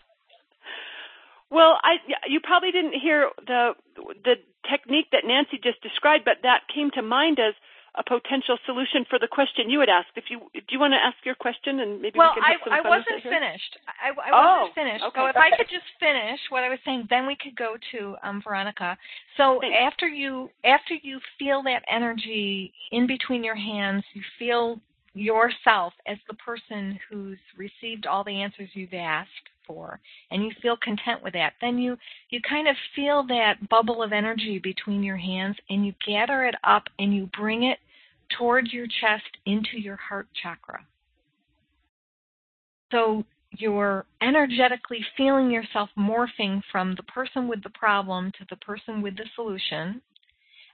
well, 1.50 1.78
I 1.84 2.00
you 2.26 2.40
probably 2.40 2.72
didn't 2.72 2.94
hear 2.96 3.28
the 3.46 3.74
the 4.24 4.36
technique 4.64 5.10
that 5.12 5.26
Nancy 5.28 5.58
just 5.62 5.82
described, 5.82 6.24
but 6.24 6.40
that 6.42 6.62
came 6.72 6.90
to 6.92 7.02
mind 7.02 7.38
as 7.38 7.52
a 7.94 8.02
potential 8.02 8.58
solution 8.66 9.04
for 9.08 9.18
the 9.18 9.28
question 9.28 9.70
you 9.70 9.80
had 9.80 9.88
asked. 9.88 10.12
If 10.16 10.24
you 10.30 10.40
do 10.52 10.70
you 10.70 10.80
want 10.80 10.92
to 10.92 11.02
ask 11.02 11.16
your 11.24 11.34
question 11.34 11.80
and 11.80 12.02
maybe 12.02 12.18
well, 12.18 12.32
we 12.36 12.42
can 12.42 12.52
have 12.52 12.60
some 12.64 12.72
I, 12.72 12.78
I 12.78 12.88
wasn't 12.88 13.06
with 13.10 13.18
it 13.18 13.22
here? 13.22 13.32
finished. 13.32 13.72
I, 13.88 14.08
I 14.10 14.30
oh, 14.32 14.60
wasn't 14.60 14.74
finished. 14.74 15.04
Okay. 15.04 15.20
So 15.20 15.26
if 15.26 15.36
I 15.36 15.50
could 15.56 15.70
just 15.70 15.88
finish 15.98 16.40
what 16.50 16.64
I 16.64 16.68
was 16.68 16.78
saying, 16.84 17.06
then 17.10 17.26
we 17.26 17.36
could 17.36 17.56
go 17.56 17.76
to 17.92 18.16
um, 18.22 18.42
Veronica. 18.42 18.96
So 19.36 19.58
Thanks. 19.60 19.76
after 19.80 20.08
you 20.08 20.50
after 20.64 20.94
you 21.02 21.20
feel 21.38 21.62
that 21.64 21.82
energy 21.90 22.72
in 22.92 23.06
between 23.06 23.42
your 23.42 23.56
hands, 23.56 24.04
you 24.14 24.22
feel 24.38 24.80
yourself 25.14 25.92
as 26.06 26.18
the 26.28 26.34
person 26.34 26.98
who's 27.10 27.38
received 27.56 28.06
all 28.06 28.22
the 28.22 28.42
answers 28.42 28.68
you've 28.74 28.94
asked 28.94 29.48
for 29.68 30.00
and 30.32 30.42
you 30.42 30.50
feel 30.60 30.76
content 30.82 31.22
with 31.22 31.34
that 31.34 31.52
then 31.60 31.78
you 31.78 31.96
you 32.30 32.40
kind 32.48 32.66
of 32.66 32.74
feel 32.96 33.24
that 33.28 33.68
bubble 33.68 34.02
of 34.02 34.12
energy 34.12 34.58
between 34.58 35.04
your 35.04 35.16
hands 35.16 35.56
and 35.70 35.86
you 35.86 35.92
gather 36.04 36.42
it 36.44 36.56
up 36.64 36.84
and 36.98 37.14
you 37.14 37.28
bring 37.36 37.62
it 37.62 37.78
towards 38.36 38.72
your 38.72 38.86
chest 38.86 39.36
into 39.46 39.78
your 39.78 39.96
heart 39.96 40.26
chakra. 40.42 40.80
So 42.90 43.24
you're 43.52 44.04
energetically 44.22 45.04
feeling 45.16 45.50
yourself 45.50 45.88
morphing 45.98 46.62
from 46.70 46.94
the 46.94 47.02
person 47.04 47.48
with 47.48 47.62
the 47.62 47.70
problem 47.70 48.32
to 48.38 48.46
the 48.50 48.56
person 48.56 49.02
with 49.02 49.16
the 49.16 49.24
solution 49.34 50.00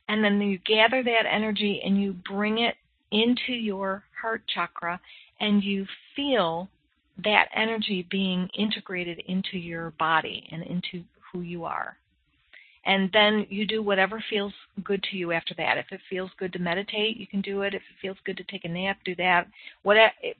and 0.08 0.22
then 0.22 0.40
you 0.40 0.58
gather 0.66 1.02
that 1.02 1.22
energy 1.30 1.80
and 1.84 2.00
you 2.02 2.14
bring 2.28 2.58
it 2.58 2.74
into 3.10 3.52
your 3.52 4.02
heart 4.20 4.42
chakra 4.52 5.00
and 5.40 5.62
you 5.62 5.86
feel 6.14 6.68
that 7.22 7.48
energy 7.54 8.06
being 8.10 8.48
integrated 8.58 9.22
into 9.26 9.58
your 9.58 9.90
body 9.92 10.48
and 10.50 10.62
into 10.62 11.04
who 11.32 11.40
you 11.40 11.64
are. 11.64 11.96
And 12.86 13.10
then 13.12 13.46
you 13.48 13.66
do 13.66 13.82
whatever 13.82 14.22
feels 14.28 14.52
good 14.82 15.02
to 15.04 15.16
you 15.16 15.32
after 15.32 15.54
that. 15.54 15.78
If 15.78 15.86
it 15.90 16.00
feels 16.10 16.30
good 16.38 16.52
to 16.52 16.58
meditate, 16.58 17.16
you 17.16 17.26
can 17.26 17.40
do 17.40 17.62
it. 17.62 17.74
If 17.74 17.82
it 17.82 18.00
feels 18.02 18.18
good 18.24 18.36
to 18.36 18.44
take 18.44 18.64
a 18.64 18.68
nap, 18.68 18.98
do 19.04 19.14
that. 19.16 19.46
Whatever, 19.82 20.12
eh, 20.22 20.32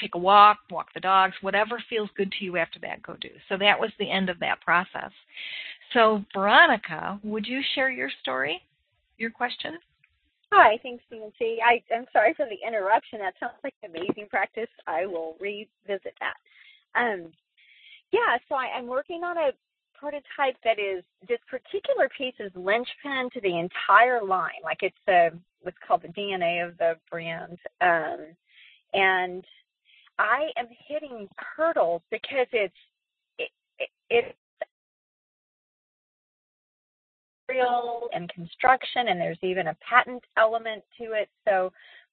take 0.00 0.16
a 0.16 0.18
walk, 0.18 0.58
walk 0.70 0.92
the 0.92 1.00
dogs, 1.00 1.34
whatever 1.40 1.82
feels 1.88 2.10
good 2.16 2.32
to 2.32 2.44
you 2.44 2.56
after 2.56 2.80
that, 2.80 3.02
go 3.02 3.14
do. 3.20 3.28
So 3.48 3.56
that 3.58 3.78
was 3.78 3.90
the 3.98 4.10
end 4.10 4.28
of 4.28 4.40
that 4.40 4.60
process. 4.60 5.12
So, 5.92 6.24
Veronica, 6.34 7.20
would 7.22 7.46
you 7.46 7.60
share 7.74 7.90
your 7.90 8.10
story, 8.22 8.60
your 9.18 9.30
question? 9.30 9.78
Hi, 10.56 10.78
thanks, 10.84 11.02
Nancy. 11.10 11.58
I, 11.66 11.82
I'm 11.92 12.06
sorry 12.12 12.32
for 12.32 12.46
the 12.46 12.64
interruption. 12.64 13.18
That 13.18 13.34
sounds 13.40 13.58
like 13.64 13.74
amazing 13.84 14.28
practice. 14.30 14.68
I 14.86 15.04
will 15.04 15.34
revisit 15.40 16.14
that. 16.20 16.36
Um, 16.94 17.32
yeah, 18.12 18.38
so 18.48 18.54
I, 18.54 18.66
I'm 18.78 18.86
working 18.86 19.24
on 19.24 19.36
a 19.36 19.50
prototype 19.98 20.56
that 20.62 20.78
is 20.78 21.02
this 21.26 21.40
particular 21.50 22.08
piece 22.16 22.36
is 22.38 22.52
linchpin 22.54 23.30
to 23.34 23.40
the 23.40 23.58
entire 23.58 24.22
line. 24.24 24.62
Like 24.62 24.78
it's 24.82 24.96
the 25.08 25.30
what's 25.62 25.76
called 25.84 26.02
the 26.02 26.08
DNA 26.08 26.64
of 26.64 26.78
the 26.78 26.94
brand. 27.10 27.58
Um, 27.80 28.20
and 28.92 29.44
I 30.20 30.50
am 30.56 30.66
hitting 30.86 31.26
hurdles 31.36 32.02
because 32.12 32.46
it's 32.52 32.74
it, 33.38 33.50
it, 33.80 33.88
it's 34.08 34.38
material 37.46 38.08
and 38.12 38.28
construction, 38.32 39.08
and 39.08 39.20
there's 39.20 39.38
even 39.42 39.68
a 39.68 39.76
patent 39.88 40.22
element 40.36 40.82
to 40.98 41.12
it. 41.12 41.28
So 41.46 41.72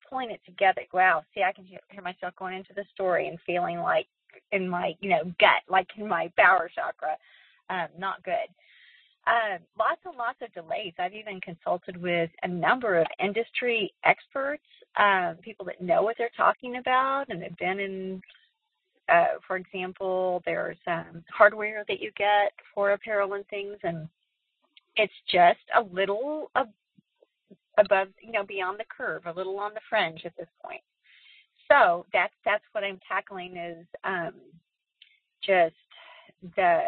pulling 0.09 0.31
it 0.31 0.41
together, 0.45 0.81
wow, 0.93 1.23
see, 1.33 1.43
I 1.43 1.51
can 1.51 1.65
hear, 1.65 1.79
hear 1.89 2.01
myself 2.01 2.33
going 2.37 2.55
into 2.55 2.73
the 2.75 2.83
story 2.93 3.27
and 3.27 3.37
feeling 3.45 3.79
like 3.79 4.07
in 4.51 4.67
my, 4.67 4.93
you 5.01 5.09
know, 5.09 5.23
gut, 5.39 5.61
like 5.69 5.87
in 5.97 6.07
my 6.07 6.31
power 6.37 6.69
chakra, 6.73 7.15
um, 7.69 7.87
not 7.97 8.23
good. 8.23 8.33
Um, 9.27 9.59
lots 9.77 10.01
and 10.03 10.17
lots 10.17 10.39
of 10.41 10.51
delays. 10.53 10.93
I've 10.97 11.13
even 11.13 11.39
consulted 11.41 11.95
with 11.95 12.31
a 12.41 12.47
number 12.47 12.99
of 12.99 13.07
industry 13.23 13.93
experts, 14.03 14.63
um, 14.97 15.35
people 15.41 15.65
that 15.67 15.81
know 15.81 16.01
what 16.01 16.15
they're 16.17 16.31
talking 16.35 16.77
about 16.77 17.25
and 17.29 17.43
have 17.43 17.57
been 17.57 17.79
in 17.79 18.21
uh, 19.09 19.39
for 19.45 19.57
example, 19.57 20.41
there's 20.45 20.77
um, 20.87 21.23
hardware 21.29 21.83
that 21.87 21.99
you 21.99 22.11
get 22.17 22.53
for 22.73 22.91
apparel 22.91 23.33
and 23.33 23.45
things, 23.47 23.77
and 23.83 24.07
it's 24.95 25.13
just 25.31 25.59
a 25.77 25.81
little 25.81 26.51
ab- 26.55 26.73
above, 27.77 28.09
you 28.21 28.31
know, 28.31 28.43
beyond 28.43 28.79
the 28.79 28.85
curve, 28.95 29.25
a 29.25 29.33
little 29.33 29.57
on 29.59 29.73
the 29.73 29.79
fringe 29.89 30.21
at 30.25 30.35
this 30.37 30.49
point. 30.63 30.81
So 31.69 32.05
that's 32.11 32.33
that's 32.43 32.63
what 32.73 32.83
I'm 32.83 32.99
tackling 33.07 33.55
is 33.55 33.85
um, 34.03 34.33
just 35.41 35.75
the, 36.55 36.81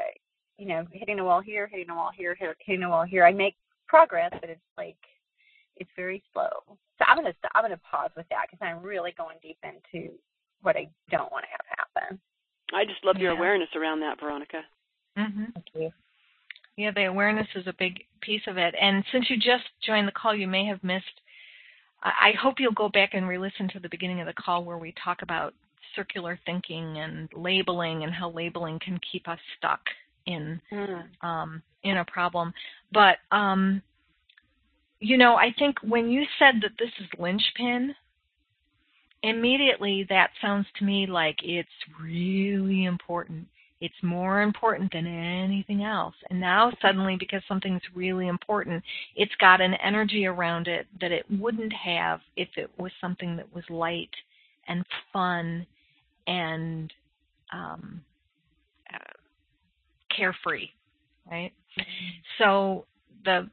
you 0.58 0.68
know, 0.68 0.86
hitting 0.92 1.20
a 1.20 1.24
wall 1.24 1.42
here, 1.42 1.68
hitting 1.68 1.90
a 1.90 1.96
wall 1.96 2.12
here, 2.16 2.36
hitting 2.60 2.84
a 2.84 2.90
wall 2.90 3.04
here. 3.04 3.26
I 3.26 3.32
make 3.32 3.56
progress, 3.88 4.32
but 4.42 4.50
it's 4.50 4.60
like 4.78 4.98
it's 5.78 5.90
very 5.96 6.22
slow. 6.34 6.50
So 6.68 7.06
I'm 7.08 7.18
gonna 7.18 7.34
I'm 7.56 7.64
gonna 7.64 7.80
pause 7.90 8.12
with 8.18 8.28
that 8.30 8.48
because 8.50 8.66
I'm 8.66 8.84
really 8.84 9.14
going 9.18 9.38
deep 9.42 9.58
into 9.64 10.12
what 10.62 10.76
I 10.76 10.88
don't 11.10 11.32
want 11.32 11.46
to 11.46 11.52
have 11.52 11.88
happen. 12.04 12.20
I 12.74 12.86
just 12.86 13.04
love 13.06 13.18
your 13.18 13.34
Yeah. 13.34 13.38
awareness 13.38 13.70
around 13.76 14.00
that, 14.02 14.20
Veronica. 14.20 14.62
Mm-hmm. 15.18 15.46
Thank 15.54 15.66
you. 15.76 15.92
Yeah, 16.76 16.92
the 16.92 17.06
awareness 17.06 17.48
is 17.56 17.68
a 17.68 17.74
big 17.78 18.04
piece 18.22 18.42
of 18.48 18.58
it. 18.58 18.74
And 18.80 19.04
since 19.12 19.30
you 19.30 19.38
just 19.38 19.66
joined 19.86 20.08
the 20.08 20.12
call, 20.12 20.36
you 20.36 20.48
may 20.48 20.66
have 20.66 20.84
missed. 20.84 21.22
I 22.02 22.30
I 22.30 22.32
hope 22.42 22.56
you'll 22.60 22.72
go 22.74 22.90
back 22.90 23.14
and 23.14 23.28
re-listen 23.28 23.70
to 23.70 23.80
the 23.80 23.90
beginning 23.90 24.22
of 24.22 24.28
the 24.28 24.34
call 24.34 24.64
where 24.64 24.78
we 24.78 24.94
talk 25.04 25.22
about 25.22 25.54
circular 25.96 26.40
thinking 26.46 26.98
and 26.98 27.30
labeling 27.36 28.04
and 28.04 28.14
how 28.14 28.32
labeling 28.32 28.80
can 28.80 29.00
keep 29.12 29.28
us 29.28 29.40
stuck 29.58 29.82
in 30.26 30.60
Mm. 30.72 31.04
um, 31.22 31.62
in 31.84 31.98
a 31.98 32.06
problem. 32.06 32.54
But 32.92 33.18
um, 33.32 33.82
you 35.00 35.18
know, 35.18 35.36
I 35.36 35.54
think 35.60 35.78
when 35.84 36.10
you 36.10 36.24
said 36.40 36.56
that 36.62 36.72
this 36.80 36.90
is 37.00 37.08
linchpin, 37.20 37.94
immediately 39.22 40.06
that 40.10 40.32
sounds 40.42 40.66
to 40.80 40.86
me 40.86 41.06
like 41.06 41.38
it's 41.44 41.70
really 42.02 42.86
important. 42.86 43.48
It's 43.84 44.02
more 44.02 44.44
important 44.44 44.94
than 44.94 45.06
anything 45.06 45.84
else. 45.84 46.16
And 46.30 46.40
now 46.40 46.72
suddenly, 46.82 47.18
because 47.20 47.42
something's 47.50 47.82
really 47.94 48.30
important, 48.30 48.82
it's 49.18 49.36
got 49.42 49.60
an 49.60 49.74
energy 49.74 50.26
around 50.26 50.70
it 50.70 50.88
that 51.02 51.12
it 51.12 51.26
wouldn't 51.30 51.74
have 51.74 52.22
if 52.38 52.48
it 52.56 52.72
was 52.78 52.94
something 53.02 53.36
that 53.36 53.54
was 53.54 53.66
light 53.70 54.10
and 54.70 54.86
fun 55.12 55.68
and 56.28 56.94
um, 57.52 58.02
uh, 58.94 58.98
carefree, 60.16 60.70
right? 61.30 61.52
So 62.38 62.86
the 63.26 63.50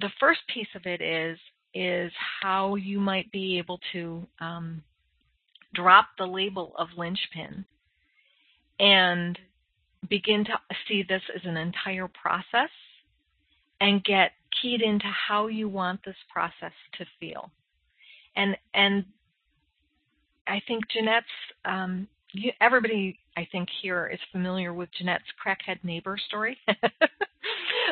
the 0.00 0.10
first 0.18 0.40
piece 0.52 0.66
of 0.74 0.84
it 0.84 1.00
is 1.00 1.38
is 1.74 2.10
how 2.42 2.74
you 2.74 2.98
might 2.98 3.30
be 3.30 3.56
able 3.58 3.78
to 3.92 4.26
um, 4.40 4.82
drop 5.74 6.08
the 6.18 6.26
label 6.26 6.72
of 6.76 6.88
linchpin 6.96 7.64
and 8.80 9.38
begin 10.08 10.44
to 10.44 10.52
see 10.88 11.02
this 11.02 11.22
as 11.34 11.42
an 11.44 11.56
entire 11.56 12.08
process 12.08 12.70
and 13.80 14.02
get 14.04 14.32
keyed 14.60 14.82
into 14.82 15.06
how 15.06 15.46
you 15.46 15.68
want 15.68 16.00
this 16.04 16.16
process 16.32 16.72
to 16.98 17.06
feel. 17.18 17.50
And 18.36 18.56
and 18.74 19.04
I 20.46 20.60
think 20.66 20.84
Jeanette's 20.88 21.26
um, 21.64 22.08
you, 22.32 22.52
everybody 22.60 23.18
I 23.36 23.46
think 23.50 23.68
here 23.82 24.06
is 24.12 24.20
familiar 24.32 24.72
with 24.72 24.88
Jeanette's 24.98 25.24
crackhead 25.44 25.82
neighbor 25.84 26.18
story. 26.28 26.58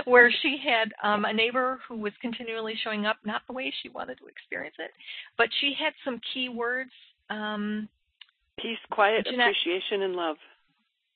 where 0.05 0.33
she 0.43 0.57
had 0.63 0.93
um, 1.03 1.25
a 1.25 1.33
neighbor 1.33 1.81
who 1.89 1.97
was 1.97 2.13
continually 2.21 2.75
showing 2.83 3.07
up, 3.07 3.17
not 3.25 3.43
the 3.47 3.53
way 3.53 3.73
she 3.83 3.89
wanted 3.89 4.19
to 4.19 4.27
experience 4.27 4.77
it, 4.79 4.91
but 5.37 5.49
she 5.61 5.75
had 5.79 5.93
some 6.05 6.21
key 6.33 6.49
words. 6.49 6.91
Um, 7.31 7.89
peace, 8.59 8.79
quiet, 8.91 9.27
Jeanette, 9.27 9.51
appreciation, 9.51 10.03
and 10.03 10.15
love. 10.15 10.37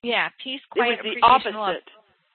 Yeah, 0.03 0.29
peace, 0.43 0.61
quiet, 0.71 0.99
it 0.99 1.05
was 1.05 1.17
the 1.21 1.27
opposite. 1.27 1.59
Love. 1.59 1.75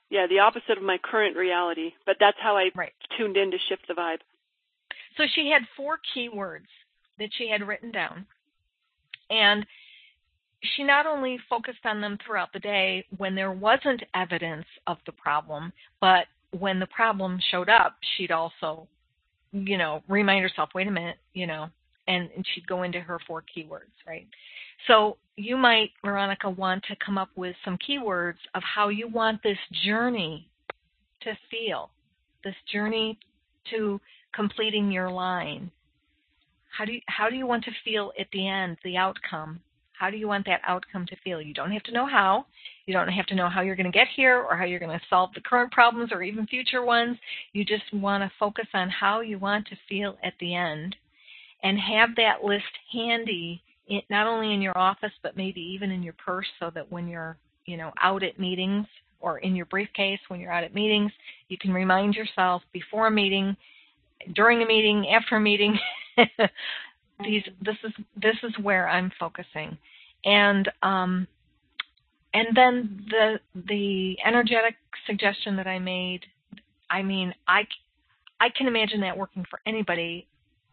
Yeah, 0.09 0.25
the 0.27 0.39
opposite 0.39 0.77
of 0.77 0.83
my 0.83 0.97
current 1.03 1.35
reality, 1.35 1.91
but 2.05 2.15
that's 2.19 2.37
how 2.41 2.55
I 2.55 2.69
right. 2.75 2.93
tuned 3.17 3.35
in 3.35 3.51
to 3.51 3.57
shift 3.67 3.87
the 3.87 3.93
vibe. 3.93 4.19
So 5.17 5.23
she 5.35 5.49
had 5.51 5.63
four 5.75 5.99
key 6.13 6.29
words 6.29 6.67
that 7.19 7.29
she 7.37 7.49
had 7.49 7.67
written 7.67 7.91
down, 7.91 8.25
and 9.29 9.65
she 10.75 10.83
not 10.83 11.05
only 11.05 11.37
focused 11.49 11.85
on 11.85 11.99
them 11.99 12.17
throughout 12.25 12.53
the 12.53 12.59
day 12.59 13.05
when 13.17 13.35
there 13.35 13.51
wasn't 13.51 14.03
evidence 14.15 14.65
of 14.87 14.97
the 15.05 15.11
problem, 15.11 15.73
but 15.99 16.25
when 16.57 16.79
the 16.79 16.87
problem 16.87 17.39
showed 17.51 17.69
up, 17.69 17.97
she'd 18.15 18.31
also, 18.31 18.87
you 19.51 19.77
know, 19.77 20.01
remind 20.07 20.41
herself, 20.41 20.69
wait 20.73 20.87
a 20.87 20.91
minute, 20.91 21.17
you 21.33 21.47
know, 21.47 21.67
and, 22.07 22.29
and 22.35 22.45
she'd 22.53 22.67
go 22.67 22.83
into 22.83 22.99
her 22.99 23.19
four 23.27 23.43
keywords, 23.43 23.93
right? 24.07 24.27
So 24.87 25.17
you 25.35 25.57
might, 25.57 25.91
Veronica, 26.03 26.49
want 26.49 26.83
to 26.85 26.95
come 27.03 27.17
up 27.17 27.29
with 27.35 27.55
some 27.63 27.77
keywords 27.77 28.37
of 28.55 28.63
how 28.63 28.89
you 28.89 29.07
want 29.07 29.41
this 29.43 29.57
journey 29.85 30.47
to 31.21 31.37
feel, 31.51 31.89
this 32.43 32.55
journey 32.71 33.17
to 33.71 33.99
completing 34.33 34.91
your 34.91 35.09
line. 35.09 35.71
How 36.75 36.85
do 36.85 36.93
you, 36.93 37.01
how 37.07 37.29
do 37.29 37.35
you 37.35 37.47
want 37.47 37.63
to 37.65 37.71
feel 37.83 38.11
at 38.19 38.27
the 38.31 38.47
end, 38.47 38.77
the 38.83 38.97
outcome? 38.97 39.59
How 39.97 40.11
do 40.11 40.17
you 40.17 40.27
want 40.27 40.45
that 40.45 40.61
outcome 40.67 41.07
to 41.07 41.15
feel? 41.23 41.41
You 41.41 41.55
don't 41.55 41.71
have 41.71 41.81
to 41.83 41.91
know 41.91 42.05
how. 42.05 42.45
You 42.85 42.93
don't 42.93 43.07
have 43.07 43.25
to 43.27 43.35
know 43.35 43.49
how 43.49 43.61
you're 43.61 43.75
going 43.75 43.91
to 43.91 43.97
get 43.97 44.07
here 44.15 44.45
or 44.47 44.55
how 44.55 44.63
you're 44.63 44.79
going 44.79 44.97
to 44.97 45.05
solve 45.09 45.31
the 45.33 45.41
current 45.41 45.71
problems 45.71 46.11
or 46.11 46.21
even 46.21 46.45
future 46.45 46.85
ones. 46.85 47.17
You 47.53 47.65
just 47.65 47.91
want 47.91 48.21
to 48.23 48.31
focus 48.39 48.67
on 48.75 48.89
how 48.89 49.21
you 49.21 49.39
want 49.39 49.65
to 49.67 49.75
feel 49.89 50.17
at 50.23 50.33
the 50.39 50.53
end 50.55 50.95
and 51.63 51.79
have 51.79 52.15
that 52.15 52.43
list 52.43 52.63
handy 52.91 53.61
not 54.09 54.27
only 54.27 54.53
in 54.53 54.61
your 54.61 54.77
office 54.77 55.11
but 55.23 55.37
maybe 55.37 55.61
even 55.61 55.91
in 55.91 56.03
your 56.03 56.13
purse 56.13 56.47
so 56.59 56.69
that 56.73 56.91
when 56.91 57.07
you're, 57.07 57.37
you 57.65 57.77
know, 57.77 57.91
out 58.01 58.23
at 58.23 58.39
meetings 58.39 58.85
or 59.19 59.39
in 59.39 59.55
your 59.55 59.65
briefcase 59.67 60.19
when 60.27 60.39
you're 60.39 60.51
out 60.51 60.63
at 60.63 60.73
meetings, 60.73 61.11
you 61.49 61.57
can 61.57 61.73
remind 61.73 62.15
yourself 62.15 62.61
before 62.73 63.07
a 63.07 63.11
meeting, 63.11 63.55
during 64.35 64.61
a 64.61 64.65
meeting, 64.65 65.07
after 65.09 65.37
a 65.37 65.39
meeting 65.39 65.77
these 67.23 67.43
this 67.61 67.75
is 67.83 67.93
this 68.15 68.35
is 68.43 68.53
where 68.61 68.87
I'm 68.87 69.11
focusing, 69.19 69.77
and 70.25 70.69
um, 70.83 71.27
and 72.33 72.47
then 72.55 73.05
the 73.09 73.39
the 73.67 74.17
energetic 74.25 74.75
suggestion 75.05 75.55
that 75.55 75.67
I 75.67 75.79
made. 75.79 76.21
I 76.89 77.01
mean, 77.01 77.33
I 77.47 77.63
I 78.39 78.49
can 78.55 78.67
imagine 78.67 79.01
that 79.01 79.17
working 79.17 79.45
for 79.49 79.59
anybody 79.65 80.27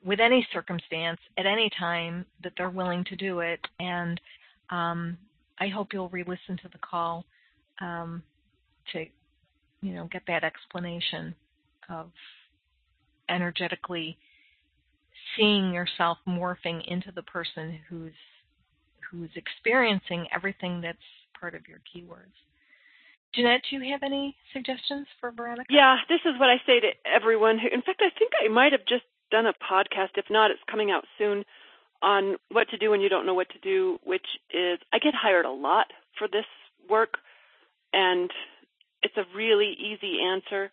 with 0.05 0.21
any 0.21 0.47
circumstance 0.53 1.19
at 1.39 1.47
any 1.47 1.71
time 1.79 2.27
that 2.43 2.53
they're 2.57 2.71
willing 2.71 3.05
to 3.05 3.17
do 3.17 3.41
it, 3.41 3.61
and 3.81 4.21
um, 4.71 5.17
I 5.59 5.69
hope 5.69 5.93
you'll 5.93 6.11
re-listen 6.11 6.59
to 6.63 6.69
the 6.71 6.79
call 6.79 7.25
um, 7.81 8.23
to 8.93 9.07
you 9.81 9.95
know 9.95 10.09
get 10.13 10.23
that 10.29 10.45
explanation 10.45 11.35
of 11.89 12.11
energetically 13.29 14.17
seeing 15.37 15.73
yourself 15.73 16.19
morphing 16.29 16.87
into 16.87 17.11
the 17.15 17.23
person 17.23 17.79
who's 17.89 18.13
who's 19.11 19.31
experiencing 19.37 20.27
everything 20.35 20.81
that's 20.81 20.99
part 21.39 21.55
of 21.55 21.63
your 21.69 21.79
keywords. 21.79 22.35
Jeanette, 23.35 23.63
do 23.69 23.77
you 23.77 23.93
have 23.93 24.03
any 24.03 24.37
suggestions 24.53 25.07
for 25.21 25.33
Veronica? 25.33 25.67
Yeah, 25.69 25.97
this 26.09 26.21
is 26.25 26.39
what 26.39 26.51
I 26.51 26.59
say 26.67 26.81
to 26.81 26.91
everyone 27.05 27.59
who 27.59 27.69
in 27.73 27.83
fact 27.83 28.03
I 28.03 28.17
think 28.19 28.33
I 28.45 28.49
might 28.49 28.73
have 28.73 28.85
just 28.87 29.05
done 29.35 29.47
a 29.47 29.53
podcast. 29.53 30.17
If 30.17 30.27
not, 30.31 30.53
it's 30.53 30.71
coming 30.71 30.93
out 30.93 31.05
soon 31.19 31.45
on 32.03 32.37
what 32.53 32.69
to 32.71 32.79
do 32.79 32.91
when 32.91 33.01
you 33.01 33.09
don't 33.09 33.27
know 33.27 33.35
what 33.35 33.49
to 33.51 33.59
do, 33.59 33.99
which 34.05 34.27
is 34.53 34.79
I 34.93 34.99
get 34.99 35.15
hired 35.15 35.47
a 35.47 35.51
lot 35.51 35.87
for 36.19 36.29
this 36.29 36.47
work 36.89 37.15
and 37.93 38.31
it's 39.03 39.17
a 39.17 39.37
really 39.37 39.75
easy 39.79 40.19
answer 40.23 40.71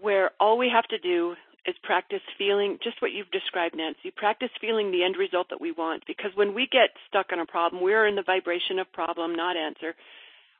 where 0.00 0.30
all 0.40 0.58
we 0.58 0.70
have 0.72 0.84
to 0.88 0.98
do 0.98 1.34
is 1.66 1.74
practice 1.82 2.20
feeling 2.36 2.78
just 2.82 3.00
what 3.00 3.12
you've 3.12 3.30
described, 3.30 3.74
Nancy. 3.74 4.10
Practice 4.14 4.50
feeling 4.60 4.90
the 4.90 5.04
end 5.04 5.16
result 5.16 5.46
that 5.50 5.60
we 5.60 5.72
want. 5.72 6.02
Because 6.06 6.32
when 6.34 6.54
we 6.54 6.68
get 6.70 6.90
stuck 7.08 7.26
on 7.32 7.40
a 7.40 7.46
problem, 7.46 7.82
we're 7.82 8.06
in 8.06 8.16
the 8.16 8.22
vibration 8.22 8.78
of 8.78 8.92
problem, 8.92 9.34
not 9.34 9.56
answer. 9.56 9.94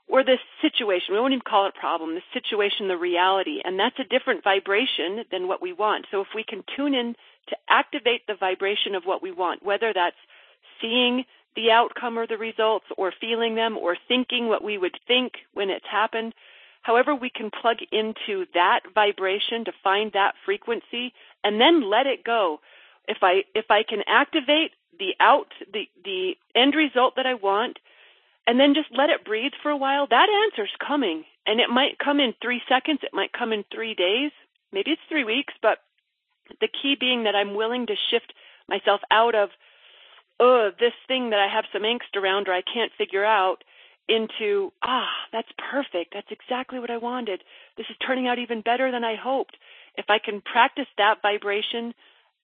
Or 0.07 0.22
this 0.22 0.40
situation, 0.61 1.14
we 1.14 1.20
won't 1.20 1.32
even 1.32 1.42
call 1.48 1.66
it 1.66 1.74
a 1.76 1.80
problem, 1.80 2.14
the 2.14 2.22
situation, 2.32 2.88
the 2.88 2.96
reality. 2.96 3.61
And 3.64 3.78
that's 3.78 3.98
a 3.98 4.05
different 4.05 4.44
vibration 4.44 5.24
than 5.30 5.48
what 5.48 5.62
we 5.62 5.72
want. 5.72 6.07
So 6.11 6.20
if 6.20 6.28
we 6.34 6.44
can 6.44 6.62
tune 6.76 6.94
in 6.94 7.14
to 7.48 7.57
activate 7.68 8.26
the 8.26 8.34
vibration 8.38 8.94
of 8.94 9.05
what 9.05 9.22
we 9.22 9.32
want, 9.32 9.64
whether 9.64 9.92
that's 9.94 10.16
seeing 10.80 11.24
the 11.57 11.70
outcome 11.70 12.18
or 12.18 12.26
the 12.26 12.36
results, 12.36 12.86
or 12.98 13.12
feeling 13.20 13.55
them, 13.55 13.78
or 13.78 13.96
thinking 14.09 14.48
what 14.48 14.64
we 14.64 14.76
would 14.76 14.98
think 15.07 15.34
when 15.55 15.70
it's 15.70 15.86
happened, 15.90 16.34
however 16.84 17.14
we 17.14 17.30
can 17.30 17.50
plug 17.50 17.78
into 17.90 18.44
that 18.55 18.80
vibration 18.94 19.64
to 19.64 19.72
find 19.82 20.12
that 20.12 20.34
frequency 20.44 21.12
and 21.42 21.61
then 21.61 21.90
let 21.90 22.07
it 22.07 22.22
go 22.22 22.61
if 23.09 23.18
i 23.22 23.42
if 23.55 23.66
i 23.70 23.82
can 23.82 24.02
activate 24.07 24.70
the 24.98 25.12
out 25.18 25.48
the 25.72 25.88
the 26.05 26.34
end 26.55 26.74
result 26.74 27.16
that 27.16 27.26
i 27.26 27.34
want 27.34 27.78
and 28.47 28.61
then 28.61 28.74
just 28.74 28.88
let 28.97 29.11
it 29.11 29.24
breathe 29.24 29.53
for 29.62 29.70
a 29.70 29.76
while 29.76 30.07
that 30.09 30.28
answer's 30.45 30.74
coming 30.86 31.24
and 31.47 31.61
it 31.61 31.70
might 31.70 31.99
come 31.99 32.20
in 32.20 32.34
3 32.42 32.61
seconds 32.68 33.01
it 33.03 33.14
might 33.14 33.32
come 33.32 33.53
in 33.53 33.64
3 33.74 33.95
days 33.95 34.32
maybe 34.72 34.90
it's 34.90 35.09
3 35.09 35.24
weeks 35.24 35.55
but 35.62 35.78
the 36.61 36.68
key 36.68 36.97
being 36.99 37.24
that 37.24 37.34
i'm 37.34 37.55
willing 37.55 37.86
to 37.86 37.95
shift 38.11 38.32
myself 38.68 39.01
out 39.11 39.34
of 39.34 39.51
oh 40.40 40.70
this 40.78 40.95
thing 41.09 41.30
that 41.30 41.38
i 41.38 41.49
have 41.49 41.64
some 41.72 41.82
angst 41.82 42.14
around 42.16 42.49
or 42.49 42.53
i 42.53 42.62
can't 42.62 42.92
figure 42.99 43.24
out 43.24 43.64
into, 44.09 44.72
ah, 44.82 45.09
that's 45.32 45.49
perfect. 45.70 46.12
That's 46.12 46.30
exactly 46.30 46.78
what 46.78 46.90
I 46.90 46.99
wanted. 46.99 47.42
This 47.76 47.86
is 47.88 47.97
turning 48.07 48.28
out 48.28 48.38
even 48.38 48.61
better 48.61 48.90
than 48.90 49.05
I 49.05 49.16
hoped. 49.16 49.57
If 49.97 50.07
I 50.09 50.18
can 50.18 50.40
practice 50.40 50.86
that 50.99 51.22
vibration 51.22 51.95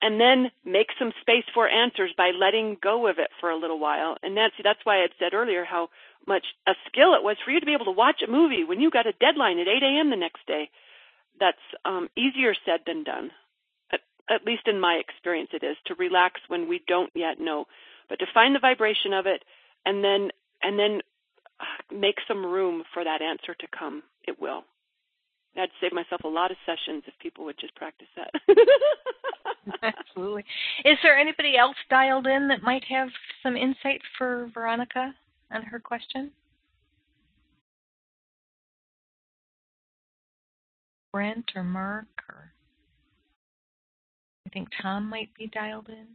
and 0.03 0.21
then 0.21 0.51
make 0.65 0.89
some 0.99 1.13
space 1.21 1.45
for 1.53 1.69
answers 1.69 2.13
by 2.17 2.31
letting 2.31 2.77
go 2.83 3.07
of 3.07 3.19
it 3.19 3.31
for 3.41 3.51
a 3.51 3.59
little 3.59 3.79
while. 3.79 4.17
And 4.23 4.35
Nancy, 4.35 4.63
that's 4.65 4.85
why 4.85 4.99
I 4.99 5.03
had 5.03 5.11
said 5.19 5.35
earlier 5.35 5.65
how 5.65 5.89
much 6.27 6.45
a 6.67 6.73
skill 6.87 7.15
it 7.15 7.23
was 7.23 7.37
for 7.45 7.51
you 7.51 7.61
to 7.61 7.67
be 7.67 7.75
able 7.75 7.87
to 7.87 7.91
watch 7.91 8.23
a 8.27 8.31
movie 8.31 8.65
when 8.65 8.81
you 8.81 8.91
got 8.91 9.07
a 9.07 9.13
deadline 9.13 9.59
at 9.59 9.69
8 9.69 9.83
a.m. 9.83 10.11
the 10.11 10.17
next 10.17 10.47
day. 10.47 10.71
That's 11.39 11.59
um, 11.85 12.09
easier 12.17 12.55
said 12.65 12.81
than 12.87 13.05
done. 13.05 13.31
At, 13.93 14.01
at 14.29 14.45
least 14.45 14.69
in 14.69 14.81
my 14.81 14.95
experience, 14.95 15.51
it 15.53 15.65
is 15.65 15.77
to 15.87 15.95
relax 15.95 16.41
when 16.49 16.69
we 16.69 16.83
don't 16.87 17.11
yet 17.15 17.41
know, 17.41 17.67
but 18.09 18.19
to 18.19 18.27
find 18.33 18.55
the 18.55 18.61
vibration 18.61 19.13
of 19.13 19.27
it 19.27 19.43
and 19.85 20.05
then 20.05 20.31
and 20.63 20.79
then 20.79 21.01
make 21.91 22.17
some 22.29 22.45
room 22.45 22.85
for 22.93 23.05
that 23.05 23.23
answer 23.23 23.55
to 23.55 23.67
come. 23.77 24.03
It 24.27 24.41
will. 24.41 24.65
I'd 25.57 25.71
save 25.81 25.93
myself 25.93 26.23
a 26.25 26.29
lot 26.29 26.51
of 26.51 26.57
sessions 26.65 27.03
if 27.07 27.15
people 27.21 27.45
would 27.47 27.59
just 27.59 27.75
practice 27.75 28.09
that. 28.17 28.31
Absolutely. 29.83 30.45
Is 30.85 30.99
there 31.03 31.19
anybody 31.19 31.57
else 31.57 31.77
dialed 31.89 32.27
in 32.27 32.49
that 32.49 32.63
might 32.63 32.85
have 32.85 33.09
some 33.43 33.57
insight 33.57 34.01
for 34.17 34.51
Veronica 34.55 35.15
on 35.53 35.63
her 35.63 35.79
question? 35.79 36.31
Brent 41.13 41.51
or 41.57 41.65
Mark 41.65 42.07
or 42.29 42.53
I 44.47 44.51
think 44.51 44.69
Tom 44.81 45.09
might 45.09 45.31
be 45.39 45.49
dialed 45.49 45.89
in. 45.89 46.07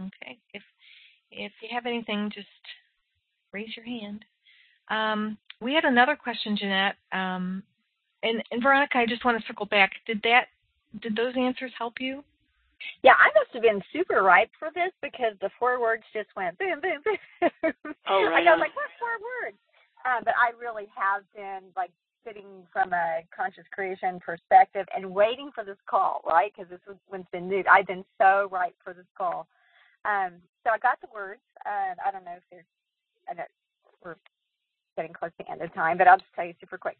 Okay. 0.00 0.38
If 0.52 0.62
if 1.30 1.52
you 1.62 1.68
have 1.72 1.86
anything, 1.86 2.30
just 2.34 2.46
raise 3.52 3.74
your 3.76 3.86
hand. 3.86 4.24
Um, 4.88 5.38
we 5.60 5.74
had 5.74 5.84
another 5.84 6.16
question, 6.16 6.56
Jeanette. 6.56 6.96
Um, 7.12 7.62
and, 8.22 8.42
and 8.50 8.62
Veronica, 8.62 8.98
I 8.98 9.06
just 9.06 9.24
want 9.24 9.40
to 9.40 9.46
circle 9.46 9.66
back. 9.66 9.92
Did 10.06 10.20
that 10.24 10.46
did 11.00 11.16
those 11.16 11.34
answers 11.36 11.72
help 11.76 12.00
you? 12.00 12.22
Yeah, 13.02 13.14
I 13.14 13.30
must 13.38 13.50
have 13.54 13.62
been 13.62 13.82
super 13.92 14.22
ripe 14.22 14.50
for 14.58 14.68
this 14.74 14.92
because 15.00 15.34
the 15.40 15.50
four 15.58 15.80
words 15.80 16.02
just 16.12 16.28
went 16.36 16.58
boom, 16.58 16.80
boom, 16.80 17.00
boom. 17.04 17.72
Oh, 18.08 18.24
right. 18.26 18.46
I 18.48 18.52
was 18.52 18.60
like, 18.60 18.74
what 18.76 18.90
four 18.98 19.16
words? 19.22 19.56
Uh, 20.04 20.20
but 20.24 20.34
I 20.34 20.50
really 20.60 20.88
have 20.94 21.22
been 21.34 21.70
like 21.76 21.90
sitting 22.26 22.66
from 22.72 22.92
a 22.92 23.22
conscious 23.34 23.64
creation 23.72 24.20
perspective 24.20 24.86
and 24.94 25.14
waiting 25.14 25.50
for 25.54 25.64
this 25.64 25.78
call, 25.86 26.22
right? 26.26 26.52
Because 26.54 26.70
this 26.70 26.80
one's 27.10 27.26
been 27.32 27.48
new. 27.48 27.62
I've 27.70 27.86
been 27.86 28.04
so 28.18 28.48
ripe 28.50 28.74
for 28.82 28.92
this 28.92 29.06
call. 29.16 29.46
Um, 30.04 30.34
so 30.64 30.70
I 30.70 30.78
got 30.78 31.00
the 31.00 31.08
words. 31.14 31.40
Uh, 31.64 31.94
I 32.04 32.10
don't 32.10 32.24
know 32.24 32.34
if 32.36 32.42
there's, 32.50 32.64
I 33.30 33.34
know 33.34 33.44
we're 34.04 34.16
getting 34.96 35.12
close 35.12 35.30
to 35.38 35.44
the 35.44 35.50
end 35.50 35.62
of 35.62 35.72
time, 35.74 35.98
but 35.98 36.08
I'll 36.08 36.18
just 36.18 36.32
tell 36.34 36.44
you 36.44 36.54
super 36.60 36.78
quick. 36.78 36.98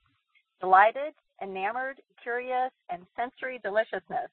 Delighted, 0.63 1.13
enamored, 1.43 2.01
curious, 2.23 2.71
and 2.89 3.03
sensory 3.17 3.61
deliciousness. 3.63 4.31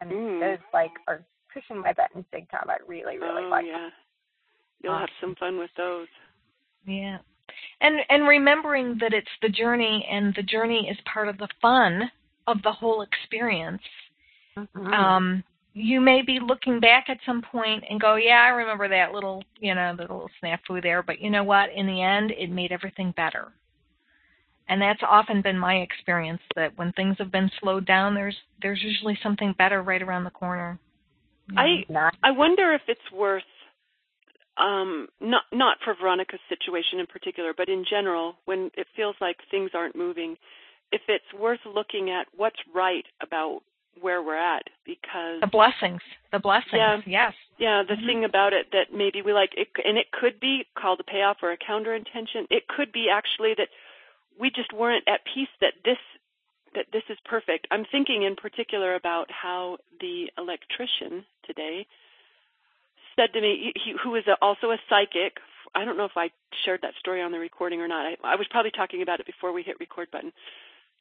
And 0.00 0.10
mm. 0.10 0.40
those 0.40 0.64
like 0.72 0.92
are 1.08 1.22
pushing 1.52 1.80
my 1.80 1.92
buttons 1.92 2.24
big 2.32 2.48
time. 2.50 2.66
I 2.68 2.76
really, 2.86 3.18
really 3.18 3.44
oh, 3.44 3.48
like 3.48 3.66
yeah. 3.66 3.72
them. 3.72 3.90
You'll 4.82 4.98
have 4.98 5.08
some 5.20 5.34
fun 5.36 5.58
with 5.58 5.70
those. 5.76 6.08
Yeah. 6.86 7.18
And 7.80 7.96
and 8.08 8.26
remembering 8.26 8.96
that 9.00 9.12
it's 9.12 9.28
the 9.42 9.48
journey 9.48 10.06
and 10.10 10.34
the 10.34 10.42
journey 10.42 10.88
is 10.90 10.96
part 11.12 11.28
of 11.28 11.38
the 11.38 11.48
fun 11.60 12.10
of 12.46 12.62
the 12.62 12.72
whole 12.72 13.02
experience. 13.02 13.82
Mhm. 14.56 14.92
Um 14.92 15.44
you 15.74 16.00
may 16.00 16.22
be 16.22 16.38
looking 16.38 16.80
back 16.80 17.06
at 17.08 17.18
some 17.24 17.40
point 17.40 17.82
and 17.88 18.00
go, 18.00 18.16
yeah, 18.16 18.42
I 18.42 18.48
remember 18.48 18.88
that 18.88 19.12
little, 19.12 19.42
you 19.58 19.74
know, 19.74 19.96
the 19.96 20.02
little 20.02 20.30
snafu 20.42 20.82
there, 20.82 21.02
but 21.02 21.18
you 21.18 21.30
know 21.30 21.44
what? 21.44 21.70
In 21.74 21.86
the 21.86 22.02
end, 22.02 22.30
it 22.32 22.50
made 22.50 22.72
everything 22.72 23.12
better. 23.16 23.52
And 24.68 24.80
that's 24.80 25.02
often 25.02 25.42
been 25.42 25.58
my 25.58 25.76
experience 25.76 26.40
that 26.56 26.76
when 26.78 26.92
things 26.92 27.16
have 27.18 27.32
been 27.32 27.50
slowed 27.60 27.86
down, 27.86 28.14
there's 28.14 28.36
there's 28.62 28.82
usually 28.82 29.18
something 29.22 29.54
better 29.58 29.82
right 29.82 30.02
around 30.02 30.24
the 30.24 30.30
corner. 30.30 30.78
You? 31.50 31.58
I 31.58 32.06
I 32.22 32.30
wonder 32.30 32.72
if 32.72 32.82
it's 32.88 33.12
worth 33.12 33.42
um 34.56 35.08
not 35.20 35.42
not 35.52 35.78
for 35.84 35.94
Veronica's 35.94 36.40
situation 36.48 37.00
in 37.00 37.06
particular, 37.06 37.52
but 37.56 37.68
in 37.68 37.84
general 37.88 38.36
when 38.44 38.70
it 38.74 38.86
feels 38.94 39.16
like 39.20 39.36
things 39.50 39.70
aren't 39.74 39.96
moving, 39.96 40.36
if 40.92 41.02
it's 41.08 41.32
worth 41.38 41.60
looking 41.66 42.10
at 42.10 42.26
what's 42.36 42.60
right 42.74 43.04
about 43.20 43.62
where 44.00 44.22
we're 44.22 44.36
at 44.36 44.62
because 44.86 45.40
the 45.40 45.46
blessings, 45.46 46.00
the 46.32 46.38
blessings. 46.38 46.72
Yeah. 46.72 47.00
Yes. 47.06 47.34
yeah, 47.58 47.82
the 47.82 47.94
Mhm. 47.94 48.06
thing 48.06 48.24
about 48.24 48.52
it 48.52 48.70
that 48.72 48.92
maybe 48.92 49.22
we 49.22 49.32
like 49.32 49.54
it 49.56 49.68
and 49.84 49.98
it 49.98 50.10
could 50.12 50.40
be 50.40 50.66
called 50.74 51.00
a 51.00 51.04
payoff 51.04 51.42
or 51.42 51.52
a 51.52 51.56
counter 51.56 51.94
intention. 51.94 52.46
It 52.50 52.68
could 52.68 52.92
be 52.92 53.10
actually 53.10 53.54
that 53.54 53.68
we 54.38 54.50
just 54.50 54.72
weren't 54.72 55.04
at 55.08 55.20
peace 55.34 55.48
that 55.60 55.74
this 55.84 55.98
that 56.74 56.86
this 56.92 57.02
is 57.10 57.18
perfect. 57.24 57.66
I'm 57.70 57.84
thinking 57.90 58.22
in 58.22 58.34
particular 58.34 58.94
about 58.94 59.30
how 59.30 59.78
the 60.00 60.30
electrician 60.38 61.24
today 61.46 61.86
said 63.14 63.32
to 63.34 63.40
me, 63.40 63.72
he, 63.74 63.94
who 64.02 64.14
is 64.14 64.24
a, 64.26 64.36
also 64.40 64.70
a 64.70 64.78
psychic. 64.88 65.36
I 65.74 65.84
don't 65.84 65.98
know 65.98 66.06
if 66.06 66.16
I 66.16 66.30
shared 66.64 66.80
that 66.82 66.94
story 66.98 67.20
on 67.20 67.30
the 67.30 67.38
recording 67.38 67.80
or 67.80 67.88
not. 67.88 68.06
I, 68.06 68.16
I 68.24 68.36
was 68.36 68.46
probably 68.50 68.70
talking 68.70 69.02
about 69.02 69.20
it 69.20 69.26
before 69.26 69.52
we 69.52 69.62
hit 69.62 69.76
record 69.80 70.10
button. 70.10 70.32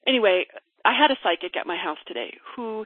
Anyway, 0.05 0.45
I 0.84 0.93
had 0.97 1.11
a 1.11 1.17
psychic 1.23 1.55
at 1.55 1.67
my 1.67 1.77
house 1.77 1.99
today 2.05 2.38
who 2.55 2.86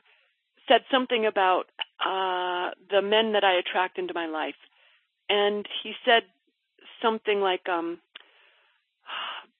said 0.67 0.81
something 0.91 1.25
about 1.25 1.65
uh, 1.99 2.71
the 2.89 3.01
men 3.01 3.33
that 3.33 3.43
I 3.43 3.57
attract 3.57 3.97
into 3.97 4.13
my 4.13 4.27
life, 4.27 4.55
and 5.29 5.65
he 5.83 5.93
said 6.05 6.23
something 7.01 7.39
like, 7.39 7.67
um, 7.69 7.99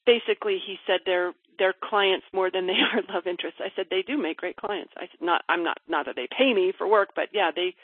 basically, 0.05 0.59
he 0.65 0.77
said 0.87 1.01
they're 1.05 1.33
they're 1.57 1.73
clients 1.83 2.25
more 2.33 2.51
than 2.51 2.67
they 2.67 2.73
are 2.93 3.01
love 3.13 3.27
interests. 3.27 3.59
I 3.63 3.71
said 3.75 3.87
they 3.89 4.01
do 4.01 4.17
make 4.17 4.37
great 4.37 4.57
clients. 4.57 4.93
I 4.97 5.07
said 5.11 5.21
not 5.21 5.43
I'm 5.49 5.63
not 5.63 5.77
not 5.87 6.05
that 6.05 6.15
they 6.15 6.27
pay 6.27 6.53
me 6.53 6.73
for 6.77 6.87
work, 6.87 7.09
but 7.15 7.29
yeah, 7.33 7.51
they 7.55 7.75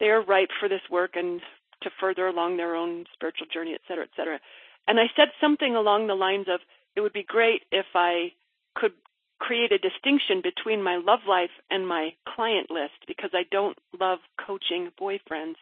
they 0.00 0.06
are 0.06 0.22
ripe 0.22 0.50
for 0.60 0.68
this 0.68 0.82
work 0.90 1.12
and 1.14 1.40
to 1.82 1.90
further 2.00 2.26
along 2.26 2.56
their 2.56 2.74
own 2.74 3.04
spiritual 3.12 3.46
journey, 3.52 3.74
et 3.74 3.80
cetera, 3.86 4.04
et 4.04 4.10
cetera. 4.16 4.40
And 4.88 4.98
I 4.98 5.06
said 5.16 5.28
something 5.40 5.74
along 5.74 6.06
the 6.06 6.14
lines 6.14 6.46
of 6.48 6.60
it 6.94 7.00
would 7.00 7.12
be 7.12 7.22
great 7.22 7.62
if 7.70 7.86
I 7.94 8.32
could 8.74 8.92
create 9.38 9.72
a 9.72 9.78
distinction 9.78 10.40
between 10.42 10.82
my 10.82 10.96
love 10.96 11.20
life 11.28 11.50
and 11.70 11.86
my 11.86 12.10
client 12.26 12.70
list 12.70 13.04
because 13.06 13.30
I 13.34 13.42
don't 13.50 13.76
love 13.98 14.18
coaching 14.44 14.90
boyfriends. 14.98 15.56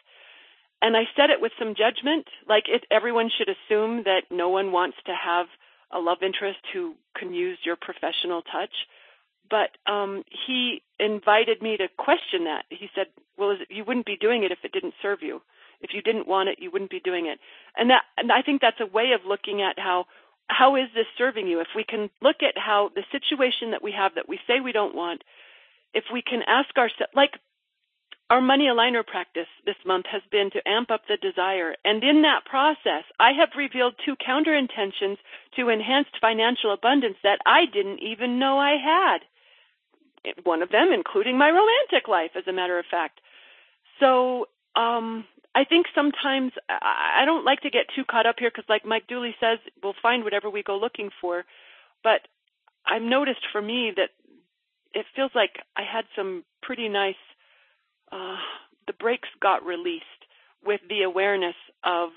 And 0.80 0.97
I 0.97 1.05
said 1.16 1.30
it 1.30 1.41
with 1.41 1.53
some 1.59 1.74
judgment, 1.74 2.26
like 2.49 2.64
it, 2.68 2.85
everyone 2.91 3.30
should 3.37 3.49
assume 3.49 4.05
that 4.05 4.24
no 4.30 4.49
one 4.49 4.70
wants 4.70 4.99
to 5.07 5.14
have 5.14 5.47
a 5.95 5.99
love 5.99 6.18
interest 6.22 6.59
who 6.72 6.95
can 7.16 7.32
use 7.32 7.59
your 7.64 7.76
professional 7.76 8.42
touch. 8.42 8.74
But 9.49 9.76
um, 9.90 10.24
he 10.47 10.82
invited 10.99 11.62
me 11.62 11.76
to 11.76 11.88
question 11.97 12.45
that. 12.45 12.64
He 12.70 12.88
said, 12.95 13.07
"Well, 13.38 13.53
is 13.53 13.59
it, 13.61 13.68
you 13.70 13.84
wouldn't 13.84 14.07
be 14.07 14.16
doing 14.16 14.42
it 14.42 14.53
if 14.53 14.59
it 14.64 14.72
didn't 14.72 14.95
serve 15.01 15.18
you. 15.22 15.42
If 15.80 15.90
you 15.92 16.01
didn't 16.03 16.26
want 16.26 16.49
it, 16.49 16.59
you 16.59 16.70
wouldn't 16.70 16.90
be 16.90 17.01
doing 17.01 17.26
it." 17.26 17.38
And 17.76 17.90
that, 17.90 18.03
and 18.16 18.32
I 18.32 18.42
think 18.42 18.61
that's 18.61 18.80
a 18.80 18.86
way 18.86 19.12
of 19.14 19.26
looking 19.26 19.62
at 19.62 19.78
how 19.78 20.07
how 20.49 20.76
is 20.76 20.88
this 20.95 21.07
serving 21.16 21.47
you? 21.47 21.61
If 21.61 21.68
we 21.76 21.84
can 21.84 22.11
look 22.20 22.36
at 22.42 22.57
how 22.57 22.90
the 22.95 23.05
situation 23.12 23.70
that 23.70 23.82
we 23.82 23.92
have 23.92 24.14
that 24.16 24.28
we 24.28 24.38
say 24.47 24.61
we 24.61 24.72
don't 24.72 24.95
want, 24.95 25.24
if 25.92 26.05
we 26.12 26.22
can 26.22 26.42
ask 26.47 26.76
ourselves, 26.76 27.12
like 27.14 27.38
our 28.30 28.40
money 28.40 28.64
aligner 28.64 29.06
practice 29.06 29.46
this 29.66 29.76
month 29.84 30.06
has 30.10 30.22
been 30.30 30.50
to 30.52 30.68
amp 30.68 30.90
up 30.90 31.02
the 31.06 31.16
desire. 31.16 31.74
And 31.84 32.02
in 32.02 32.22
that 32.22 32.44
process, 32.44 33.04
I 33.20 33.32
have 33.38 33.50
revealed 33.56 33.94
two 34.04 34.16
counter 34.24 34.56
intentions 34.56 35.18
to 35.56 35.68
enhanced 35.68 36.16
financial 36.20 36.72
abundance 36.72 37.16
that 37.22 37.38
I 37.46 37.66
didn't 37.66 38.00
even 38.00 38.38
know 38.38 38.58
I 38.58 38.76
had. 38.82 39.18
One 40.44 40.62
of 40.62 40.70
them, 40.70 40.88
including 40.92 41.36
my 41.36 41.50
romantic 41.50 42.08
life, 42.08 42.30
as 42.34 42.44
a 42.48 42.52
matter 42.52 42.78
of 42.78 42.86
fact. 42.90 43.20
So, 44.00 44.48
um, 44.74 45.26
I 45.54 45.64
think 45.64 45.86
sometimes 45.94 46.52
I 46.68 47.24
don't 47.26 47.44
like 47.44 47.60
to 47.60 47.70
get 47.70 47.86
too 47.94 48.02
caught 48.10 48.26
up 48.26 48.36
here 48.38 48.50
because, 48.50 48.68
like 48.68 48.84
Mike 48.84 49.06
Dooley 49.06 49.36
says, 49.38 49.58
we'll 49.82 49.94
find 50.02 50.24
whatever 50.24 50.50
we 50.50 50.64
go 50.64 50.76
looking 50.76 51.10
for. 51.20 51.44
But 52.02 52.22
I've 52.84 53.02
noticed 53.02 53.46
for 53.52 53.62
me 53.62 53.92
that 53.94 54.10
it 54.94 55.06
feels 55.14 55.30
like 55.34 55.60
I 55.76 55.82
had 55.82 56.06
some 56.16 56.42
pretty 56.62 56.88
nice 56.88 57.14
uh, 58.14 58.36
the 58.86 58.92
brakes 58.94 59.28
got 59.42 59.64
released 59.66 60.04
with 60.64 60.80
the 60.88 61.02
awareness 61.02 61.56
of 61.82 62.10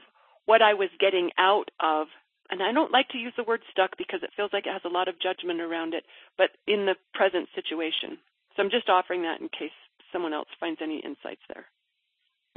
what 0.45 0.61
I 0.61 0.73
was 0.73 0.89
getting 0.99 1.31
out 1.37 1.69
of. 1.79 2.07
And 2.49 2.63
I 2.63 2.71
don't 2.71 2.91
like 2.93 3.09
to 3.09 3.17
use 3.17 3.33
the 3.35 3.43
word 3.43 3.61
stuck 3.71 3.97
because 3.97 4.21
it 4.23 4.29
feels 4.37 4.51
like 4.53 4.67
it 4.67 4.71
has 4.71 4.83
a 4.85 4.89
lot 4.93 5.09
of 5.09 5.19
judgment 5.19 5.59
around 5.59 5.93
it, 5.93 6.03
but 6.37 6.51
in 6.67 6.85
the 6.85 6.95
present 7.13 7.49
situation. 7.55 8.17
So 8.55 8.63
I'm 8.63 8.69
just 8.69 8.87
offering 8.89 9.23
that 9.23 9.41
in 9.41 9.49
case 9.49 9.75
someone 10.13 10.33
else 10.33 10.47
finds 10.59 10.79
any 10.81 10.99
insights 10.99 11.41
there. 11.49 11.65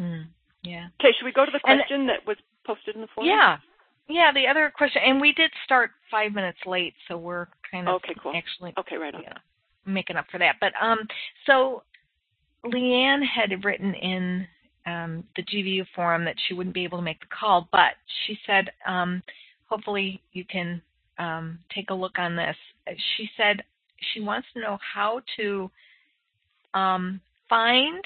Mm, 0.01 0.27
yeah. 0.63 0.87
Okay, 1.01 1.11
should 1.19 1.25
we 1.25 1.33
go 1.33 1.45
to 1.45 1.51
the 1.51 1.61
And- 1.67 1.81
question 1.81 2.07
that 2.07 2.25
was 2.27 2.37
posted 2.65 2.95
in 2.95 3.01
the 3.01 3.09
forum? 3.09 3.29
Yeah. 3.29 3.59
Yeah, 4.09 4.33
the 4.33 4.47
other 4.49 4.71
question, 4.77 5.03
and 5.05 5.21
we 5.21 5.33
did 5.33 5.53
start 5.65 5.93
five 6.11 6.33
minutes 6.33 6.59
late, 6.67 6.95
so 7.07 7.17
we're 7.17 7.47
kind 7.71 7.89
of 7.89 7.95
Okay, 7.97 8.15
cool. 8.21 8.33
actually 8.35 8.73
Okay, 8.77 8.97
right 8.97 9.15
on. 9.15 9.23
yeah, 9.23 9.39
making 9.87 10.17
up 10.17 10.27
for 10.33 10.39
that. 10.39 10.57
But 10.61 10.73
um, 10.81 11.07
so 11.47 11.85
Leanne 12.65 13.25
had 13.25 13.65
written 13.65 13.95
in 13.95 14.47
um, 14.87 15.25
the 15.37 15.43
GVU 15.43 15.85
forum 15.95 16.25
that 16.25 16.37
she 16.47 16.55
wouldn't 16.55 16.75
be 16.75 16.85
able 16.85 16.99
to 16.99 17.05
make 17.05 17.21
the 17.21 17.27
call, 17.27 17.69
but 17.73 17.93
she 18.27 18.39
said, 18.47 18.71
um, 18.87 19.23
hopefully 19.67 20.21
you 20.33 20.45
can 20.45 20.83
um, 21.19 21.59
take 21.75 21.91
a 21.91 21.95
look 21.95 22.19
on 22.19 22.37
this. 22.37 22.57
She 23.17 23.31
said 23.37 23.63
she 24.13 24.21
wants 24.21 24.49
to 24.55 24.61
know 24.61 24.79
how 24.95 25.23
to 25.37 25.71
um, 26.75 27.21
find 27.49 28.03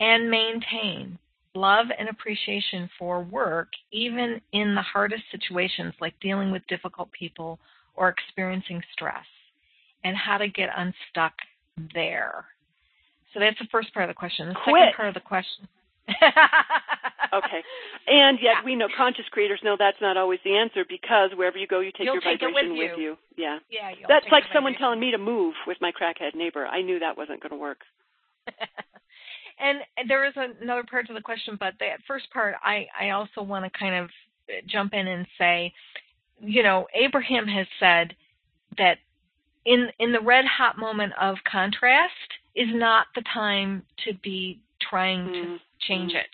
and 0.00 0.30
maintain 0.30 1.18
love 1.54 1.86
and 1.98 2.08
appreciation 2.08 2.88
for 2.98 3.22
work, 3.22 3.68
even 3.92 4.40
in 4.52 4.74
the 4.74 4.82
hardest 4.82 5.24
situations 5.30 5.92
like 6.00 6.14
dealing 6.20 6.50
with 6.50 6.66
difficult 6.68 7.10
people 7.12 7.58
or 7.94 8.08
experiencing 8.08 8.82
stress, 8.92 9.26
and 10.04 10.16
how 10.16 10.38
to 10.38 10.48
get 10.48 10.70
unstuck 10.76 11.34
there. 11.94 12.46
So 13.32 13.40
that's 13.40 13.58
the 13.58 13.66
first 13.70 13.92
part 13.94 14.08
of 14.08 14.14
the 14.14 14.18
question. 14.18 14.48
The 14.48 14.54
Quit. 14.54 14.76
second 14.76 14.94
part 14.96 15.08
of 15.08 15.14
the 15.14 15.20
question. 15.20 15.68
Okay. 17.32 17.62
And 18.08 18.38
yet 18.42 18.54
Yeah. 18.58 18.64
we 18.64 18.74
know 18.74 18.88
conscious 18.96 19.28
creators 19.30 19.60
know 19.62 19.76
that's 19.78 20.00
not 20.00 20.16
always 20.16 20.40
the 20.42 20.56
answer 20.56 20.84
because 20.84 21.30
wherever 21.36 21.56
you 21.58 21.66
go, 21.68 21.78
you 21.80 21.92
take 21.92 22.06
You'll 22.06 22.14
your 22.14 22.22
take 22.22 22.40
vibration 22.40 22.76
with 22.76 22.98
you. 22.98 23.16
Yeah. 23.36 23.58
Yeah, 23.70 23.90
you'll 23.90 24.08
That's 24.08 24.26
like 24.32 24.44
someone 24.52 24.72
vibration. 24.72 24.80
telling 24.80 25.00
me 25.00 25.10
to 25.12 25.18
move 25.18 25.54
with 25.66 25.78
my 25.80 25.92
crackhead 25.92 26.34
neighbor. 26.34 26.66
I 26.66 26.82
knew 26.82 26.98
that 26.98 27.16
wasn't 27.16 27.40
going 27.40 27.50
to 27.50 27.56
work. 27.56 27.82
and 29.58 29.78
there 30.08 30.24
is 30.24 30.34
another 30.36 30.82
part 30.82 31.06
to 31.06 31.14
the 31.14 31.20
question, 31.20 31.56
but 31.58 31.74
that 31.80 32.00
first 32.06 32.30
part, 32.32 32.56
I, 32.64 32.88
I 32.98 33.10
also 33.10 33.42
want 33.42 33.64
to 33.70 33.78
kind 33.78 33.94
of 33.94 34.06
uh, 34.48 34.54
jump 34.66 34.92
in 34.92 35.06
and 35.06 35.26
say, 35.38 35.72
you 36.40 36.62
know, 36.62 36.88
Abraham 36.94 37.46
has 37.46 37.66
said 37.78 38.14
that 38.78 38.98
in 39.66 39.88
in 39.98 40.10
the 40.10 40.20
red 40.20 40.46
hot 40.46 40.78
moment 40.78 41.12
of 41.20 41.36
contrast 41.44 42.14
is 42.54 42.68
not 42.72 43.06
the 43.14 43.22
time 43.32 43.82
to 44.04 44.14
be 44.22 44.58
trying 44.80 45.26
to 45.26 45.32
Mm, 45.32 45.60
change 45.80 46.12
mm. 46.12 46.16
it, 46.16 46.30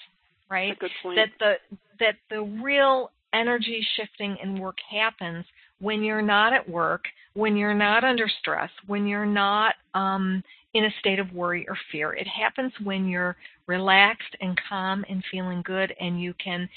right? 0.51 0.77
That's 0.81 0.93
a 0.93 0.95
good 0.95 1.03
point. 1.03 1.17
that 1.17 1.31
the 1.39 1.77
that 1.99 2.15
the 2.31 2.43
real 2.63 3.11
energy 3.33 3.85
shifting 3.97 4.37
in 4.43 4.59
work 4.59 4.77
happens 4.91 5.45
when 5.81 6.03
you're 6.03 6.23
not 6.23 6.53
at 6.53 6.69
work, 6.69 7.05
when 7.35 7.57
you're 7.57 7.75
not 7.75 8.05
under 8.05 8.29
stress, 8.41 8.71
when 8.87 9.07
you're 9.07 9.27
not 9.27 9.75
um, 9.95 10.43
in 10.75 10.85
a 10.85 10.91
state 11.01 11.19
of 11.19 11.33
worry 11.33 11.67
or 11.69 11.77
fear. 11.93 12.13
It 12.15 12.27
happens 12.27 12.73
when 12.83 13.09
you're 13.09 13.37
relaxed 13.67 14.37
and 14.41 14.59
calm 14.69 15.05
and 15.09 15.23
feeling 15.31 15.63
good, 15.63 15.95
and 16.01 16.21
you 16.21 16.35
can 16.35 16.69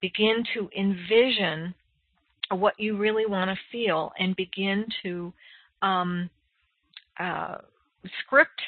begin 0.00 0.44
to 0.54 0.68
envision 0.76 1.74
what 2.50 2.78
you 2.78 2.96
really 2.96 3.26
want 3.26 3.50
to 3.50 3.56
feel 3.72 4.12
and 4.18 4.36
begin 4.36 4.86
to 5.02 5.32
um, 5.80 6.28
uh, 7.18 7.56
script, 8.20 8.60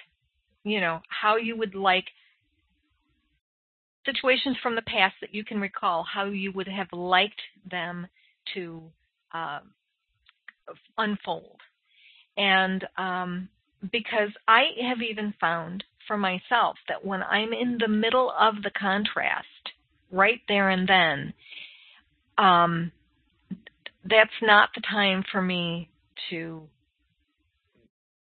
you 0.66 0.80
know, 0.80 1.00
how 1.08 1.36
you 1.36 1.56
would 1.56 1.76
like 1.76 2.06
situations 4.04 4.56
from 4.60 4.74
the 4.74 4.82
past 4.82 5.14
that 5.20 5.32
you 5.32 5.44
can 5.44 5.60
recall 5.60 6.04
how 6.12 6.24
you 6.24 6.50
would 6.52 6.66
have 6.66 6.88
liked 6.92 7.40
them 7.70 8.08
to 8.54 8.82
uh, 9.32 9.60
unfold. 10.98 11.60
And 12.36 12.84
um, 12.98 13.48
because 13.92 14.30
I 14.48 14.62
have 14.88 15.02
even 15.02 15.34
found 15.40 15.84
for 16.08 16.16
myself 16.16 16.76
that 16.88 17.04
when 17.04 17.22
I'm 17.22 17.52
in 17.52 17.78
the 17.78 17.88
middle 17.88 18.32
of 18.38 18.56
the 18.64 18.70
contrast, 18.70 19.46
right 20.10 20.40
there 20.48 20.68
and 20.68 20.88
then, 20.88 21.32
um, 22.38 22.90
that's 24.04 24.30
not 24.42 24.70
the 24.74 24.82
time 24.82 25.24
for 25.30 25.40
me 25.40 25.90
to 26.30 26.62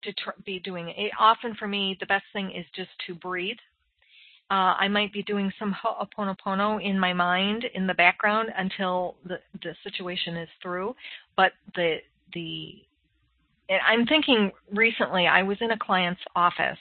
to 0.03 0.13
tr- 0.13 0.41
be 0.45 0.59
doing 0.59 0.89
it. 0.89 1.11
Often 1.19 1.55
for 1.55 1.67
me, 1.67 1.97
the 1.99 2.05
best 2.05 2.25
thing 2.33 2.51
is 2.51 2.65
just 2.75 2.89
to 3.07 3.15
breathe. 3.15 3.57
Uh, 4.51 4.73
I 4.79 4.87
might 4.87 5.13
be 5.13 5.21
doing 5.23 5.51
some 5.59 5.71
ho'oponopono 5.73 6.83
in 6.83 6.99
my 6.99 7.13
mind 7.13 7.65
in 7.75 7.85
the 7.85 7.93
background 7.93 8.49
until 8.57 9.15
the 9.25 9.39
the 9.61 9.75
situation 9.83 10.35
is 10.37 10.49
through. 10.61 10.95
But 11.35 11.51
the 11.75 11.97
the 12.33 12.81
I'm 13.87 14.07
thinking 14.07 14.51
recently 14.73 15.27
I 15.27 15.43
was 15.43 15.57
in 15.61 15.71
a 15.71 15.77
client's 15.77 16.21
office 16.35 16.79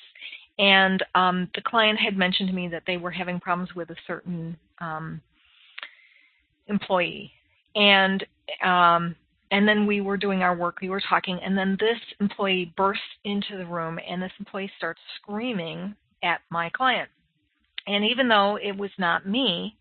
and 0.58 1.04
um, 1.14 1.48
the 1.54 1.60
client 1.60 1.98
had 1.98 2.16
mentioned 2.16 2.48
to 2.48 2.54
me 2.54 2.68
that 2.68 2.82
they 2.86 2.96
were 2.96 3.10
having 3.10 3.38
problems 3.38 3.74
with 3.74 3.90
a 3.90 3.96
certain 4.06 4.56
um, 4.80 5.20
employee 6.66 7.30
and 7.74 8.24
um, 8.64 9.14
and 9.50 9.66
then 9.66 9.86
we 9.86 10.00
were 10.00 10.16
doing 10.16 10.42
our 10.42 10.54
work, 10.54 10.78
we 10.82 10.90
were 10.90 11.00
talking, 11.08 11.38
and 11.42 11.56
then 11.56 11.76
this 11.80 11.98
employee 12.20 12.72
bursts 12.76 13.02
into 13.24 13.56
the 13.56 13.66
room, 13.66 13.98
and 14.06 14.22
this 14.22 14.32
employee 14.38 14.70
starts 14.76 15.00
screaming 15.16 15.94
at 16.22 16.40
my 16.50 16.68
client. 16.70 17.08
And 17.86 18.04
even 18.04 18.28
though 18.28 18.58
it 18.62 18.76
was 18.76 18.90
not 18.98 19.26
me, 19.26 19.76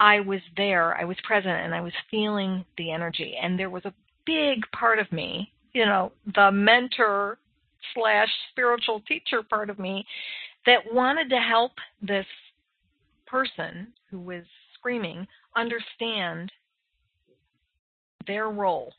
I 0.00 0.20
was 0.20 0.40
there, 0.56 0.96
I 0.96 1.04
was 1.04 1.16
present, 1.24 1.52
and 1.52 1.74
I 1.74 1.80
was 1.80 1.92
feeling 2.10 2.64
the 2.78 2.90
energy. 2.90 3.36
And 3.40 3.58
there 3.58 3.70
was 3.70 3.84
a 3.84 3.94
big 4.24 4.62
part 4.72 4.98
of 4.98 5.10
me, 5.12 5.52
you 5.74 5.84
know, 5.84 6.12
the 6.34 6.50
mentor 6.50 7.38
slash 7.94 8.28
spiritual 8.50 9.02
teacher 9.06 9.42
part 9.42 9.68
of 9.68 9.78
me, 9.78 10.06
that 10.64 10.80
wanted 10.92 11.28
to 11.28 11.38
help 11.38 11.72
this 12.00 12.26
person 13.26 13.88
who 14.10 14.20
was 14.20 14.44
screaming 14.74 15.26
understand 15.56 16.50
their 18.26 18.48
role 18.48 18.92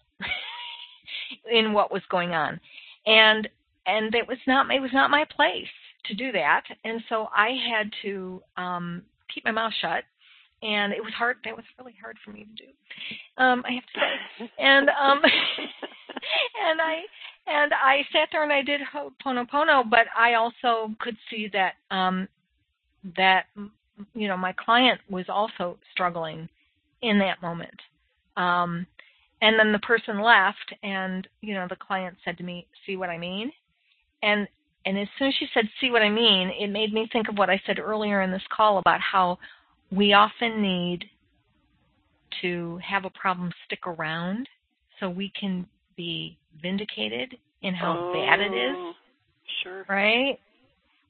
in 1.52 1.74
what 1.74 1.92
was 1.92 2.02
going 2.10 2.32
on. 2.32 2.60
And 3.06 3.48
and 3.86 4.14
it 4.16 4.28
was 4.28 4.38
not 4.48 4.72
it 4.72 4.82
was 4.82 4.94
not 4.94 5.12
my 5.12 5.26
place 5.36 5.68
to 6.06 6.14
do 6.14 6.32
that. 6.32 6.64
And 6.84 7.02
so 7.10 7.30
I 7.36 7.50
had 7.70 7.92
to 8.04 8.42
um 8.58 9.04
keep 9.34 9.46
my 9.46 9.52
mouth 9.52 9.74
shut 9.82 10.04
and 10.62 10.94
it 10.94 11.04
was 11.04 11.14
hard 11.14 11.38
that 11.44 11.56
was 11.56 11.66
really 11.78 11.96
hard 12.02 12.18
for 12.24 12.32
me 12.32 12.46
to 12.46 12.66
do. 12.66 13.44
Um 13.44 13.64
I 13.68 13.74
have 13.74 13.84
to 13.84 14.00
say. 14.00 14.52
And 14.60 14.90
um 14.90 15.22
and 16.68 16.82
I 16.82 17.02
and 17.46 17.74
I 17.74 18.04
sat 18.14 18.30
there 18.32 18.44
and 18.44 18.54
I 18.54 18.62
did 18.62 18.80
Ho'oponopono, 18.82 19.90
but 19.90 20.08
I 20.18 20.36
also 20.36 20.96
could 21.00 21.18
see 21.30 21.50
that 21.54 21.74
um 21.92 22.28
that 23.18 23.46
you 24.14 24.28
know 24.28 24.38
my 24.38 24.54
client 24.54 25.00
was 25.10 25.26
also 25.28 25.78
struggling 25.92 26.48
in 27.02 27.20
that 27.20 27.42
moment. 27.42 27.80
Um 28.38 28.88
and 29.44 29.60
then 29.60 29.74
the 29.74 29.80
person 29.80 30.22
left, 30.22 30.74
and 30.84 31.28
you 31.42 31.54
know 31.54 31.68
the 31.70 31.76
client 31.76 32.16
said 32.24 32.38
to 32.38 32.44
me, 32.44 32.66
"See 32.86 32.96
what 32.96 33.10
I 33.10 33.18
mean?" 33.18 33.52
And 34.24 34.48
and 34.86 34.98
as 34.98 35.08
soon 35.20 35.28
as 35.28 35.34
she 35.36 35.48
said, 35.54 35.66
"See 35.82 35.92
what 35.92 36.02
I 36.02 36.10
mean," 36.10 36.50
it 36.58 36.70
made 36.70 36.94
me 36.94 37.10
think 37.12 37.28
of 37.28 37.38
what 37.38 37.50
I 37.50 37.62
said 37.66 37.78
earlier 37.78 38.22
in 38.22 38.32
this 38.32 38.48
call 38.56 38.78
about 38.78 39.02
how 39.02 39.38
we 39.92 40.14
often 40.14 40.62
need 40.62 41.06
to 42.42 42.80
have 42.84 43.04
a 43.04 43.10
problem 43.10 43.52
stick 43.66 43.86
around 43.86 44.48
so 45.00 45.10
we 45.10 45.32
can 45.38 45.68
be 45.98 46.38
vindicated 46.62 47.38
in 47.62 47.74
how 47.74 47.98
oh, 47.98 48.14
bad 48.14 48.40
it 48.40 48.54
is. 48.54 48.76
Oh, 48.78 48.94
Sure. 49.62 49.86
Right? 49.90 50.40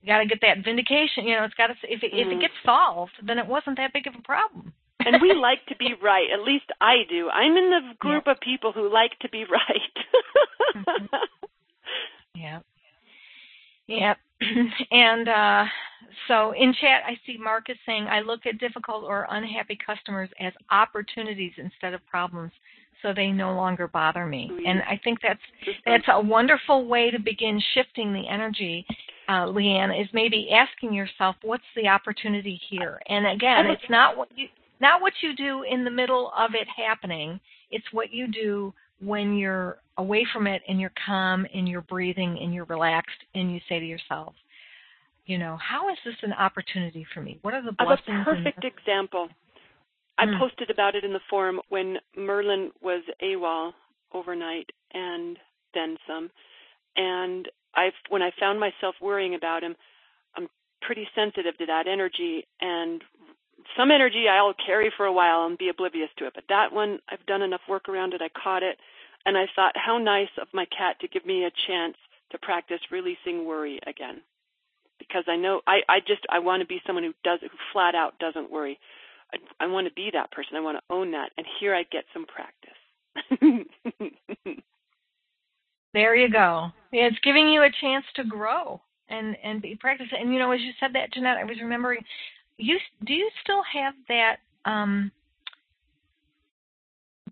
You 0.02 0.08
got 0.08 0.20
to 0.20 0.26
get 0.26 0.40
that 0.42 0.66
vindication. 0.66 1.26
You 1.26 1.36
know, 1.36 1.44
it's 1.44 1.54
got 1.54 1.68
to. 1.68 1.74
If 1.84 2.02
it, 2.02 2.12
mm. 2.12 2.20
if 2.20 2.28
it 2.28 2.30
Mm-hmm. 2.32 2.40
gets 2.40 2.54
solved, 2.66 3.14
then 3.26 3.38
it 3.38 3.46
wasn't 3.46 3.78
that 3.78 3.94
big 3.94 4.08
of 4.08 4.16
a 4.18 4.22
problem 4.24 4.74
and 5.06 5.22
we 5.22 5.34
like 5.34 5.66
to 5.68 5.76
be 5.76 5.94
right. 6.02 6.28
At 6.34 6.42
least 6.42 6.66
I 6.82 7.04
do. 7.10 7.30
I'm 7.30 7.56
in 7.56 7.70
the 7.70 7.94
group 8.00 8.24
yeah. 8.26 8.34
of 8.34 8.40
people 8.40 8.72
who 8.72 8.92
like 8.92 9.18
to 9.22 9.30
be 9.30 9.46
right. 9.46 9.96
mm-hmm. 10.76 11.06
Yeah. 12.36 12.60
Yeah. 13.88 14.16
and 14.92 15.30
uh, 15.30 15.66
so 16.28 16.52
in 16.52 16.74
chat, 16.74 17.04
I 17.06 17.18
see 17.26 17.38
Marcus 17.38 17.78
saying, 17.86 18.08
I 18.10 18.22
look 18.22 18.46
at 18.46 18.58
difficult 18.58 19.04
or 19.04 19.28
unhappy 19.30 19.78
customers 19.86 20.30
as 20.40 20.54
opportunities 20.72 21.54
instead 21.58 21.94
of 21.94 22.06
problems 22.08 22.52
so 23.02 23.14
they 23.14 23.28
no 23.28 23.54
longer 23.54 23.88
bother 23.88 24.26
me. 24.26 24.50
And 24.66 24.82
I 24.84 25.00
think 25.04 25.20
that's 25.22 25.40
that's 25.86 26.06
a 26.08 26.22
wonderful 26.22 26.88
way 26.88 27.12
to 27.12 27.20
begin 27.20 27.62
shifting 27.74 28.14
the 28.14 28.28
energy 28.30 28.86
uh, 29.28 29.46
Leanne, 29.46 30.00
is 30.00 30.08
maybe 30.14 30.50
asking 30.52 30.94
yourself, 30.94 31.36
what's 31.44 31.64
the 31.76 31.88
opportunity 31.88 32.60
here? 32.70 33.00
And 33.08 33.28
again, 33.28 33.68
it's 33.68 33.90
not 33.90 34.18
what 34.18 34.30
you 34.36 34.48
not 34.84 35.02
what 35.02 35.14
you 35.22 35.34
do 35.36 35.64
in 35.64 35.84
the 35.84 35.90
middle 35.90 36.32
of 36.38 36.52
it 36.54 36.68
happening. 36.76 37.40
It's 37.72 37.86
what 37.94 38.14
you 38.14 38.28
do 38.28 38.74
when 39.00 39.36
you're 39.36 39.78
away 39.98 40.28
from 40.32 40.46
it 40.46 40.62
and 40.68 40.80
you're 40.80 40.94
calm 41.06 41.48
and 41.56 41.68
you're 41.68 41.82
breathing 41.82 42.38
and 42.42 42.54
you're 42.54 42.66
relaxed 42.66 43.22
and 43.34 43.52
you 43.52 43.60
say 43.70 43.80
to 43.80 43.86
yourself, 43.86 44.34
you 45.26 45.38
know, 45.38 45.58
how 45.58 45.90
is 45.90 45.98
this 46.04 46.16
an 46.22 46.34
opportunity 46.34 47.06
for 47.14 47.22
me? 47.22 47.40
What 47.44 47.54
are 47.54 47.64
the 47.64 47.72
blessings? 47.72 48.02
I 48.08 48.12
have 48.12 48.28
a 48.28 48.32
perfect 48.36 48.66
example. 48.66 49.30
I 50.18 50.26
Mm. 50.26 50.38
posted 50.38 50.70
about 50.70 50.96
it 50.96 51.04
in 51.04 51.14
the 51.14 51.22
forum 51.30 51.62
when 51.70 51.98
Merlin 52.16 52.72
was 52.82 53.04
AWOL 53.22 53.74
overnight 54.12 54.70
and 54.92 55.40
then 55.74 55.98
some. 56.06 56.30
And 56.98 57.50
I, 57.74 57.92
when 58.10 58.22
I 58.22 58.32
found 58.40 58.60
myself 58.60 58.96
worrying 59.02 59.34
about 59.34 59.64
him, 59.64 59.76
I'm 60.36 60.50
pretty 60.82 61.08
sensitive 61.16 61.58
to 61.58 61.66
that 61.66 61.88
energy 61.88 62.46
and 62.60 63.02
some 63.78 63.92
energy 63.92 64.28
I'll 64.30 64.54
carry 64.66 64.92
for 64.96 65.06
a 65.06 65.14
while 65.14 65.46
and 65.46 65.58
be 65.58 65.70
oblivious 65.70 66.10
to 66.18 66.28
it. 66.28 66.34
But 66.36 66.46
that 66.50 66.72
one, 66.72 67.00
I've 67.10 67.26
done 67.26 67.42
enough 67.42 67.62
work 67.70 67.90
around 67.90 68.14
it. 68.14 68.22
I 68.22 68.30
caught 68.30 68.64
it, 68.64 68.78
and 69.26 69.38
I 69.38 69.46
thought, 69.56 69.74
how 69.76 69.98
nice 69.98 70.30
of 70.42 70.48
my 70.54 70.66
cat 70.66 71.00
to 71.02 71.08
give 71.08 71.26
me 71.26 71.46
a 71.46 71.52
chance 71.68 71.96
to 72.32 72.38
practice 72.40 72.80
releasing 72.92 73.46
worry 73.46 73.80
again. 73.88 74.22
Because 75.00 75.24
I 75.28 75.36
know 75.36 75.62
I, 75.68 75.82
I 75.90 76.00
just 76.00 76.22
I 76.30 76.40
want 76.40 76.62
to 76.62 76.68
be 76.68 76.82
someone 76.86 77.04
who 77.04 77.14
does 77.24 77.40
who 77.42 77.50
flat 77.72 77.96
out 77.96 78.18
doesn't 78.20 78.52
worry. 78.52 78.80
I, 79.34 79.66
I 79.66 79.68
want 79.68 79.88
to 79.88 79.94
be 79.94 80.10
that 80.14 80.32
person. 80.32 80.56
I 80.56 80.62
want 80.62 80.78
to 80.78 80.94
own 80.94 81.12
that, 81.12 81.32
and 81.38 81.46
here 81.60 81.76
I 81.76 81.84
get 81.92 82.06
some 82.14 82.26
practice. 82.26 82.72
there 85.94 86.16
you 86.16 86.30
go. 86.30 86.68
Yeah, 86.92 87.08
it's 87.08 87.20
giving 87.24 87.50
you 87.50 87.64
a 87.64 87.70
chance 87.82 88.06
to 88.16 88.24
grow 88.24 88.82
and 89.10 89.36
and 89.44 89.62
be 89.62 89.76
practice. 89.76 90.08
And 90.18 90.34
you 90.34 90.40
know, 90.40 90.52
as 90.52 90.62
you 90.62 90.72
said 90.80 90.92
that, 90.94 91.14
Jeanette, 91.14 91.38
I 91.38 91.44
was 91.44 91.58
remembering 91.62 92.00
you 92.58 92.78
do 93.06 93.14
you 93.14 93.30
still 93.44 93.64
have 93.64 93.94
that 94.08 94.38
um 94.66 95.12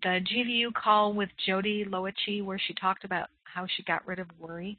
the 0.02 0.20
GVU 0.20 0.74
call 0.74 1.12
with 1.12 1.28
Jody 1.46 1.84
Loichi 1.84 2.44
where 2.44 2.58
she 2.58 2.74
talked 2.74 3.04
about 3.04 3.28
how 3.44 3.66
she 3.76 3.82
got 3.84 4.06
rid 4.06 4.18
of 4.18 4.26
worry? 4.40 4.78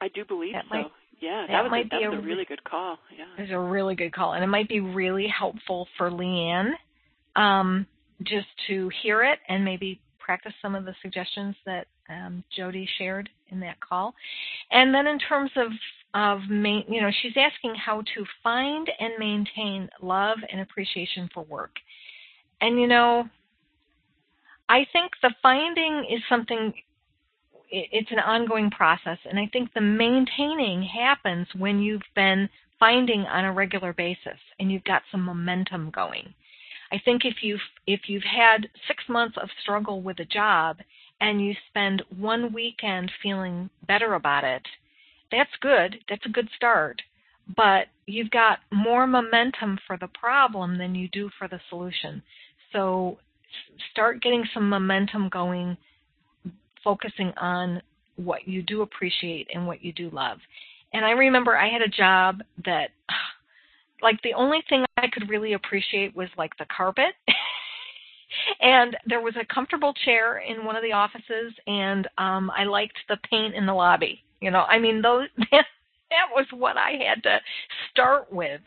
I 0.00 0.08
do 0.08 0.24
believe 0.24 0.54
that 0.54 0.64
so. 0.70 0.76
Might, 0.76 0.86
yeah, 1.20 1.46
that, 1.48 1.52
that, 1.52 1.62
was, 1.64 1.70
might 1.70 1.86
a, 1.86 1.88
that 1.90 2.00
be 2.00 2.08
was 2.08 2.18
a, 2.18 2.20
a 2.20 2.24
really 2.24 2.44
good 2.44 2.64
call. 2.64 2.98
Yeah, 3.16 3.24
it 3.36 3.42
was 3.42 3.50
a 3.50 3.58
really 3.58 3.94
good 3.94 4.12
call, 4.12 4.34
and 4.34 4.44
it 4.44 4.46
might 4.46 4.68
be 4.68 4.80
really 4.80 5.26
helpful 5.26 5.86
for 5.96 6.10
Leanne 6.10 6.72
um, 7.36 7.86
just 8.22 8.46
to 8.68 8.90
hear 9.02 9.22
it 9.22 9.38
and 9.48 9.64
maybe 9.64 10.00
practice 10.18 10.52
some 10.60 10.74
of 10.74 10.84
the 10.84 10.94
suggestions 11.02 11.56
that 11.66 11.86
um, 12.08 12.44
Jody 12.54 12.88
shared 12.98 13.28
in 13.48 13.60
that 13.60 13.80
call. 13.80 14.14
And 14.70 14.94
then 14.94 15.06
in 15.06 15.18
terms 15.18 15.50
of 15.56 15.68
of 16.14 16.40
main, 16.48 16.84
you 16.88 17.00
know, 17.00 17.10
she's 17.22 17.36
asking 17.36 17.74
how 17.74 18.00
to 18.00 18.24
find 18.42 18.90
and 18.98 19.12
maintain 19.18 19.88
love 20.00 20.38
and 20.50 20.60
appreciation 20.60 21.28
for 21.32 21.44
work. 21.44 21.72
And 22.60 22.80
you 22.80 22.86
know, 22.86 23.28
I 24.68 24.86
think 24.92 25.12
the 25.22 25.34
finding 25.42 26.06
is 26.10 26.20
something 26.28 26.72
it's 27.70 28.10
an 28.10 28.18
ongoing 28.18 28.70
process 28.70 29.18
and 29.28 29.38
I 29.38 29.46
think 29.52 29.74
the 29.74 29.80
maintaining 29.82 30.82
happens 30.82 31.46
when 31.56 31.80
you've 31.80 32.00
been 32.14 32.48
finding 32.80 33.22
on 33.22 33.44
a 33.44 33.52
regular 33.52 33.92
basis 33.92 34.38
and 34.58 34.72
you've 34.72 34.84
got 34.84 35.02
some 35.10 35.22
momentum 35.22 35.90
going. 35.90 36.32
I 36.90 36.98
think 37.04 37.26
if 37.26 37.42
you've 37.42 37.60
if 37.86 38.08
you've 38.08 38.22
had 38.22 38.68
6 38.86 39.04
months 39.08 39.36
of 39.42 39.50
struggle 39.62 40.00
with 40.00 40.18
a 40.20 40.24
job 40.24 40.78
and 41.20 41.44
you 41.44 41.54
spend 41.68 42.02
one 42.16 42.52
weekend 42.52 43.12
feeling 43.22 43.68
better 43.86 44.14
about 44.14 44.44
it, 44.44 44.62
that's 45.30 45.50
good. 45.60 45.96
That's 46.08 46.24
a 46.26 46.30
good 46.30 46.48
start. 46.56 47.00
But 47.56 47.86
you've 48.06 48.30
got 48.30 48.58
more 48.70 49.06
momentum 49.06 49.78
for 49.86 49.96
the 49.96 50.08
problem 50.08 50.76
than 50.78 50.94
you 50.94 51.08
do 51.08 51.30
for 51.38 51.48
the 51.48 51.60
solution. 51.68 52.22
So 52.72 53.18
start 53.90 54.22
getting 54.22 54.44
some 54.52 54.68
momentum 54.68 55.28
going, 55.30 55.76
focusing 56.84 57.32
on 57.38 57.80
what 58.16 58.46
you 58.46 58.62
do 58.62 58.82
appreciate 58.82 59.48
and 59.54 59.66
what 59.66 59.82
you 59.84 59.92
do 59.92 60.10
love. 60.10 60.38
And 60.92 61.04
I 61.04 61.10
remember 61.10 61.56
I 61.56 61.70
had 61.70 61.82
a 61.82 61.88
job 61.88 62.40
that, 62.64 62.90
like, 64.02 64.20
the 64.22 64.34
only 64.34 64.62
thing 64.68 64.84
I 64.96 65.08
could 65.08 65.28
really 65.28 65.54
appreciate 65.54 66.14
was 66.14 66.28
like 66.36 66.56
the 66.58 66.66
carpet. 66.74 67.14
and 68.60 68.96
there 69.06 69.20
was 69.20 69.34
a 69.36 69.54
comfortable 69.54 69.94
chair 70.04 70.38
in 70.38 70.64
one 70.64 70.76
of 70.76 70.82
the 70.82 70.92
offices, 70.92 71.52
and 71.66 72.06
um, 72.18 72.50
I 72.56 72.64
liked 72.64 72.98
the 73.08 73.16
paint 73.30 73.54
in 73.54 73.66
the 73.66 73.74
lobby. 73.74 74.22
You 74.40 74.50
know, 74.50 74.62
I 74.62 74.78
mean, 74.78 75.02
those 75.02 75.28
that, 75.50 75.66
that 76.10 76.28
was 76.34 76.46
what 76.52 76.76
I 76.76 76.92
had 77.08 77.22
to 77.24 77.40
start 77.90 78.32
with, 78.32 78.60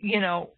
you 0.00 0.20
know, 0.20 0.50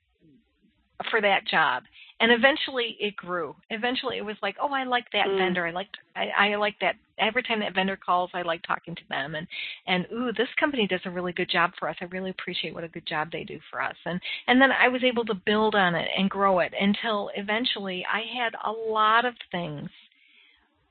for 1.11 1.21
that 1.21 1.47
job. 1.47 1.83
and 2.19 2.33
eventually 2.33 2.97
it 2.99 3.15
grew. 3.15 3.55
Eventually 3.69 4.17
it 4.17 4.25
was 4.25 4.37
like, 4.41 4.57
oh, 4.59 4.73
I 4.73 4.85
like 4.85 5.05
that 5.13 5.27
Mm. 5.27 5.37
vendor. 5.39 5.67
I 5.67 5.71
like 5.71 5.89
I, 6.17 6.29
I 6.53 6.55
like 6.57 6.75
that. 6.81 6.97
Every 7.19 7.43
time 7.43 7.61
that 7.61 7.75
vendor 7.75 7.97
calls, 7.97 8.31
I 8.33 8.41
like 8.41 8.63
talking 8.63 8.95
to 8.95 9.03
them. 9.11 9.35
And 9.35 9.47
and 9.87 10.07
ooh, 10.11 10.33
this 10.33 10.49
company 10.59 10.87
does 10.87 11.03
a 11.05 11.11
really 11.11 11.33
good 11.35 11.51
job 11.51 11.73
for 11.79 11.91
us. 11.91 11.97
I 12.01 12.07
really 12.07 12.31
appreciate 12.31 12.73
what 12.75 12.85
a 12.85 12.89
good 12.89 13.07
job 13.07 13.31
they 13.31 13.45
do 13.45 13.61
for 13.71 13.83
us. 13.83 13.97
And 14.07 14.19
and 14.47 14.59
then 14.61 14.71
I 14.73 14.89
was 14.89 15.05
able 15.05 15.27
to 15.27 15.35
build 15.35 15.75
on 15.75 15.95
it 15.95 16.09
and 16.17 16.31
grow 16.31 16.61
it 16.61 16.73
until 16.81 17.31
eventually 17.37 18.07
I 18.11 18.23
had 18.35 18.55
a 18.65 18.73
lot 18.73 19.27
of 19.27 19.35
things 19.53 19.91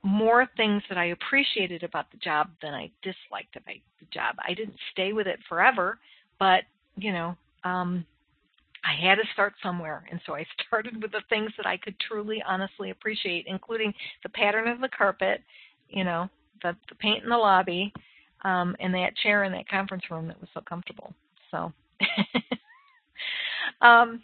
more 0.06 0.48
things 0.56 0.84
that 0.88 1.00
I 1.00 1.06
appreciated 1.06 1.82
about 1.82 2.12
the 2.12 2.18
job 2.18 2.50
than 2.62 2.76
I 2.76 2.92
disliked 3.02 3.56
about 3.56 3.76
the 4.00 4.06
job. 4.14 4.36
I 4.48 4.54
didn't 4.54 4.78
stay 4.92 5.14
with 5.14 5.26
it 5.26 5.40
forever, 5.50 5.98
but 6.40 6.62
you 6.96 7.12
know, 7.12 7.36
um, 7.64 8.06
I 8.86 8.94
had 9.04 9.16
to 9.16 9.24
start 9.34 9.54
somewhere, 9.64 10.06
and 10.12 10.22
so 10.26 10.36
I 10.36 10.46
started 10.68 11.02
with 11.02 11.12
the 11.12 11.24
things 11.28 11.52
that 11.58 11.66
I 11.66 11.78
could 11.78 11.96
truly, 12.00 12.42
honestly 12.48 12.92
appreciate, 12.92 13.46
including 13.48 13.94
the 14.22 14.30
pattern 14.30 14.68
of 14.68 14.80
the 14.80 14.90
carpet, 14.96 15.42
you 15.90 16.04
know, 16.04 16.30
the, 16.62 16.76
the 16.88 16.96
paint 16.96 17.24
in 17.24 17.30
the 17.30 17.38
lobby, 17.38 17.92
um, 18.44 18.76
and 18.80 18.94
that 18.94 19.18
chair 19.24 19.44
in 19.44 19.52
that 19.54 19.68
conference 19.68 20.04
room 20.12 20.28
that 20.28 20.40
was 20.40 20.50
so 20.54 20.62
comfortable. 20.62 21.14
So, 21.50 21.74
um, 23.82 24.22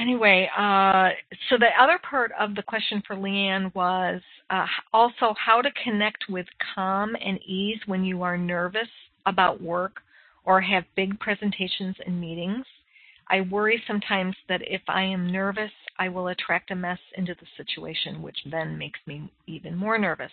anyway, 0.00 0.48
uh, 0.56 1.10
so 1.48 1.56
the 1.58 1.68
other 1.78 1.98
part 2.08 2.32
of 2.38 2.54
the 2.54 2.62
question 2.62 3.02
for 3.06 3.16
Leanne 3.16 3.74
was 3.74 4.20
uh, 4.48 4.66
also 4.92 5.34
how 5.38 5.60
to 5.60 5.70
connect 5.84 6.24
with 6.28 6.46
calm 6.74 7.16
and 7.24 7.38
ease 7.42 7.78
when 7.86 8.04
you 8.04 8.22
are 8.22 8.38
nervous 8.38 8.88
about 9.26 9.62
work 9.62 10.00
or 10.44 10.60
have 10.60 10.84
big 10.96 11.18
presentations 11.20 11.96
and 12.06 12.20
meetings. 12.20 12.64
I 13.28 13.42
worry 13.42 13.80
sometimes 13.86 14.34
that 14.48 14.62
if 14.62 14.82
I 14.88 15.02
am 15.02 15.30
nervous, 15.30 15.70
I 15.98 16.08
will 16.08 16.28
attract 16.28 16.72
a 16.72 16.74
mess 16.74 16.98
into 17.16 17.34
the 17.34 17.46
situation, 17.56 18.22
which 18.22 18.38
then 18.50 18.76
makes 18.76 18.98
me 19.06 19.30
even 19.46 19.76
more 19.76 19.98
nervous. 19.98 20.32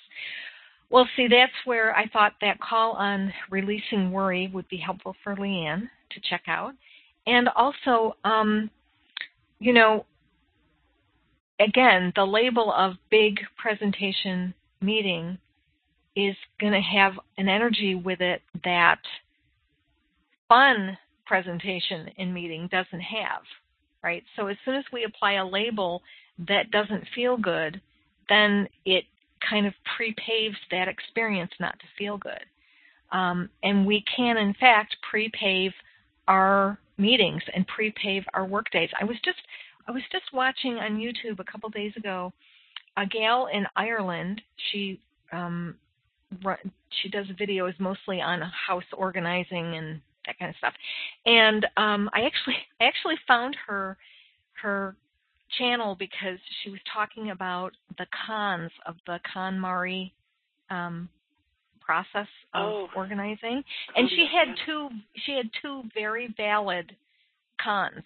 Well, 0.90 1.08
see, 1.16 1.28
that's 1.28 1.52
where 1.66 1.96
I 1.96 2.08
thought 2.08 2.34
that 2.42 2.60
call 2.60 2.94
on 2.94 3.32
releasing 3.52 4.12
worry 4.12 4.50
would 4.54 4.68
be 4.70 4.78
helpful 4.78 5.16
for 5.24 5.36
Leanne 5.36 5.90
to 6.12 6.20
check 6.30 6.44
out. 6.48 6.74
And 7.28 7.50
also, 7.50 8.16
um, 8.24 8.72
you 9.60 9.74
know, 9.74 10.06
again, 11.60 12.14
the 12.16 12.26
label 12.26 12.72
of 12.72 12.94
big 13.10 13.40
presentation 13.58 14.54
meeting 14.82 15.38
is 16.16 16.36
going 16.60 16.74
to 16.74 16.82
have 16.82 17.14
an 17.38 17.48
energy 17.48 17.96
with 17.96 18.22
it 18.22 18.42
that 18.64 19.00
fun 20.48 20.98
presentation 21.26 22.10
in 22.18 22.34
meeting 22.34 22.68
doesn't 22.72 23.02
have, 23.02 23.42
right? 24.04 24.24
So 24.36 24.48
as 24.48 24.58
soon 24.66 24.76
as 24.76 24.86
we 24.92 25.04
apply 25.04 25.34
a 25.34 25.46
label 25.46 26.02
that 26.48 26.72
doesn't 26.72 27.04
feel 27.14 27.38
good, 27.38 27.82
then 28.30 28.68
it 28.86 29.06
kind 29.48 29.68
of 29.68 29.74
prepaves 30.00 30.56
that 30.72 30.88
experience 30.88 31.52
not 31.60 31.78
to 31.80 31.86
feel 31.98 32.18
good. 32.18 32.44
Um, 33.12 33.50
and 33.64 33.86
we 33.86 34.04
can, 34.16 34.38
in 34.38 34.54
fact, 34.54 34.98
prepave 35.14 35.72
our 36.28 36.80
meetings 36.98 37.44
and 37.54 37.66
prepave 37.68 38.24
our 38.34 38.46
work 38.46 38.70
days. 38.72 38.90
I 39.00 39.06
was 39.06 39.18
just 39.24 39.40
I 39.88 39.92
was 39.92 40.04
just 40.12 40.26
watching 40.34 40.76
on 40.78 40.98
YouTube 40.98 41.40
a 41.40 41.44
couple 41.44 41.70
days 41.70 41.94
ago 41.96 42.34
a 42.98 43.06
gal 43.06 43.48
in 43.54 43.66
Ireland. 43.76 44.42
She 44.72 45.00
um, 45.32 45.76
she 47.02 47.10
does 47.10 47.28
videos 47.40 47.80
mostly 47.80 48.22
on 48.22 48.42
house 48.42 48.84
organizing 48.96 49.76
and 49.76 50.02
that 50.26 50.38
kind 50.40 50.50
of 50.50 50.56
stuff. 50.58 50.74
And 51.26 51.66
um, 51.78 52.10
I 52.14 52.22
actually 52.22 52.58
I 52.82 52.86
actually 52.86 53.16
found 53.28 53.56
her 53.68 53.98
her 54.62 54.96
channel 55.58 55.96
because 55.96 56.40
she 56.62 56.70
was 56.70 56.80
talking 56.94 57.32
about 57.32 57.72
the 57.98 58.06
cons 58.28 58.72
of 58.86 58.96
the 59.06 59.20
KonMari 59.34 60.12
um, 60.70 61.08
process 61.88 62.28
of 62.54 62.66
Oh. 62.74 62.90
organizing, 62.96 63.64
and 63.96 64.10
she 64.10 64.28
had 64.28 64.50
yeah. 64.50 64.66
two 64.66 64.90
she 65.24 65.32
had 65.32 65.50
two 65.62 65.84
very 65.94 66.28
valid 66.36 66.94
cons. 67.64 68.04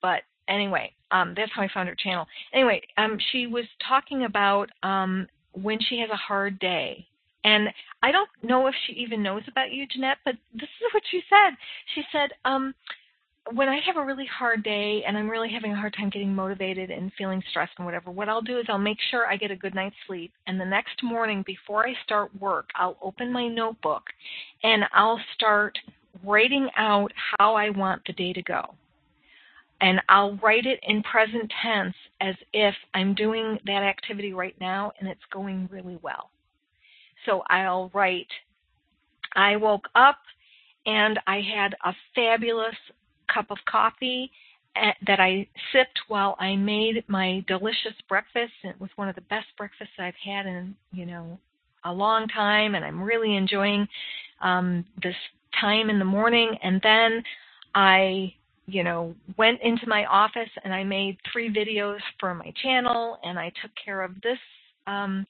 But 0.00 0.22
anyway, 0.48 0.92
um, 1.10 1.34
that's 1.36 1.52
how 1.52 1.62
I 1.62 1.68
found 1.68 1.88
her 1.90 1.94
channel. 1.94 2.26
Anyway, 2.54 2.80
um, 2.96 3.18
she 3.30 3.46
was 3.46 3.66
talking 3.86 4.24
about 4.24 4.70
um, 4.82 5.28
when 5.52 5.78
she 5.80 5.98
has 6.00 6.10
a 6.10 6.16
hard 6.16 6.58
day. 6.58 7.06
And 7.42 7.68
I 8.02 8.12
don't 8.12 8.28
know 8.42 8.66
if 8.66 8.74
she 8.86 8.92
even 8.94 9.22
knows 9.22 9.42
about 9.48 9.72
you, 9.72 9.86
Jeanette, 9.86 10.18
but 10.26 10.34
this 10.52 10.68
is 10.68 10.92
what 10.92 11.02
she 11.10 11.22
said. 11.30 11.56
She 11.94 12.02
said, 12.12 12.30
um, 12.44 12.74
when 13.54 13.68
I 13.68 13.80
have 13.86 13.96
a 13.96 14.04
really 14.04 14.26
hard 14.26 14.62
day 14.62 15.02
and 15.06 15.16
I'm 15.16 15.28
really 15.28 15.50
having 15.50 15.72
a 15.72 15.76
hard 15.76 15.94
time 15.94 16.10
getting 16.10 16.34
motivated 16.34 16.90
and 16.90 17.12
feeling 17.18 17.42
stressed 17.50 17.72
and 17.78 17.84
whatever, 17.84 18.10
what 18.10 18.28
I'll 18.28 18.42
do 18.42 18.58
is 18.58 18.66
I'll 18.68 18.78
make 18.78 18.98
sure 19.10 19.26
I 19.26 19.36
get 19.36 19.50
a 19.50 19.56
good 19.56 19.74
night's 19.74 19.96
sleep. 20.06 20.32
And 20.46 20.60
the 20.60 20.64
next 20.64 21.02
morning, 21.02 21.42
before 21.46 21.86
I 21.86 21.94
start 22.04 22.30
work, 22.40 22.68
I'll 22.76 22.96
open 23.02 23.32
my 23.32 23.48
notebook 23.48 24.04
and 24.62 24.84
I'll 24.92 25.20
start 25.34 25.78
writing 26.24 26.68
out 26.76 27.12
how 27.38 27.54
I 27.54 27.70
want 27.70 28.02
the 28.06 28.12
day 28.12 28.32
to 28.32 28.42
go. 28.42 28.74
And 29.80 30.00
I'll 30.08 30.36
write 30.36 30.66
it 30.66 30.78
in 30.82 31.02
present 31.02 31.50
tense 31.62 31.94
as 32.20 32.34
if 32.52 32.74
I'm 32.94 33.14
doing 33.14 33.58
that 33.66 33.82
activity 33.82 34.32
right 34.32 34.54
now 34.60 34.92
and 35.00 35.08
it's 35.08 35.20
going 35.32 35.68
really 35.72 35.98
well. 36.02 36.30
So 37.26 37.42
I'll 37.48 37.90
write, 37.94 38.28
I 39.34 39.56
woke 39.56 39.88
up 39.94 40.18
and 40.86 41.18
I 41.26 41.40
had 41.40 41.74
a 41.84 41.94
fabulous 42.14 42.76
cup 43.32 43.50
of 43.50 43.58
coffee 43.68 44.30
eh, 44.76 44.92
that 45.06 45.20
I 45.20 45.46
sipped 45.72 45.98
while 46.08 46.36
I 46.38 46.56
made 46.56 47.04
my 47.08 47.44
delicious 47.46 47.94
breakfast. 48.08 48.52
It 48.64 48.80
was 48.80 48.90
one 48.96 49.08
of 49.08 49.14
the 49.14 49.22
best 49.22 49.46
breakfasts 49.56 49.94
I've 49.98 50.14
had 50.24 50.46
in, 50.46 50.74
you 50.92 51.06
know, 51.06 51.38
a 51.84 51.92
long 51.92 52.28
time 52.28 52.74
and 52.74 52.84
I'm 52.84 53.02
really 53.02 53.36
enjoying 53.36 53.86
um, 54.42 54.84
this 55.02 55.14
time 55.60 55.90
in 55.90 55.98
the 55.98 56.04
morning. 56.04 56.56
And 56.62 56.80
then 56.82 57.22
I, 57.74 58.34
you 58.66 58.84
know, 58.84 59.14
went 59.36 59.60
into 59.62 59.86
my 59.86 60.04
office 60.06 60.50
and 60.64 60.72
I 60.72 60.84
made 60.84 61.16
three 61.32 61.52
videos 61.52 61.98
for 62.18 62.34
my 62.34 62.52
channel 62.62 63.18
and 63.22 63.38
I 63.38 63.52
took 63.62 63.70
care 63.82 64.02
of 64.02 64.14
this 64.22 64.38
um, 64.86 65.26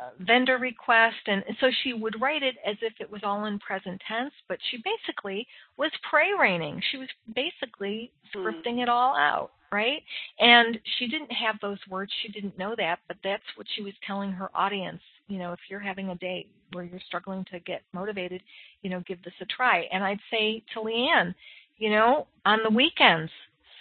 uh, 0.00 0.10
vendor 0.20 0.58
request. 0.58 1.16
And 1.26 1.44
so 1.60 1.70
she 1.82 1.92
would 1.92 2.20
write 2.20 2.42
it 2.42 2.56
as 2.66 2.76
if 2.82 2.94
it 3.00 3.10
was 3.10 3.22
all 3.24 3.44
in 3.46 3.58
present 3.58 4.00
tense, 4.08 4.32
but 4.48 4.58
she 4.70 4.78
basically 4.78 5.46
was 5.76 5.90
pray 6.08 6.28
raining. 6.38 6.80
She 6.90 6.98
was 6.98 7.08
basically 7.34 8.10
Hmm. 8.32 8.46
scripting 8.46 8.82
it 8.82 8.88
all 8.88 9.16
out, 9.16 9.52
right? 9.70 10.02
And 10.38 10.78
she 10.98 11.06
didn't 11.06 11.32
have 11.32 11.56
those 11.60 11.78
words. 11.88 12.12
She 12.22 12.28
didn't 12.28 12.58
know 12.58 12.74
that, 12.76 12.98
but 13.06 13.16
that's 13.22 13.44
what 13.56 13.66
she 13.74 13.82
was 13.82 13.94
telling 14.06 14.32
her 14.32 14.50
audience. 14.54 15.00
You 15.28 15.38
know, 15.38 15.52
if 15.52 15.60
you're 15.68 15.80
having 15.80 16.10
a 16.10 16.16
day 16.16 16.46
where 16.72 16.84
you're 16.84 17.00
struggling 17.06 17.44
to 17.52 17.60
get 17.60 17.82
motivated, 17.92 18.42
you 18.82 18.90
know, 18.90 19.00
give 19.06 19.22
this 19.22 19.34
a 19.40 19.46
try. 19.46 19.82
And 19.92 20.02
I'd 20.02 20.20
say 20.30 20.62
to 20.74 20.80
Leanne, 20.80 21.34
you 21.78 21.90
know, 21.90 22.26
on 22.44 22.62
the 22.62 22.70
weekends, 22.70 23.30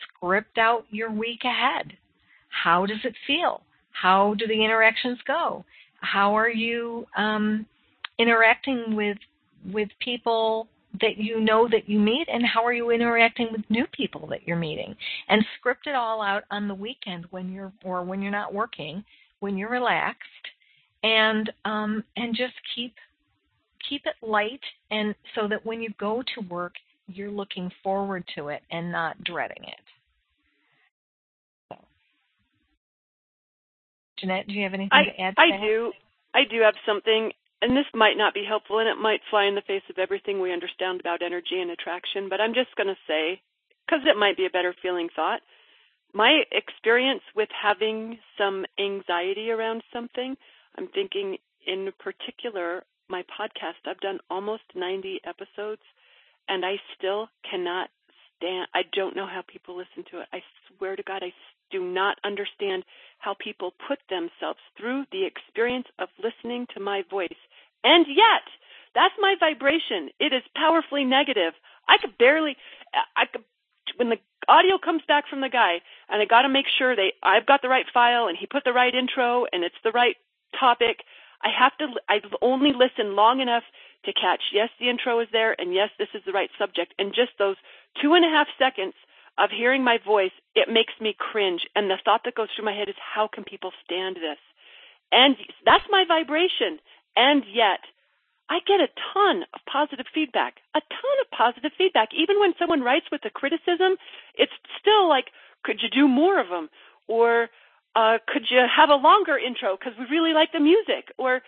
script 0.03 0.57
out 0.57 0.85
your 0.89 1.11
week 1.11 1.43
ahead. 1.43 1.97
How 2.49 2.85
does 2.85 3.03
it 3.03 3.15
feel? 3.25 3.63
How 3.91 4.35
do 4.35 4.47
the 4.47 4.63
interactions 4.63 5.19
go? 5.25 5.65
How 6.03 6.37
are 6.37 6.49
you 6.49 7.07
um, 7.17 7.65
interacting 8.19 8.95
with 8.95 9.17
with 9.71 9.89
people 9.99 10.67
that 11.01 11.17
you 11.17 11.39
know 11.39 11.67
that 11.69 11.89
you 11.89 11.99
meet, 11.99 12.27
and 12.31 12.45
how 12.45 12.63
are 12.63 12.73
you 12.73 12.91
interacting 12.91 13.47
with 13.51 13.61
new 13.69 13.85
people 13.93 14.27
that 14.27 14.45
you're 14.45 14.57
meeting? 14.57 14.95
And 15.29 15.43
script 15.57 15.87
it 15.87 15.95
all 15.95 16.21
out 16.21 16.43
on 16.51 16.67
the 16.67 16.75
weekend 16.75 17.25
when 17.31 17.51
you're 17.51 17.71
or 17.83 18.03
when 18.03 18.21
you're 18.21 18.31
not 18.31 18.53
working, 18.53 19.03
when 19.39 19.57
you're 19.57 19.69
relaxed, 19.69 20.27
and 21.03 21.51
um, 21.65 22.03
and 22.15 22.35
just 22.35 22.53
keep 22.75 22.93
keep 23.89 24.03
it 24.05 24.15
light, 24.25 24.61
and 24.91 25.15
so 25.35 25.47
that 25.47 25.65
when 25.65 25.81
you 25.81 25.89
go 25.99 26.21
to 26.35 26.41
work, 26.49 26.73
you're 27.07 27.31
looking 27.31 27.71
forward 27.81 28.23
to 28.35 28.49
it 28.49 28.61
and 28.71 28.91
not 28.91 29.21
dreading 29.23 29.63
it. 29.63 29.79
So. 31.69 31.77
Jeanette, 34.23 34.47
do 34.47 34.53
you 34.53 34.63
have 34.63 34.73
anything 34.73 34.89
I 34.93 35.03
to 35.03 35.21
add 35.21 35.35
to 35.35 35.41
I 35.41 35.51
that? 35.51 35.61
do. 35.61 35.91
I 36.33 36.43
do 36.49 36.61
have 36.61 36.75
something, 36.85 37.31
and 37.61 37.75
this 37.75 37.85
might 37.93 38.17
not 38.17 38.33
be 38.33 38.45
helpful, 38.47 38.79
and 38.79 38.87
it 38.87 38.95
might 38.95 39.19
fly 39.29 39.43
in 39.45 39.55
the 39.55 39.67
face 39.67 39.83
of 39.89 39.99
everything 39.99 40.39
we 40.39 40.53
understand 40.53 41.01
about 41.01 41.21
energy 41.21 41.59
and 41.59 41.71
attraction. 41.71 42.29
But 42.29 42.39
I'm 42.39 42.53
just 42.53 42.73
going 42.77 42.87
to 42.87 42.97
say, 43.05 43.41
because 43.85 44.01
it 44.07 44.17
might 44.17 44.37
be 44.37 44.45
a 44.45 44.49
better 44.49 44.73
feeling 44.81 45.09
thought, 45.13 45.41
my 46.13 46.43
experience 46.51 47.21
with 47.35 47.49
having 47.51 48.17
some 48.37 48.65
anxiety 48.79 49.51
around 49.51 49.83
something, 49.91 50.37
I'm 50.77 50.87
thinking 50.87 51.37
in 51.67 51.91
particular 51.99 52.83
my 53.09 53.23
podcast. 53.23 53.83
I've 53.85 53.99
done 53.99 54.19
almost 54.29 54.63
90 54.73 55.21
episodes, 55.25 55.81
and 56.47 56.63
I 56.65 56.75
still 56.97 57.27
cannot 57.49 57.89
stand. 58.37 58.67
I 58.73 58.83
don't 58.95 59.15
know 59.15 59.27
how 59.27 59.43
people 59.47 59.75
listen 59.75 60.05
to 60.11 60.21
it. 60.21 60.27
I 60.31 60.41
swear 60.77 60.95
to 60.95 61.03
God, 61.03 61.23
I 61.23 61.33
do 61.73 61.83
not 61.83 62.19
understand 62.23 62.85
how 63.17 63.35
people 63.39 63.73
put 63.87 63.99
themselves 64.09 64.59
through 64.77 65.05
the 65.11 65.25
experience 65.25 65.87
of 65.97 66.09
listening 66.21 66.67
to 66.73 66.79
my 66.79 67.03
voice. 67.09 67.41
And 67.83 68.05
yet, 68.07 68.45
that's 68.93 69.15
my 69.19 69.35
vibration. 69.39 70.09
It 70.19 70.33
is 70.33 70.43
powerfully 70.55 71.03
negative. 71.03 71.53
I 71.89 71.97
could 71.97 72.17
barely, 72.17 72.55
I 73.17 73.25
could, 73.25 73.43
when 73.97 74.09
the 74.09 74.19
audio 74.47 74.77
comes 74.77 75.01
back 75.07 75.25
from 75.27 75.41
the 75.41 75.49
guy, 75.49 75.81
and 76.09 76.21
I 76.21 76.25
got 76.25 76.43
to 76.43 76.49
make 76.49 76.67
sure 76.77 76.95
they 76.95 77.13
I've 77.23 77.45
got 77.45 77.61
the 77.61 77.69
right 77.69 77.85
file 77.93 78.27
and 78.27 78.37
he 78.37 78.45
put 78.45 78.63
the 78.63 78.73
right 78.73 78.93
intro 78.93 79.45
and 79.51 79.63
it's 79.63 79.81
the 79.83 79.91
right 79.91 80.15
topic. 80.57 81.03
I 81.41 81.49
have 81.57 81.75
to 81.79 81.87
I 82.07 82.21
only 82.41 82.71
listen 82.71 83.15
long 83.15 83.41
enough 83.41 83.63
to 84.05 84.13
catch 84.13 84.41
yes 84.51 84.69
the 84.79 84.89
intro 84.89 85.19
is 85.19 85.27
there 85.31 85.59
and 85.59 85.73
yes 85.73 85.89
this 85.97 86.09
is 86.13 86.21
the 86.25 86.31
right 86.31 86.49
subject 86.59 86.93
and 86.99 87.13
just 87.13 87.31
those 87.39 87.55
two 88.01 88.13
and 88.13 88.25
a 88.25 88.29
half 88.29 88.47
seconds 88.59 88.93
of 89.37 89.49
hearing 89.49 89.83
my 89.83 89.97
voice 90.05 90.31
it 90.55 90.69
makes 90.71 90.93
me 91.01 91.15
cringe 91.17 91.61
and 91.75 91.89
the 91.89 91.97
thought 92.03 92.21
that 92.25 92.35
goes 92.35 92.49
through 92.55 92.65
my 92.65 92.73
head 92.73 92.89
is 92.89 92.95
how 92.97 93.27
can 93.27 93.43
people 93.43 93.71
stand 93.83 94.15
this 94.15 94.39
and 95.11 95.35
that's 95.65 95.85
my 95.89 96.03
vibration 96.07 96.79
and 97.15 97.43
yet 97.53 97.79
I 98.49 98.59
get 98.67 98.81
a 98.81 98.91
ton 99.13 99.45
of 99.53 99.61
positive 99.71 100.05
feedback, 100.13 100.57
a 100.75 100.81
ton 100.81 101.17
of 101.21 101.31
positive 101.31 101.71
feedback. 101.77 102.09
Even 102.13 102.39
when 102.39 102.53
someone 102.59 102.81
writes 102.81 103.05
with 103.11 103.23
a 103.25 103.29
criticism, 103.29 103.95
it's 104.35 104.51
still 104.79 105.07
like, 105.07 105.27
could 105.63 105.79
you 105.81 105.89
do 105.89 106.07
more 106.07 106.39
of 106.39 106.49
them? 106.49 106.69
Or 107.07 107.49
uh, 107.95 108.17
could 108.27 108.43
you 108.49 108.59
have 108.59 108.89
a 108.89 108.95
longer 108.95 109.37
intro 109.37 109.77
because 109.77 109.93
we 109.97 110.05
really 110.05 110.33
like 110.33 110.51
the 110.51 110.59
music? 110.59 111.09
Or 111.17 111.41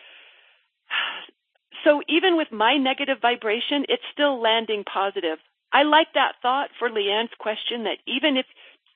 so 1.84 2.02
even 2.08 2.38
with 2.38 2.48
my 2.52 2.78
negative 2.78 3.18
vibration, 3.22 3.86
it's 3.90 4.04
still 4.14 4.42
landing 4.42 4.84
positive. 4.84 5.38
I 5.76 5.84
like 5.84 6.08
that 6.16 6.40
thought 6.42 6.70
for 6.80 6.88
Leanne's 6.90 7.36
question 7.38 7.84
that 7.84 8.00
even 8.08 8.38
if 8.38 8.46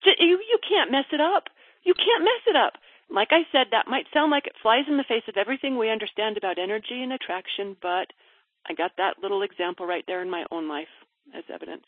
you, 0.05 0.39
you 0.39 0.59
can't 0.63 0.91
mess 0.91 1.11
it 1.11 1.19
up, 1.19 1.51
you 1.83 1.93
can't 1.93 2.23
mess 2.23 2.43
it 2.47 2.55
up 2.55 2.79
like 3.09 3.29
I 3.31 3.41
said, 3.51 3.67
that 3.71 3.87
might 3.87 4.05
sound 4.13 4.31
like 4.31 4.45
it 4.45 4.55
flies 4.61 4.85
in 4.87 4.97
the 4.97 5.03
face 5.03 5.23
of 5.27 5.37
everything 5.37 5.77
we 5.77 5.89
understand 5.89 6.37
about 6.37 6.59
energy 6.59 7.01
and 7.01 7.13
attraction, 7.13 7.75
but 7.81 8.07
I 8.67 8.73
got 8.73 8.91
that 8.97 9.15
little 9.21 9.41
example 9.41 9.85
right 9.85 10.03
there 10.07 10.21
in 10.21 10.29
my 10.29 10.45
own 10.51 10.69
life 10.69 10.87
as 11.35 11.43
evidence. 11.51 11.85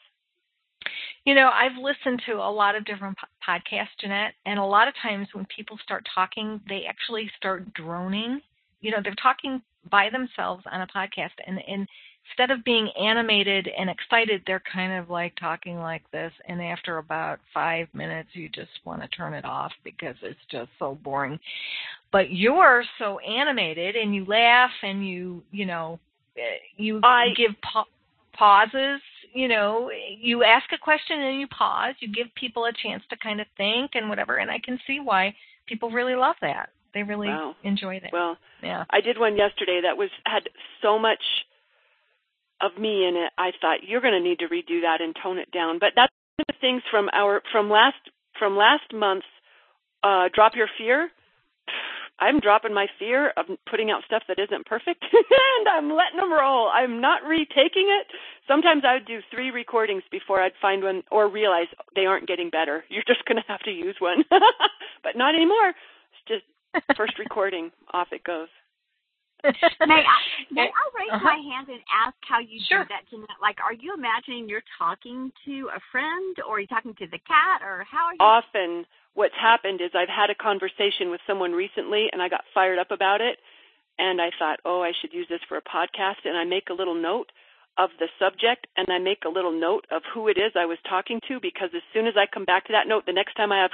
You 1.26 1.36
know, 1.36 1.50
I've 1.54 1.78
listened 1.80 2.24
to 2.26 2.34
a 2.34 2.52
lot 2.52 2.76
of 2.76 2.86
different 2.86 3.18
podcasts, 3.48 4.00
Jeanette, 4.00 4.34
and 4.48 4.58
a 4.58 4.66
lot 4.66 4.88
of 4.88 4.96
times 5.02 5.28
when 5.34 5.46
people 5.56 5.78
start 5.84 6.08
talking, 6.14 6.60
they 6.68 6.86
actually 6.90 7.30
start 7.38 7.72
droning. 7.76 8.42
You 8.80 8.90
know, 8.90 8.98
they're 9.04 9.14
talking 9.22 9.62
by 9.92 10.10
themselves 10.10 10.64
on 10.72 10.82
a 10.82 10.88
podcast, 10.88 11.38
and, 11.46 11.60
and 11.68 11.88
instead 12.32 12.52
of 12.52 12.64
being 12.64 12.90
animated 13.00 13.70
and 13.78 13.90
excited, 13.90 14.42
they're 14.46 14.64
kind 14.72 14.94
of 14.94 15.10
like 15.10 15.34
talking 15.40 15.78
like 15.78 16.04
this. 16.12 16.32
And 16.48 16.62
after 16.62 16.98
about 16.98 17.40
five 17.54 17.88
minutes, 17.94 18.30
you 18.34 18.50
just 18.50 18.70
want 18.86 19.02
to 19.02 19.08
turn 19.10 19.34
it 19.34 19.46
off 19.46 19.72
because 19.84 20.16
it's 20.22 20.40
just 20.50 20.70
so 20.80 20.98
boring. 21.04 21.40
But 22.12 22.32
you're 22.32 22.84
so 23.00 23.20
animated 23.20 23.96
and 23.96 24.14
you 24.14 24.26
laugh 24.26 24.72
and 24.84 25.08
you, 25.08 25.44
you 25.52 25.66
know, 25.66 26.00
eh, 26.38 26.42
you 26.78 27.00
I, 27.04 27.28
give 27.36 27.52
pa- 27.62 27.86
pauses. 28.34 29.02
You 29.34 29.48
know, 29.48 29.90
you 30.20 30.44
ask 30.44 30.66
a 30.74 30.78
question 30.78 31.22
and 31.22 31.40
you 31.40 31.48
pause. 31.48 31.96
You 32.00 32.12
give 32.12 32.28
people 32.36 32.66
a 32.66 32.74
chance 32.84 33.04
to 33.10 33.18
kind 33.18 33.40
of 33.40 33.48
think 33.56 33.92
and 33.94 34.10
whatever. 34.10 34.38
And 34.38 34.52
I 34.52 34.60
can 34.60 34.78
see 34.86 35.00
why 35.02 35.34
people 35.68 35.90
really 35.90 36.16
love 36.16 36.36
that. 36.42 36.70
They 36.94 37.04
really 37.04 37.30
wow. 37.30 37.56
enjoy 37.64 38.02
that. 38.02 38.12
Well, 38.12 38.38
yeah. 38.62 38.84
I 38.90 39.00
did 39.00 39.18
one 39.18 39.38
yesterday 39.38 39.80
that 39.84 39.96
was 39.96 40.10
had 40.26 40.50
so 40.82 41.00
much 41.00 41.22
of 42.62 42.80
me 42.80 43.08
in 43.08 43.16
it, 43.16 43.32
I 43.38 43.52
thought 43.60 43.84
you're 43.84 44.02
going 44.02 44.14
to 44.14 44.20
need 44.20 44.40
to 44.40 44.48
redo 44.48 44.82
that 44.82 45.02
and 45.02 45.16
tone 45.22 45.38
it 45.38 45.52
down. 45.52 45.80
But 45.80 45.94
that's 45.96 46.14
one 46.38 46.46
of 46.48 46.56
the 46.56 46.60
things 46.62 46.84
from 46.90 47.10
our 47.14 47.42
from 47.52 47.70
last 47.70 47.98
from 48.38 48.58
last 48.58 48.94
month's 48.94 49.26
uh, 50.04 50.30
drop 50.34 50.54
your 50.56 50.68
fear. 50.78 51.10
I'm 52.20 52.40
dropping 52.40 52.74
my 52.74 52.86
fear 53.00 53.32
of 53.36 53.46
putting 53.70 53.90
out 53.90 54.04
stuff 54.06 54.22
that 54.28 54.38
isn't 54.38 54.68
perfect, 54.68 55.04
and 55.12 55.68
I'm 55.68 55.90
letting 55.90 56.20
them 56.20 56.32
roll. 56.32 56.70
I'm 56.72 57.02
not 57.02 57.24
retaking 57.24 57.90
it. 57.90 58.08
Sometimes 58.48 58.84
I 58.86 58.94
would 58.94 59.08
do 59.08 59.22
three 59.32 59.50
recordings 59.50 60.04
before 60.12 60.40
I'd 60.40 60.52
find 60.62 60.84
one 60.84 61.02
or 61.10 61.28
realize 61.28 61.66
they 61.96 62.06
aren't 62.06 62.28
getting 62.28 62.52
better. 62.52 62.84
You're 62.90 63.08
just 63.08 63.26
going 63.26 63.38
to 63.38 63.48
have 63.48 63.62
to 63.62 63.72
use 63.72 63.96
one, 64.00 64.24
but 64.30 65.16
not 65.16 65.34
anymore. 65.34 65.70
It's 65.70 66.28
just 66.28 66.96
first 66.98 67.18
recording, 67.18 67.72
off 67.92 68.10
it 68.12 68.24
goes 68.24 68.50
may 69.88 70.02
I, 70.06 70.18
may 70.52 70.70
I 70.70 70.86
raise 70.94 71.14
uh-huh. 71.14 71.24
my 71.24 71.40
hand 71.42 71.68
and 71.70 71.82
ask 71.90 72.16
how 72.22 72.40
you 72.40 72.60
sure. 72.68 72.84
do 72.84 72.90
that, 72.90 73.10
Jeanette? 73.10 73.42
Like, 73.42 73.58
are 73.64 73.74
you 73.74 73.94
imagining 73.94 74.48
you're 74.48 74.66
talking 74.78 75.32
to 75.46 75.70
a 75.76 75.80
friend, 75.92 76.38
or 76.48 76.58
are 76.58 76.60
you 76.60 76.68
talking 76.68 76.94
to 76.96 77.08
the 77.08 77.20
cat, 77.26 77.62
or 77.64 77.86
how 77.90 78.10
are 78.10 78.14
you? 78.14 78.22
Often, 78.22 78.86
what's 79.14 79.36
happened 79.40 79.82
is 79.82 79.92
I've 79.94 80.12
had 80.12 80.30
a 80.30 80.36
conversation 80.36 81.10
with 81.10 81.22
someone 81.26 81.52
recently, 81.52 82.08
and 82.12 82.22
I 82.22 82.30
got 82.30 82.44
fired 82.54 82.80
up 82.80 82.92
about 82.92 83.22
it, 83.22 83.40
and 83.98 84.22
I 84.22 84.30
thought, 84.38 84.60
oh, 84.66 84.82
I 84.82 84.94
should 85.00 85.14
use 85.14 85.28
this 85.30 85.42
for 85.48 85.58
a 85.58 85.62
podcast, 85.62 86.26
and 86.26 86.38
I 86.38 86.46
make 86.46 86.70
a 86.70 86.78
little 86.78 86.96
note 86.96 87.32
of 87.78 87.90
the 88.00 88.08
subject, 88.20 88.68
and 88.78 88.88
I 88.90 89.00
make 89.00 89.24
a 89.26 89.30
little 89.30 89.58
note 89.58 89.86
of 89.92 90.02
who 90.14 90.28
it 90.28 90.38
is 90.38 90.52
I 90.56 90.66
was 90.66 90.78
talking 90.88 91.20
to, 91.28 91.40
because 91.42 91.70
as 91.76 91.84
soon 91.94 92.08
as 92.08 92.16
I 92.18 92.26
come 92.32 92.46
back 92.46 92.66
to 92.68 92.74
that 92.74 92.88
note, 92.88 93.06
the 93.06 93.14
next 93.14 93.36
time 93.36 93.52
I 93.52 93.62
have 93.62 93.72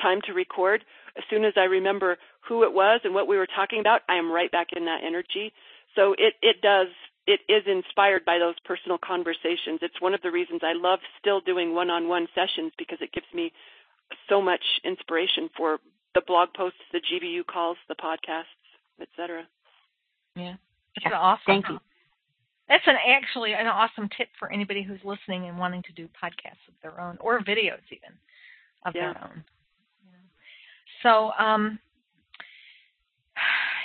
time 0.00 0.20
to 0.26 0.32
record, 0.32 0.84
as 1.16 1.24
soon 1.28 1.44
as 1.44 1.54
I 1.56 1.64
remember 1.64 2.16
who 2.48 2.64
it 2.64 2.72
was 2.72 3.00
and 3.04 3.14
what 3.14 3.28
we 3.28 3.36
were 3.36 3.46
talking 3.46 3.80
about, 3.80 4.02
I 4.08 4.16
am 4.16 4.30
right 4.32 4.50
back 4.50 4.68
in 4.76 4.86
that 4.86 5.02
energy. 5.04 5.52
So 5.94 6.14
it, 6.18 6.34
it 6.42 6.60
does, 6.62 6.88
it 7.26 7.40
is 7.48 7.64
inspired 7.66 8.24
by 8.24 8.38
those 8.38 8.54
personal 8.64 8.98
conversations. 8.98 9.80
It's 9.82 10.00
one 10.00 10.14
of 10.14 10.22
the 10.22 10.30
reasons 10.30 10.60
I 10.62 10.72
love 10.74 11.00
still 11.18 11.40
doing 11.40 11.74
one 11.74 11.90
on 11.90 12.08
one 12.08 12.26
sessions 12.34 12.72
because 12.78 12.98
it 13.00 13.12
gives 13.12 13.26
me 13.34 13.52
so 14.28 14.40
much 14.40 14.62
inspiration 14.84 15.50
for 15.56 15.78
the 16.14 16.22
blog 16.26 16.48
posts, 16.56 16.80
the 16.92 17.00
GVU 17.00 17.46
calls, 17.46 17.76
the 17.88 17.94
podcasts, 17.94 18.44
etc. 19.00 19.46
Yeah. 20.34 20.54
That's 21.02 21.14
awesome. 21.16 21.42
Thank 21.46 21.68
you. 21.68 21.78
That's 22.68 22.86
an 22.86 22.96
actually 23.08 23.52
an 23.52 23.66
awesome 23.66 24.08
tip 24.16 24.28
for 24.38 24.52
anybody 24.52 24.82
who's 24.82 25.00
listening 25.04 25.48
and 25.48 25.58
wanting 25.58 25.82
to 25.82 25.92
do 25.92 26.08
podcasts 26.22 26.62
of 26.68 26.74
their 26.82 27.00
own 27.00 27.18
or 27.20 27.40
videos 27.40 27.82
even 27.90 28.14
of 28.86 28.94
yeah. 28.94 29.12
their 29.12 29.24
own. 29.24 29.44
So, 31.02 31.32
um, 31.38 31.78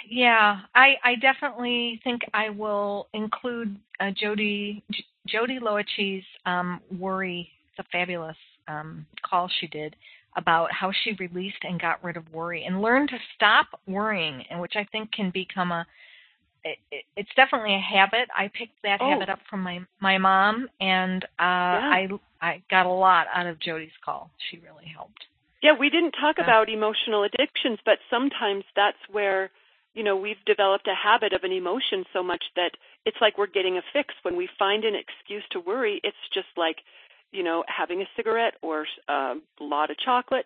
yeah, 0.09 0.61
I, 0.73 0.95
I 1.03 1.15
definitely 1.15 1.99
think 2.03 2.21
I 2.33 2.49
will 2.49 3.07
include 3.13 3.75
uh, 3.99 4.11
Jody 4.11 4.83
J- 4.91 5.05
Jody 5.27 5.59
Loichi's 5.59 6.25
um, 6.45 6.81
worry. 6.99 7.49
It's 7.69 7.87
a 7.87 7.89
fabulous 7.91 8.37
um, 8.67 9.05
call 9.27 9.49
she 9.59 9.67
did 9.67 9.95
about 10.37 10.71
how 10.71 10.91
she 11.03 11.13
released 11.13 11.63
and 11.63 11.79
got 11.79 12.03
rid 12.03 12.17
of 12.17 12.33
worry 12.33 12.65
and 12.65 12.81
learned 12.81 13.09
to 13.09 13.17
stop 13.35 13.67
worrying, 13.87 14.43
and 14.49 14.59
which 14.59 14.73
I 14.75 14.85
think 14.91 15.11
can 15.11 15.31
become 15.31 15.71
a 15.71 15.85
it, 16.63 16.79
it, 16.91 17.05
it's 17.15 17.29
definitely 17.35 17.75
a 17.75 17.79
habit. 17.79 18.27
I 18.35 18.47
picked 18.47 18.81
that 18.83 18.99
oh. 19.01 19.09
habit 19.09 19.29
up 19.29 19.39
from 19.49 19.61
my 19.61 19.79
my 19.99 20.17
mom, 20.17 20.67
and 20.81 21.23
uh, 21.23 21.27
yeah. 21.39 21.91
I 21.93 22.07
I 22.41 22.63
got 22.69 22.85
a 22.85 22.91
lot 22.91 23.27
out 23.33 23.45
of 23.45 23.59
Jody's 23.59 23.89
call. 24.03 24.31
She 24.49 24.57
really 24.57 24.91
helped. 24.93 25.25
Yeah, 25.61 25.73
we 25.79 25.89
didn't 25.89 26.11
talk 26.11 26.35
about 26.37 26.69
emotional 26.69 27.23
addictions, 27.23 27.79
but 27.85 27.97
sometimes 28.09 28.63
that's 28.75 28.99
where, 29.11 29.49
you 29.95 30.03
know, 30.03 30.15
we've 30.17 30.43
developed 30.45 30.87
a 30.87 30.93
habit 30.93 31.33
of 31.33 31.43
an 31.43 31.53
emotion 31.53 32.03
so 32.13 32.21
much 32.21 32.43
that 32.55 32.71
it's 33.05 33.17
like 33.21 33.37
we're 33.37 33.47
getting 33.47 33.77
a 33.77 33.81
fix. 33.93 34.13
When 34.21 34.35
we 34.35 34.49
find 34.59 34.83
an 34.83 34.93
excuse 34.93 35.43
to 35.51 35.59
worry, 35.61 36.01
it's 36.03 36.17
just 36.33 36.51
like, 36.57 36.77
you 37.31 37.43
know, 37.43 37.63
having 37.67 38.01
a 38.01 38.05
cigarette 38.15 38.55
or 38.61 38.85
uh, 39.07 39.35
a 39.59 39.63
lot 39.63 39.89
of 39.89 39.97
chocolate, 39.97 40.45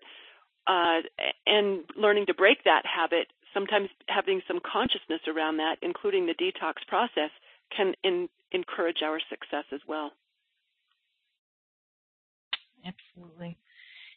uh, 0.67 1.01
and 1.47 1.81
learning 1.97 2.27
to 2.27 2.33
break 2.33 2.63
that 2.63 2.83
habit. 2.85 3.27
Sometimes 3.53 3.89
having 4.07 4.41
some 4.47 4.59
consciousness 4.61 5.21
around 5.27 5.57
that, 5.57 5.77
including 5.81 6.27
the 6.27 6.35
detox 6.35 6.75
process, 6.87 7.31
can 7.75 7.95
in, 8.03 8.29
encourage 8.51 9.01
our 9.03 9.19
success 9.29 9.65
as 9.73 9.81
well. 9.87 10.11
Absolutely. 12.85 13.57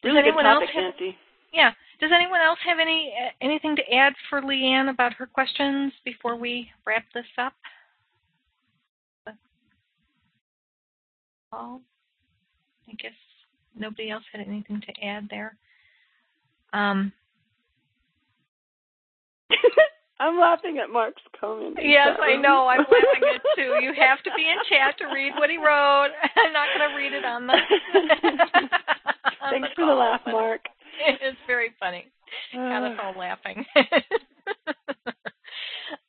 Really 0.05 0.21
Does 0.21 0.25
anyone 0.27 0.45
good 0.45 0.51
topic, 0.51 0.69
else 0.69 0.85
have, 0.85 0.95
Nancy. 1.01 1.17
Yeah. 1.53 1.71
Does 2.01 2.11
anyone 2.15 2.41
else 2.41 2.59
have 2.67 2.79
any 2.81 3.15
uh, 3.17 3.31
anything 3.41 3.77
to 3.77 3.95
add 3.95 4.13
for 4.29 4.41
Leanne 4.43 4.91
about 4.91 5.15
her 5.15 5.27
questions 5.27 5.93
before 6.05 6.37
we 6.37 6.69
wrap 6.85 7.05
this 7.15 7.27
up? 7.39 7.53
Paul, 11.51 11.83
I 12.89 12.93
guess 12.95 13.13
nobody 13.77 14.11
else 14.11 14.25
had 14.33 14.41
anything 14.47 14.81
to 14.81 15.07
add 15.07 15.29
there. 15.31 15.55
Um, 16.73 17.13
I'm 20.21 20.39
laughing 20.39 20.79
at 20.79 20.89
Mark's 20.89 21.23
comment. 21.39 21.77
Yes, 21.83 22.17
I 22.23 22.37
know. 22.37 22.69
I'm 22.69 22.79
laughing 22.91 23.29
at 23.29 23.37
it 23.37 23.43
too. 23.55 23.85
You 23.85 23.93
have 24.01 24.23
to 24.25 24.31
be 24.35 24.43
in 24.43 24.57
chat 24.71 24.97
to 24.99 25.07
read 25.13 25.35
what 25.37 25.51
he 25.51 25.59
wrote. 25.59 26.09
I'm 26.37 26.53
not 26.53 26.69
going 26.77 26.89
to 26.89 26.97
read 26.97 27.13
it 27.13 27.25
on 27.25 27.47
the. 27.47 27.59
Thanks 29.51 29.69
for 29.77 29.85
the 29.85 29.93
laugh, 29.93 30.23
Mark. 30.27 30.63
It's 31.23 31.39
very 31.47 31.71
funny. 31.79 32.07
Got 32.53 32.93
us 32.93 32.99
all 33.03 33.15
laughing. 33.19 33.65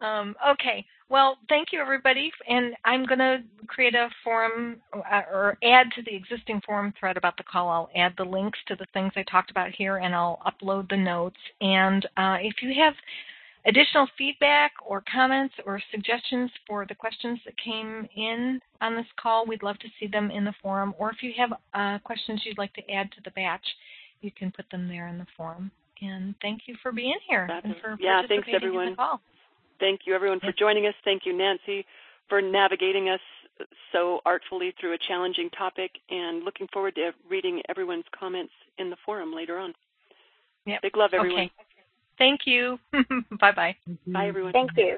um, 0.02 0.36
okay. 0.52 0.86
Well, 1.10 1.38
thank 1.50 1.70
you, 1.72 1.80
everybody. 1.80 2.32
And 2.48 2.76
I'm 2.86 3.06
going 3.06 3.20
to 3.20 3.44
create 3.68 3.96
a 3.96 4.10
forum 4.24 4.78
uh, 4.94 5.22
or 5.32 5.58
add 5.64 5.88
to 5.96 6.02
the 6.04 6.16
existing 6.16 6.62
forum 6.66 6.94
thread 7.00 7.18
about 7.18 7.38
the 7.38 7.44
call. 7.44 7.70
I'll 7.70 7.90
add 7.96 8.14
the 8.18 8.24
links 8.24 8.60
to 8.68 8.76
the 8.76 8.88
things 8.94 9.12
I 9.16 9.24
talked 9.24 9.52
about 9.52 9.72
here 9.72 9.98
and 9.98 10.16
I'll 10.16 10.40
upload 10.46 10.90
the 10.90 10.98
notes. 10.98 11.38
And 11.62 12.06
uh, 12.18 12.38
if 12.42 12.56
you 12.62 12.74
have 12.82 12.94
additional 13.66 14.08
feedback 14.18 14.74
or 14.86 15.04
comments 15.12 15.56
or 15.66 15.82
suggestions 15.92 16.52
for 16.68 16.86
the 16.88 16.96
questions 16.96 17.40
that 17.46 17.54
came 17.64 18.08
in 18.16 18.60
on 18.82 18.96
this 18.96 19.06
call, 19.20 19.46
we'd 19.46 19.64
love 19.64 19.80
to 19.80 19.88
see 20.00 20.08
them 20.08 20.32
in 20.32 20.44
the 20.44 20.54
forum. 20.62 20.94
Or 20.98 21.12
if 21.12 21.18
you 21.22 21.32
have 21.38 21.54
uh, 21.74 22.00
questions 22.00 22.42
you'd 22.46 22.58
like 22.58 22.74
to 22.74 22.92
add 22.92 23.12
to 23.12 23.22
the 23.24 23.32
batch, 23.32 23.66
you 24.24 24.32
can 24.32 24.52
put 24.52 24.70
them 24.72 24.88
there 24.88 25.08
in 25.08 25.18
the 25.18 25.28
forum. 25.36 25.72
And 26.02 26.36
thank 26.42 26.64
you 26.66 26.76
for 26.82 26.92
being 26.92 27.16
here 27.28 27.48
and 27.64 27.76
for 27.82 27.98
yeah, 28.00 28.22
participating 28.22 28.44
thanks 28.44 28.50
everyone. 28.54 28.88
in 28.88 28.90
the 28.92 28.98
call. 28.98 29.22
Thank 29.80 30.02
you 30.06 30.14
everyone 30.16 30.40
for 30.40 30.52
joining 30.52 30.86
us. 30.86 30.94
Thank 31.04 31.26
you 31.26 31.38
Nancy 31.38 31.86
for 32.30 32.42
navigating 32.42 33.10
us 33.10 33.20
so 33.92 34.20
artfully 34.26 34.74
through 34.80 34.94
a 34.94 34.98
challenging 35.08 35.50
topic 35.52 35.92
and 36.10 36.44
looking 36.44 36.68
forward 36.74 36.96
to 36.96 37.12
reading 37.30 37.62
everyone's 37.70 38.06
comments 38.18 38.52
in 38.80 38.90
the 38.90 38.98
forum 39.06 39.34
later 39.34 39.58
on. 39.58 39.74
Yep. 40.66 40.82
Big 40.82 40.98
love 40.98 41.12
everyone. 41.14 41.44
Okay. 41.44 41.52
Thank 42.18 42.42
you. 42.46 42.80
Bye-bye. 43.40 43.76
Bye 44.08 44.28
everyone. 44.28 44.54
Thank 44.54 44.72
you. 44.78 44.98